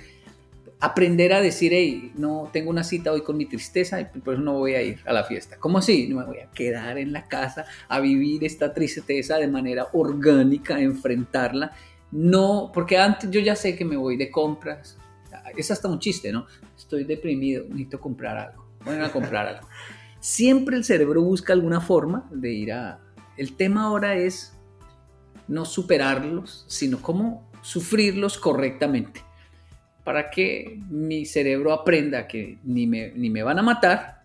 Aprender 0.80 1.34
a 1.34 1.42
decir, 1.42 1.72
hey, 1.74 2.12
no, 2.16 2.48
tengo 2.50 2.70
una 2.70 2.82
cita 2.82 3.12
hoy 3.12 3.20
con 3.20 3.36
mi 3.36 3.44
tristeza 3.44 4.00
y 4.00 4.06
por 4.06 4.34
eso 4.34 4.42
no 4.42 4.54
voy 4.54 4.74
a 4.74 4.82
ir 4.82 4.98
a 5.04 5.12
la 5.12 5.24
fiesta. 5.24 5.58
¿Cómo 5.58 5.76
así? 5.76 6.08
No 6.08 6.20
me 6.20 6.24
voy 6.24 6.38
a 6.38 6.50
quedar 6.50 6.96
en 6.96 7.12
la 7.12 7.28
casa 7.28 7.66
a 7.86 8.00
vivir 8.00 8.44
esta 8.44 8.72
tristeza 8.72 9.36
de 9.36 9.48
manera 9.48 9.88
orgánica, 9.92 10.80
enfrentarla. 10.80 11.72
No, 12.12 12.70
porque 12.72 12.96
antes 12.96 13.30
yo 13.30 13.40
ya 13.40 13.54
sé 13.54 13.76
que 13.76 13.84
me 13.84 13.98
voy 13.98 14.16
de 14.16 14.30
compras. 14.30 14.96
Es 15.56 15.70
hasta 15.70 15.86
un 15.88 15.98
chiste, 15.98 16.32
¿no? 16.32 16.46
Estoy 16.90 17.04
deprimido, 17.04 17.62
necesito 17.68 18.00
comprar 18.00 18.36
algo. 18.36 18.66
Voy 18.84 18.96
a 18.96 19.12
comprar 19.12 19.46
algo. 19.46 19.68
Siempre 20.18 20.76
el 20.76 20.82
cerebro 20.82 21.22
busca 21.22 21.52
alguna 21.52 21.80
forma 21.80 22.28
de 22.32 22.52
ir 22.52 22.72
a... 22.72 22.98
El 23.36 23.52
tema 23.52 23.84
ahora 23.84 24.16
es 24.16 24.58
no 25.46 25.64
superarlos, 25.64 26.64
sino 26.66 27.00
cómo 27.00 27.48
sufrirlos 27.62 28.38
correctamente. 28.38 29.22
Para 30.02 30.30
que 30.30 30.80
mi 30.90 31.26
cerebro 31.26 31.72
aprenda 31.72 32.26
que 32.26 32.58
ni 32.64 32.88
me, 32.88 33.12
ni 33.12 33.30
me 33.30 33.44
van 33.44 33.60
a 33.60 33.62
matar, 33.62 34.24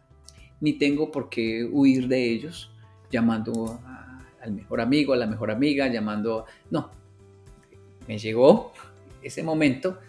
ni 0.60 0.73
tengo 0.73 1.12
por 1.12 1.30
qué 1.30 1.69
huir 1.71 2.08
de 2.08 2.32
ellos, 2.32 2.73
llamando 3.12 3.80
a- 3.86 4.25
al 4.41 4.54
mejor 4.54 4.82
amigo, 4.82 5.13
a 5.13 5.17
la 5.17 5.28
mejor 5.28 5.51
amiga, 5.51 5.88
llamando... 5.88 6.45
No, 6.71 6.89
me 8.08 8.17
llegó 8.17 8.73
ese 9.21 9.43
momento 9.43 10.00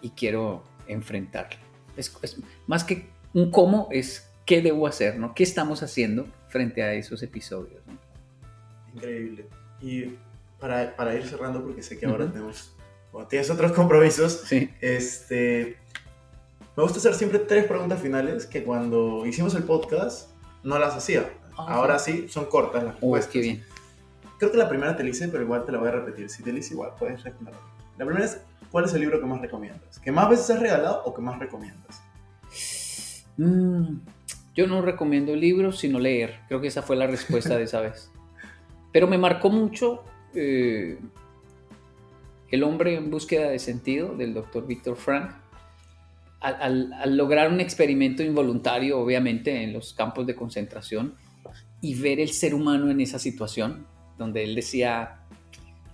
y 0.00 0.08
quiero 0.12 0.62
enfrentarlo. 0.88 1.65
Es, 1.96 2.16
es- 2.22 2.36
más 2.66 2.84
que 2.84 3.08
un 3.34 3.50
cómo, 3.50 3.88
es 3.90 4.28
qué 4.44 4.62
debo 4.62 4.86
hacer, 4.86 5.18
¿no? 5.18 5.34
¿Qué 5.34 5.42
estamos 5.42 5.82
haciendo 5.82 6.26
frente 6.48 6.82
a 6.82 6.92
esos 6.94 7.22
episodios? 7.22 7.80
¿no? 7.86 7.96
Increíble. 8.94 9.46
Y 9.80 10.14
para, 10.58 10.94
para 10.96 11.14
ir 11.14 11.26
cerrando, 11.26 11.62
porque 11.62 11.82
sé 11.82 11.98
que 11.98 12.06
ahora 12.06 12.24
Ujú. 12.24 12.32
tenemos, 12.32 12.72
bueno, 13.12 13.28
tienes 13.28 13.50
otros 13.50 13.72
compromisos, 13.72 14.42
Sí. 14.46 14.70
este, 14.80 15.76
me 16.76 16.82
gusta 16.82 16.98
hacer 16.98 17.14
siempre 17.14 17.38
tres 17.40 17.64
preguntas 17.66 18.00
finales 18.00 18.46
que 18.46 18.62
cuando 18.64 19.24
hicimos 19.26 19.54
el 19.54 19.64
podcast 19.64 20.30
no 20.62 20.78
las 20.78 20.94
hacía. 20.94 21.30
Ah, 21.58 21.74
ahora 21.74 21.98
sí, 21.98 22.26
son 22.28 22.46
cortas 22.46 22.82
las 22.84 22.92
Oh, 23.00 23.14
respuestas. 23.16 23.32
qué 23.32 23.40
bien. 23.40 23.64
Creo 24.38 24.50
que 24.52 24.58
la 24.58 24.68
primera 24.68 24.94
te 24.96 25.02
la 25.02 25.08
hice, 25.10 25.28
pero 25.28 25.42
igual 25.42 25.64
te 25.64 25.72
la 25.72 25.78
voy 25.78 25.88
a 25.88 25.92
repetir. 25.92 26.28
Si 26.28 26.42
te 26.42 26.52
la 26.52 26.58
hice 26.58 26.74
igual, 26.74 26.90
puedes 26.98 27.22
responder. 27.22 27.54
La 27.96 28.04
primera 28.04 28.26
es, 28.26 28.40
¿cuál 28.70 28.84
es 28.84 28.94
el 28.94 29.00
libro 29.00 29.20
que 29.20 29.26
más 29.26 29.40
recomiendas? 29.40 29.98
¿Que 30.00 30.12
más 30.12 30.28
veces 30.28 30.50
has 30.50 30.60
regalado 30.60 31.02
o 31.04 31.14
que 31.14 31.22
más 31.22 31.38
recomiendas? 31.38 32.02
Mm, 33.36 33.98
Yo 34.54 34.66
no 34.66 34.80
recomiendo 34.82 35.34
libros, 35.36 35.78
sino 35.78 35.98
leer. 35.98 36.40
Creo 36.48 36.60
que 36.60 36.68
esa 36.68 36.82
fue 36.82 36.96
la 36.96 37.06
respuesta 37.06 37.56
de 37.56 37.64
esa 37.64 37.80
vez. 37.80 38.10
Pero 38.92 39.06
me 39.06 39.18
marcó 39.18 39.50
mucho 39.50 40.02
eh, 40.34 40.98
El 42.50 42.62
hombre 42.62 42.96
en 42.96 43.10
búsqueda 43.10 43.48
de 43.48 43.58
sentido 43.58 44.14
del 44.16 44.32
doctor 44.34 44.66
Víctor 44.66 44.96
Frank. 44.96 45.32
Al, 46.40 46.54
al- 46.62 46.92
al 46.94 47.16
lograr 47.16 47.50
un 47.52 47.60
experimento 47.60 48.22
involuntario, 48.22 48.98
obviamente, 48.98 49.62
en 49.64 49.72
los 49.72 49.92
campos 49.94 50.26
de 50.26 50.34
concentración 50.36 51.14
y 51.80 51.94
ver 52.00 52.20
el 52.20 52.30
ser 52.30 52.54
humano 52.54 52.90
en 52.90 53.00
esa 53.00 53.18
situación, 53.18 53.86
donde 54.16 54.44
él 54.44 54.54
decía, 54.54 55.18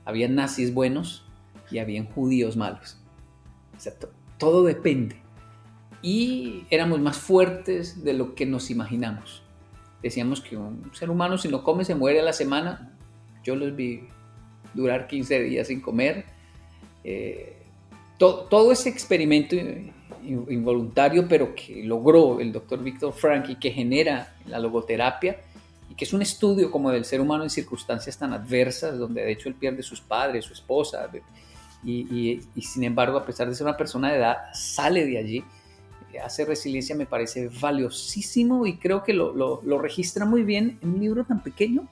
había 0.05 0.29
nazis 0.29 0.73
buenos 0.75 1.25
y 1.73 1.79
habían 1.79 2.07
judíos 2.07 2.57
malos. 2.57 2.99
O 3.77 3.81
sea, 3.81 3.99
to- 3.99 4.11
todo 4.39 4.63
depende. 4.65 5.17
Y 6.03 6.65
éramos 6.71 7.01
más 7.01 7.17
fuertes 7.17 8.05
de 8.05 8.13
lo 8.13 8.35
que 8.35 8.45
nos 8.47 8.71
imaginamos. 8.71 9.43
Decíamos 10.03 10.41
que 10.41 10.57
un 10.57 10.91
ser 10.95 11.11
humano 11.11 11.39
si 11.39 11.49
no 11.49 11.63
come 11.63 11.85
se 11.85 11.95
muere 11.95 12.21
a 12.21 12.25
la 12.25 12.33
semana. 12.33 12.97
Yo 13.45 13.55
los 13.57 13.75
vi 13.77 14.09
durar 14.75 15.07
15 15.07 15.41
días 15.43 15.69
sin 15.69 15.81
comer. 15.81 16.25
Eh, 17.05 17.57
to- 18.19 18.47
todo 18.51 18.73
ese 18.73 18.89
experimento 18.89 19.55
in- 19.55 19.93
in- 20.25 20.47
involuntario, 20.51 21.27
pero 21.29 21.55
que 21.55 21.85
logró 21.85 22.41
el 22.41 22.53
doctor 22.53 22.83
Víctor 22.83 23.13
Frank 23.13 23.49
y 23.49 23.57
que 23.57 23.71
genera 23.71 24.35
la 24.47 24.59
logoterapia, 24.59 25.41
y 25.91 25.95
que 25.95 26.05
es 26.05 26.13
un 26.13 26.23
estudio 26.23 26.71
como 26.71 26.91
del 26.91 27.05
ser 27.05 27.21
humano 27.21 27.45
en 27.45 27.51
circunstancias 27.51 28.17
tan 28.19 28.33
adversas, 28.33 28.99
donde 28.99 29.23
de 29.23 29.33
hecho 29.33 29.49
él 29.49 29.55
pierde 29.55 29.83
sus 29.83 30.01
padres, 30.01 30.45
su 30.47 30.53
esposa, 30.53 31.09
y, 31.85 32.07
y- 32.11 32.43
y 32.55 32.63
sin 32.63 32.85
embargo, 32.85 33.19
a 33.19 33.25
pesar 33.27 33.49
de 33.49 33.55
ser 33.55 33.67
una 33.67 33.77
persona 33.77 34.11
de 34.13 34.19
edad, 34.19 34.37
sale 34.55 35.05
de 35.07 35.19
allí, 35.19 35.45
eh, 36.13 36.21
hace 36.21 36.45
resiliencia, 36.45 36.95
me 36.95 37.07
parece 37.07 37.49
valiosísimo 37.61 38.67
y 38.67 38.77
creo 38.77 39.03
que 39.03 39.13
lo, 39.13 39.33
lo- 39.35 39.61
lo 39.65 39.79
registra 39.79 40.25
muy 40.25 40.43
bien 40.43 40.79
en 40.83 40.91
un 40.95 41.01
libro 41.01 41.25
tan 41.25 41.43
pequeño, 41.43 41.89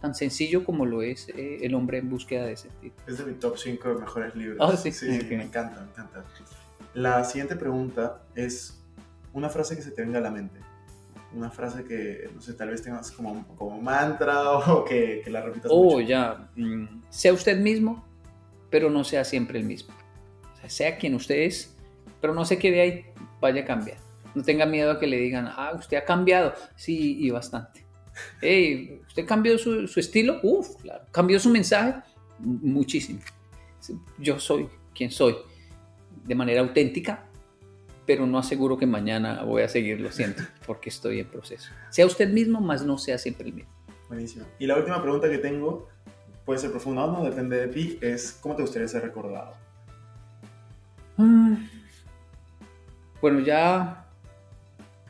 tan 0.00 0.14
sencillo 0.14 0.64
como 0.64 0.84
lo 0.86 1.02
es 1.02 1.28
eh, 1.30 1.58
El 1.62 1.74
hombre 1.74 1.98
en 1.98 2.10
búsqueda 2.10 2.44
de 2.46 2.56
sentido. 2.56 2.94
Es 3.06 3.18
de 3.18 3.24
mi 3.24 3.34
top 3.34 3.56
5 3.56 3.88
de 3.88 3.94
mejores 4.00 4.34
libros. 4.34 4.58
Ah, 4.60 4.76
sí. 4.76 4.92
sí, 4.92 5.06
Ok. 5.22 5.30
me 5.30 5.44
encanta, 5.44 5.80
me 5.80 5.90
encanta. 5.90 6.24
La 6.94 7.24
siguiente 7.24 7.56
pregunta 7.56 8.22
es 8.34 8.82
una 9.32 9.48
frase 9.50 9.76
que 9.76 9.82
se 9.82 9.90
te 9.90 10.02
venga 10.02 10.18
a 10.18 10.22
la 10.22 10.30
mente. 10.30 10.60
Una 11.34 11.50
frase 11.50 11.84
que, 11.84 12.30
no 12.34 12.40
sé, 12.40 12.54
tal 12.54 12.70
vez 12.70 12.80
tengas 12.82 13.10
como, 13.10 13.46
como 13.56 13.80
mantra 13.80 14.50
o 14.72 14.84
que, 14.84 15.20
que 15.24 15.30
la 15.30 15.42
repitas 15.42 15.70
Oh, 15.74 15.84
mucho. 15.96 16.00
ya, 16.00 16.48
mm, 16.56 17.02
sea 17.10 17.32
usted 17.34 17.58
mismo, 17.58 18.05
pero 18.76 18.90
no 18.90 19.04
sea 19.04 19.24
siempre 19.24 19.58
el 19.58 19.64
mismo. 19.64 19.94
O 20.52 20.60
sea, 20.60 20.68
sea 20.68 20.98
quien 20.98 21.14
usted 21.14 21.36
es, 21.44 21.74
pero 22.20 22.34
no 22.34 22.44
se 22.44 22.58
quede 22.58 22.82
ahí, 22.82 23.06
vaya 23.40 23.62
a 23.62 23.64
cambiar. 23.64 23.96
No 24.34 24.42
tenga 24.42 24.66
miedo 24.66 24.90
a 24.90 25.00
que 25.00 25.06
le 25.06 25.16
digan, 25.16 25.46
ah, 25.48 25.72
usted 25.78 25.96
ha 25.96 26.04
cambiado. 26.04 26.52
Sí, 26.76 27.16
y 27.18 27.30
bastante. 27.30 27.86
Hey, 28.42 29.00
¿usted 29.08 29.24
cambió 29.24 29.56
su, 29.56 29.86
estilo? 29.98 30.40
Uf, 30.42 30.76
claro. 30.82 31.06
¿Cambió 31.10 31.40
su 31.40 31.48
mensaje? 31.48 32.02
Muchísimo. 32.38 33.20
Yo 34.18 34.38
soy 34.38 34.68
quien 34.94 35.10
soy, 35.10 35.36
de 36.26 36.34
manera 36.34 36.60
auténtica, 36.60 37.24
pero 38.04 38.26
no 38.26 38.38
aseguro 38.38 38.76
que 38.76 38.84
mañana 38.84 39.42
voy 39.42 39.62
a 39.62 39.70
seguirlo 39.70 40.12
siendo, 40.12 40.42
porque 40.66 40.90
estoy 40.90 41.20
en 41.20 41.28
proceso. 41.28 41.70
Sea 41.88 42.04
usted 42.04 42.28
mismo, 42.28 42.60
más 42.60 42.84
no 42.84 42.98
sea 42.98 43.16
siempre 43.16 43.48
el 43.48 43.54
mismo. 43.54 43.72
Buenísimo. 44.10 44.44
Y 44.58 44.66
la 44.66 44.76
última 44.76 45.00
pregunta 45.00 45.30
que 45.30 45.38
tengo, 45.38 45.88
puede 46.46 46.58
ser 46.60 46.70
profunda 46.70 47.04
o 47.04 47.12
no, 47.12 47.24
depende 47.24 47.58
de 47.58 47.68
ti, 47.68 47.98
es 48.00 48.38
¿cómo 48.40 48.56
te 48.56 48.62
gustaría 48.62 48.88
ser 48.88 49.02
recordado? 49.02 49.54
Mm. 51.18 51.56
Bueno, 53.20 53.40
ya, 53.40 54.06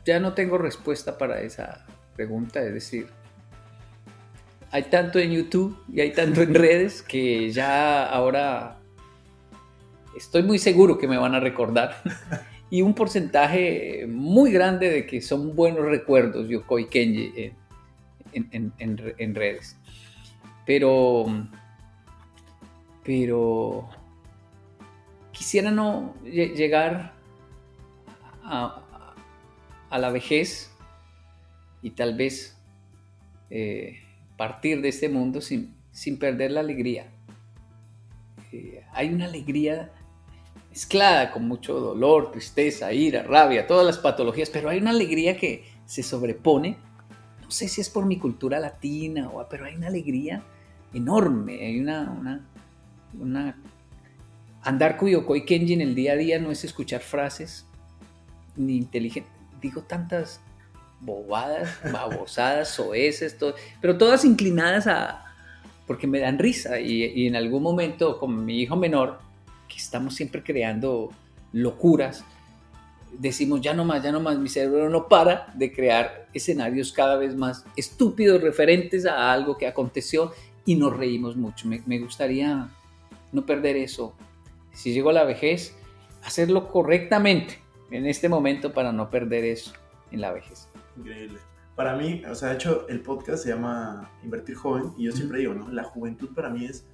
ya 0.05 0.19
no 0.19 0.33
tengo 0.33 0.57
respuesta 0.57 1.17
para 1.17 1.39
esa 1.41 1.85
pregunta, 2.15 2.61
es 2.63 2.73
decir, 2.73 3.07
hay 4.71 4.83
tanto 4.83 5.19
en 5.19 5.31
YouTube 5.31 5.77
y 5.93 6.01
hay 6.01 6.11
tanto 6.13 6.41
en 6.41 6.53
redes 6.55 7.01
que 7.01 7.51
ya 7.51 8.05
ahora 8.07 8.77
estoy 10.17 10.43
muy 10.43 10.57
seguro 10.59 10.97
que 10.97 11.07
me 11.07 11.17
van 11.17 11.35
a 11.35 11.39
recordar. 11.39 11.95
Y 12.69 12.81
un 12.81 12.93
porcentaje 12.93 14.05
muy 14.09 14.51
grande 14.51 14.89
de 14.89 15.05
que 15.05 15.21
son 15.21 15.55
buenos 15.55 15.85
recuerdos 15.85 16.49
Yokoi 16.49 16.89
Kenji 16.89 17.31
en, 17.37 17.53
en- 18.33 18.49
en- 18.51 18.73
en 18.77 18.97
re- 18.97 19.15
en 19.19 19.35
redes. 19.35 19.77
Pero, 20.67 21.25
pero 23.03 23.89
quisiera 25.31 25.71
no 25.71 26.13
lle- 26.23 26.53
llegar 26.53 27.13
a, 28.43 28.83
a 29.89 29.97
la 29.97 30.09
vejez 30.09 30.71
y 31.81 31.91
tal 31.91 32.15
vez 32.17 32.57
eh, 33.49 34.01
partir 34.35 34.81
de 34.81 34.89
este 34.89 35.07
mundo 35.07 35.39
sin, 35.39 35.73
sin 35.91 36.19
perder 36.19 36.51
la 36.51 36.59
alegría. 36.59 37.07
Eh, 38.51 38.83
hay 38.91 39.09
una 39.09 39.25
alegría 39.25 39.91
mezclada 40.69 41.31
con 41.31 41.47
mucho 41.47 41.79
dolor, 41.79 42.31
tristeza, 42.31 42.91
ira, 42.91 43.23
rabia, 43.23 43.67
todas 43.67 43.85
las 43.85 43.97
patologías, 43.97 44.49
pero 44.49 44.69
hay 44.69 44.79
una 44.79 44.91
alegría 44.91 45.37
que 45.37 45.65
se 45.85 46.03
sobrepone. 46.03 46.77
No 47.41 47.51
sé 47.51 47.69
si 47.69 47.79
es 47.79 47.89
por 47.89 48.05
mi 48.05 48.17
cultura 48.17 48.59
latina, 48.59 49.29
o, 49.29 49.47
pero 49.47 49.63
hay 49.65 49.75
una 49.75 49.87
alegría 49.87 50.43
enorme, 50.93 51.65
hay 51.65 51.79
una, 51.79 52.11
una, 52.11 52.45
una 53.19 53.55
andar 54.67 54.97
Kuyokoi 54.97 55.45
Kenji 55.45 55.73
en 55.73 55.81
el 55.81 55.95
día 55.95 56.13
a 56.13 56.15
día 56.15 56.39
no 56.39 56.51
es 56.51 56.63
escuchar 56.63 57.01
frases 57.01 57.65
ni 58.55 58.75
inteligente. 58.77 59.29
Digo 59.61 59.81
tantas 59.81 60.41
bobadas, 60.99 61.69
babosadas, 61.91 62.69
soeces, 62.69 63.37
todo, 63.37 63.55
pero 63.81 63.97
todas 63.97 64.25
inclinadas 64.25 64.87
a. 64.87 65.23
porque 65.85 66.07
me 66.07 66.19
dan 66.19 66.37
risa. 66.37 66.79
Y, 66.79 67.03
y 67.03 67.27
en 67.27 67.35
algún 67.35 67.63
momento, 67.63 68.19
con 68.19 68.45
mi 68.45 68.61
hijo 68.61 68.75
menor, 68.75 69.19
que 69.69 69.77
estamos 69.77 70.15
siempre 70.15 70.43
creando 70.43 71.11
locuras, 71.53 72.23
decimos 73.17 73.61
ya 73.61 73.73
no 73.73 73.85
más, 73.85 74.03
ya 74.03 74.11
no 74.11 74.19
más, 74.19 74.37
mi 74.37 74.49
cerebro 74.49 74.89
no 74.89 75.07
para 75.07 75.51
de 75.55 75.71
crear 75.71 76.27
escenarios 76.33 76.91
cada 76.91 77.15
vez 77.15 77.35
más 77.35 77.63
estúpidos 77.75 78.41
referentes 78.41 79.05
a 79.05 79.31
algo 79.31 79.57
que 79.57 79.67
aconteció 79.67 80.33
y 80.67 80.75
nos 80.75 80.95
reímos 80.95 81.35
mucho. 81.35 81.67
Me, 81.67 81.81
me 81.87 81.97
gustaría 81.97 82.69
no 83.31 83.45
perder 83.45 83.77
eso. 83.77 84.13
Si 84.73 84.93
llego 84.93 85.09
a 85.09 85.13
la 85.13 85.23
vejez, 85.23 85.75
hacerlo 86.23 86.67
correctamente 86.67 87.59
en 87.89 88.05
este 88.05 88.29
momento 88.29 88.73
para 88.73 88.91
no 88.91 89.09
perder 89.09 89.45
eso 89.45 89.71
en 90.11 90.21
la 90.21 90.31
vejez. 90.33 90.67
Increíble. 90.97 91.39
Para 91.75 91.95
mí, 91.95 92.21
o 92.29 92.35
sea, 92.35 92.49
de 92.49 92.55
hecho, 92.55 92.87
el 92.89 93.01
podcast 93.01 93.43
se 93.43 93.49
llama 93.49 94.11
Invertir 94.23 94.55
Joven 94.55 94.93
y 94.97 95.05
yo 95.05 95.11
siempre 95.13 95.39
digo, 95.39 95.53
¿no? 95.53 95.69
La 95.69 95.83
juventud 95.83 96.29
para 96.35 96.49
mí 96.49 96.65
es 96.65 96.85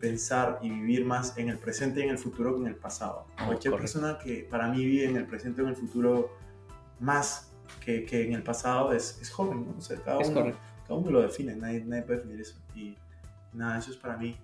pensar 0.00 0.58
y 0.62 0.70
vivir 0.70 1.04
más 1.04 1.36
en 1.38 1.48
el 1.50 1.58
presente 1.58 2.00
y 2.00 2.04
en 2.04 2.10
el 2.10 2.18
futuro 2.18 2.54
que 2.56 2.62
en 2.62 2.66
el 2.68 2.76
pasado. 2.76 3.26
Oh, 3.34 3.46
Cualquier 3.46 3.72
correcto. 3.72 3.78
persona 4.00 4.18
que 4.18 4.46
para 4.50 4.68
mí 4.68 4.84
vive 4.84 5.04
en 5.04 5.16
el 5.16 5.26
presente 5.26 5.60
o 5.62 5.64
en 5.64 5.70
el 5.70 5.76
futuro 5.76 6.30
más 7.00 7.52
que, 7.84 8.04
que 8.04 8.24
en 8.26 8.32
el 8.32 8.42
pasado 8.42 8.92
es, 8.92 9.18
es 9.20 9.30
joven, 9.30 9.66
¿no? 9.66 9.74
O 9.78 9.80
sea, 9.80 9.98
cada 10.02 10.20
Es 10.20 10.28
uno, 10.28 10.40
correcto. 10.40 10.60
Cada 10.88 10.98
uno 10.98 11.10
lo 11.10 11.22
define, 11.22 11.54
nadie, 11.54 11.84
nadie 11.84 12.02
puede 12.02 12.18
definir 12.20 12.40
eso. 12.40 12.56
Y 12.74 12.96
nada, 13.52 13.78
eso 13.78 13.90
es 13.92 13.96
para 13.96 14.16
mí. 14.16 14.36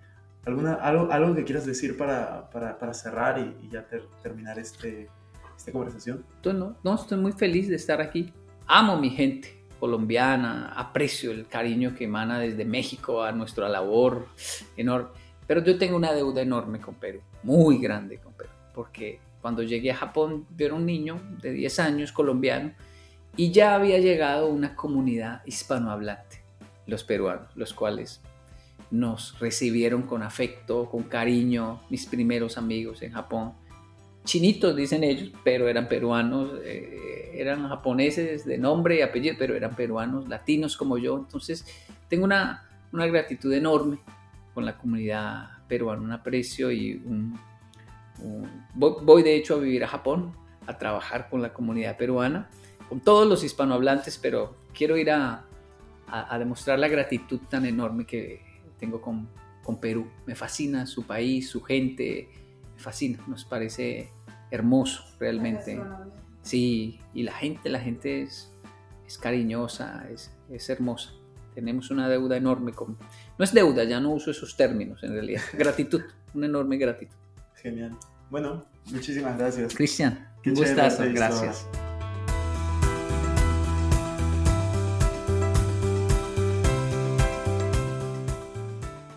¿Alguna, 0.44 0.74
algo, 0.74 1.10
algo 1.10 1.34
que 1.34 1.42
quieras 1.44 1.64
decir 1.64 1.96
para, 1.96 2.50
para, 2.50 2.78
para 2.78 2.92
cerrar 2.92 3.38
y, 3.38 3.66
y 3.66 3.70
ya 3.70 3.82
ter- 3.88 4.06
terminar 4.22 4.58
este, 4.58 5.08
esta 5.56 5.72
conversación? 5.72 6.24
No, 6.44 6.76
no, 6.84 6.94
estoy 6.94 7.18
muy 7.18 7.32
feliz 7.32 7.68
de 7.68 7.76
estar 7.76 8.00
aquí. 8.02 8.30
Amo 8.66 8.98
mi 8.98 9.08
gente 9.10 9.64
colombiana, 9.80 10.72
aprecio 10.76 11.30
el 11.30 11.46
cariño 11.46 11.94
que 11.94 12.04
emana 12.04 12.38
desde 12.38 12.64
México 12.64 13.22
a 13.22 13.32
nuestra 13.32 13.68
labor 13.68 14.26
enorme. 14.76 15.08
Pero 15.46 15.62
yo 15.64 15.78
tengo 15.78 15.96
una 15.96 16.12
deuda 16.12 16.42
enorme 16.42 16.78
con 16.80 16.94
Perú, 16.94 17.20
muy 17.42 17.78
grande 17.78 18.18
con 18.18 18.32
Perú, 18.34 18.50
porque 18.74 19.20
cuando 19.42 19.62
llegué 19.62 19.90
a 19.92 19.96
Japón 19.96 20.46
yo 20.56 20.66
era 20.66 20.74
un 20.74 20.86
niño 20.86 21.20
de 21.42 21.52
10 21.52 21.78
años 21.80 22.12
colombiano 22.12 22.72
y 23.36 23.50
ya 23.50 23.74
había 23.74 23.98
llegado 23.98 24.48
una 24.48 24.74
comunidad 24.74 25.42
hispanohablante, 25.44 26.42
los 26.86 27.04
peruanos, 27.04 27.54
los 27.56 27.74
cuales 27.74 28.20
nos 28.90 29.38
recibieron 29.40 30.02
con 30.02 30.22
afecto, 30.22 30.88
con 30.90 31.04
cariño, 31.04 31.80
mis 31.90 32.06
primeros 32.06 32.58
amigos 32.58 33.02
en 33.02 33.12
Japón 33.12 33.54
chinitos, 34.24 34.74
dicen 34.74 35.04
ellos, 35.04 35.30
pero 35.44 35.68
eran 35.68 35.86
peruanos, 35.86 36.58
eh, 36.64 37.32
eran 37.34 37.68
japoneses 37.68 38.44
de 38.44 38.58
nombre 38.58 38.98
y 38.98 39.02
apellido, 39.02 39.36
pero 39.38 39.54
eran 39.54 39.76
peruanos, 39.76 40.28
latinos 40.28 40.76
como 40.76 40.98
yo. 40.98 41.18
Entonces, 41.18 41.66
tengo 42.08 42.24
una, 42.24 42.66
una 42.92 43.06
gratitud 43.06 43.52
enorme 43.52 43.98
con 44.54 44.64
la 44.64 44.76
comunidad 44.78 45.50
peruana, 45.68 46.02
un 46.02 46.12
aprecio 46.12 46.70
y 46.72 47.02
un... 47.04 47.38
voy, 48.74 49.22
de 49.22 49.36
hecho 49.36 49.56
a 49.56 49.58
vivir 49.58 49.84
a 49.84 49.88
Japón, 49.88 50.32
a 50.66 50.78
trabajar 50.78 51.28
con 51.28 51.42
la 51.42 51.52
comunidad 51.52 51.96
peruana, 51.96 52.48
con 52.88 53.00
todos 53.00 53.26
los 53.28 53.42
hispanohablantes, 53.44 54.18
pero 54.18 54.56
quiero 54.74 54.96
ir 54.96 55.10
a, 55.10 55.44
a- 56.06 56.34
a 56.34 56.38
demostrar 56.38 56.78
la 56.78 56.88
gratitud 56.88 57.40
tan 57.48 57.64
enorme 57.66 58.04
que 58.06 58.40
tengo 58.78 59.00
con, 59.00 59.28
con 59.62 59.80
Perú. 59.80 60.06
Me 60.26 60.34
fascina 60.34 60.86
su 60.86 61.04
país, 61.06 61.48
su 61.48 61.62
gente, 61.62 62.28
me 62.74 62.80
fascina, 62.80 63.18
nos 63.26 63.44
parece 63.44 64.10
hermoso 64.50 65.02
realmente. 65.18 65.80
Sí, 66.42 67.00
y 67.14 67.22
la 67.22 67.32
gente, 67.32 67.68
la 67.68 67.80
gente 67.80 68.22
es 68.22 68.50
es 69.06 69.18
cariñosa, 69.18 70.06
es, 70.10 70.32
es 70.50 70.68
hermosa. 70.70 71.12
Tenemos 71.54 71.90
una 71.90 72.08
deuda 72.08 72.36
enorme 72.38 72.72
con... 72.72 72.96
No 73.38 73.44
es 73.44 73.52
deuda, 73.52 73.84
ya 73.84 74.00
no 74.00 74.10
uso 74.10 74.30
esos 74.30 74.56
términos 74.56 75.02
en 75.04 75.12
realidad. 75.12 75.42
Gratitud, 75.52 76.00
una 76.32 76.46
enorme 76.46 76.78
gratitud. 76.78 77.14
Genial. 77.54 77.90
Bueno, 78.30 78.64
muchísimas 78.90 79.36
gracias. 79.38 79.74
Cristian, 79.74 80.26
Qué 80.42 80.50
un 80.50 80.56
gustazo, 80.56 81.04
gracias. 81.12 81.68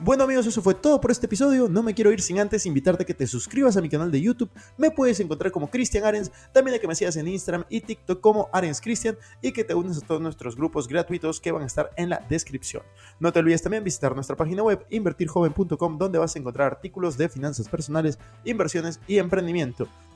Bueno 0.08 0.24
amigos, 0.24 0.48
eso 0.48 0.62
fue 0.62 0.74
todo 0.74 1.02
por 1.02 1.12
este 1.12 1.26
episodio. 1.26 1.68
No 1.68 1.84
me 1.84 1.94
quiero 1.94 2.14
ir 2.14 2.22
sin 2.22 2.40
antes 2.40 2.66
invitarte 2.66 3.04
a 3.04 3.06
que 3.06 3.14
te 3.14 3.28
suscribas 3.28 3.76
a 3.76 3.82
mi 3.82 3.90
canal 3.90 4.10
de 4.10 4.22
YouTube. 4.22 4.50
Me 4.78 4.90
puedes 4.90 5.20
encontrar 5.20 5.52
como 5.52 5.70
Cristian 5.70 6.06
Arens, 6.06 6.32
también 6.54 6.78
a 6.78 6.80
que 6.80 6.88
me 6.88 6.96
sigas 6.96 7.18
en 7.18 7.28
Instagram 7.28 7.66
y 7.68 7.82
TikTok 7.82 8.22
como 8.22 8.48
Arens 8.54 8.80
Cristian 8.80 9.18
y 9.42 9.52
que 9.52 9.66
te 9.66 9.76
unes 9.76 9.98
a 9.98 10.08
todos 10.08 10.22
nuestros 10.22 10.56
grupos 10.56 10.88
gratuitos 10.88 11.42
que 11.42 11.52
van 11.52 11.64
a 11.64 11.66
estar 11.66 11.92
en 11.98 12.10
la 12.10 12.26
descripción. 12.30 12.84
No 13.20 13.34
te 13.34 13.40
olvides 13.40 13.62
también 13.62 13.84
visitar 13.84 14.16
nuestra 14.16 14.38
página 14.38 14.64
web 14.64 14.86
invertirjoven.com 14.90 15.98
donde 15.98 16.20
vas 16.20 16.38
a 16.38 16.40
encontrar 16.40 16.68
artículos 16.72 17.18
de 17.18 17.28
finanzas 17.28 17.68
personales, 17.68 18.18
inversiones 18.46 19.02
y 19.10 19.18
emprendimiento. 19.18 19.90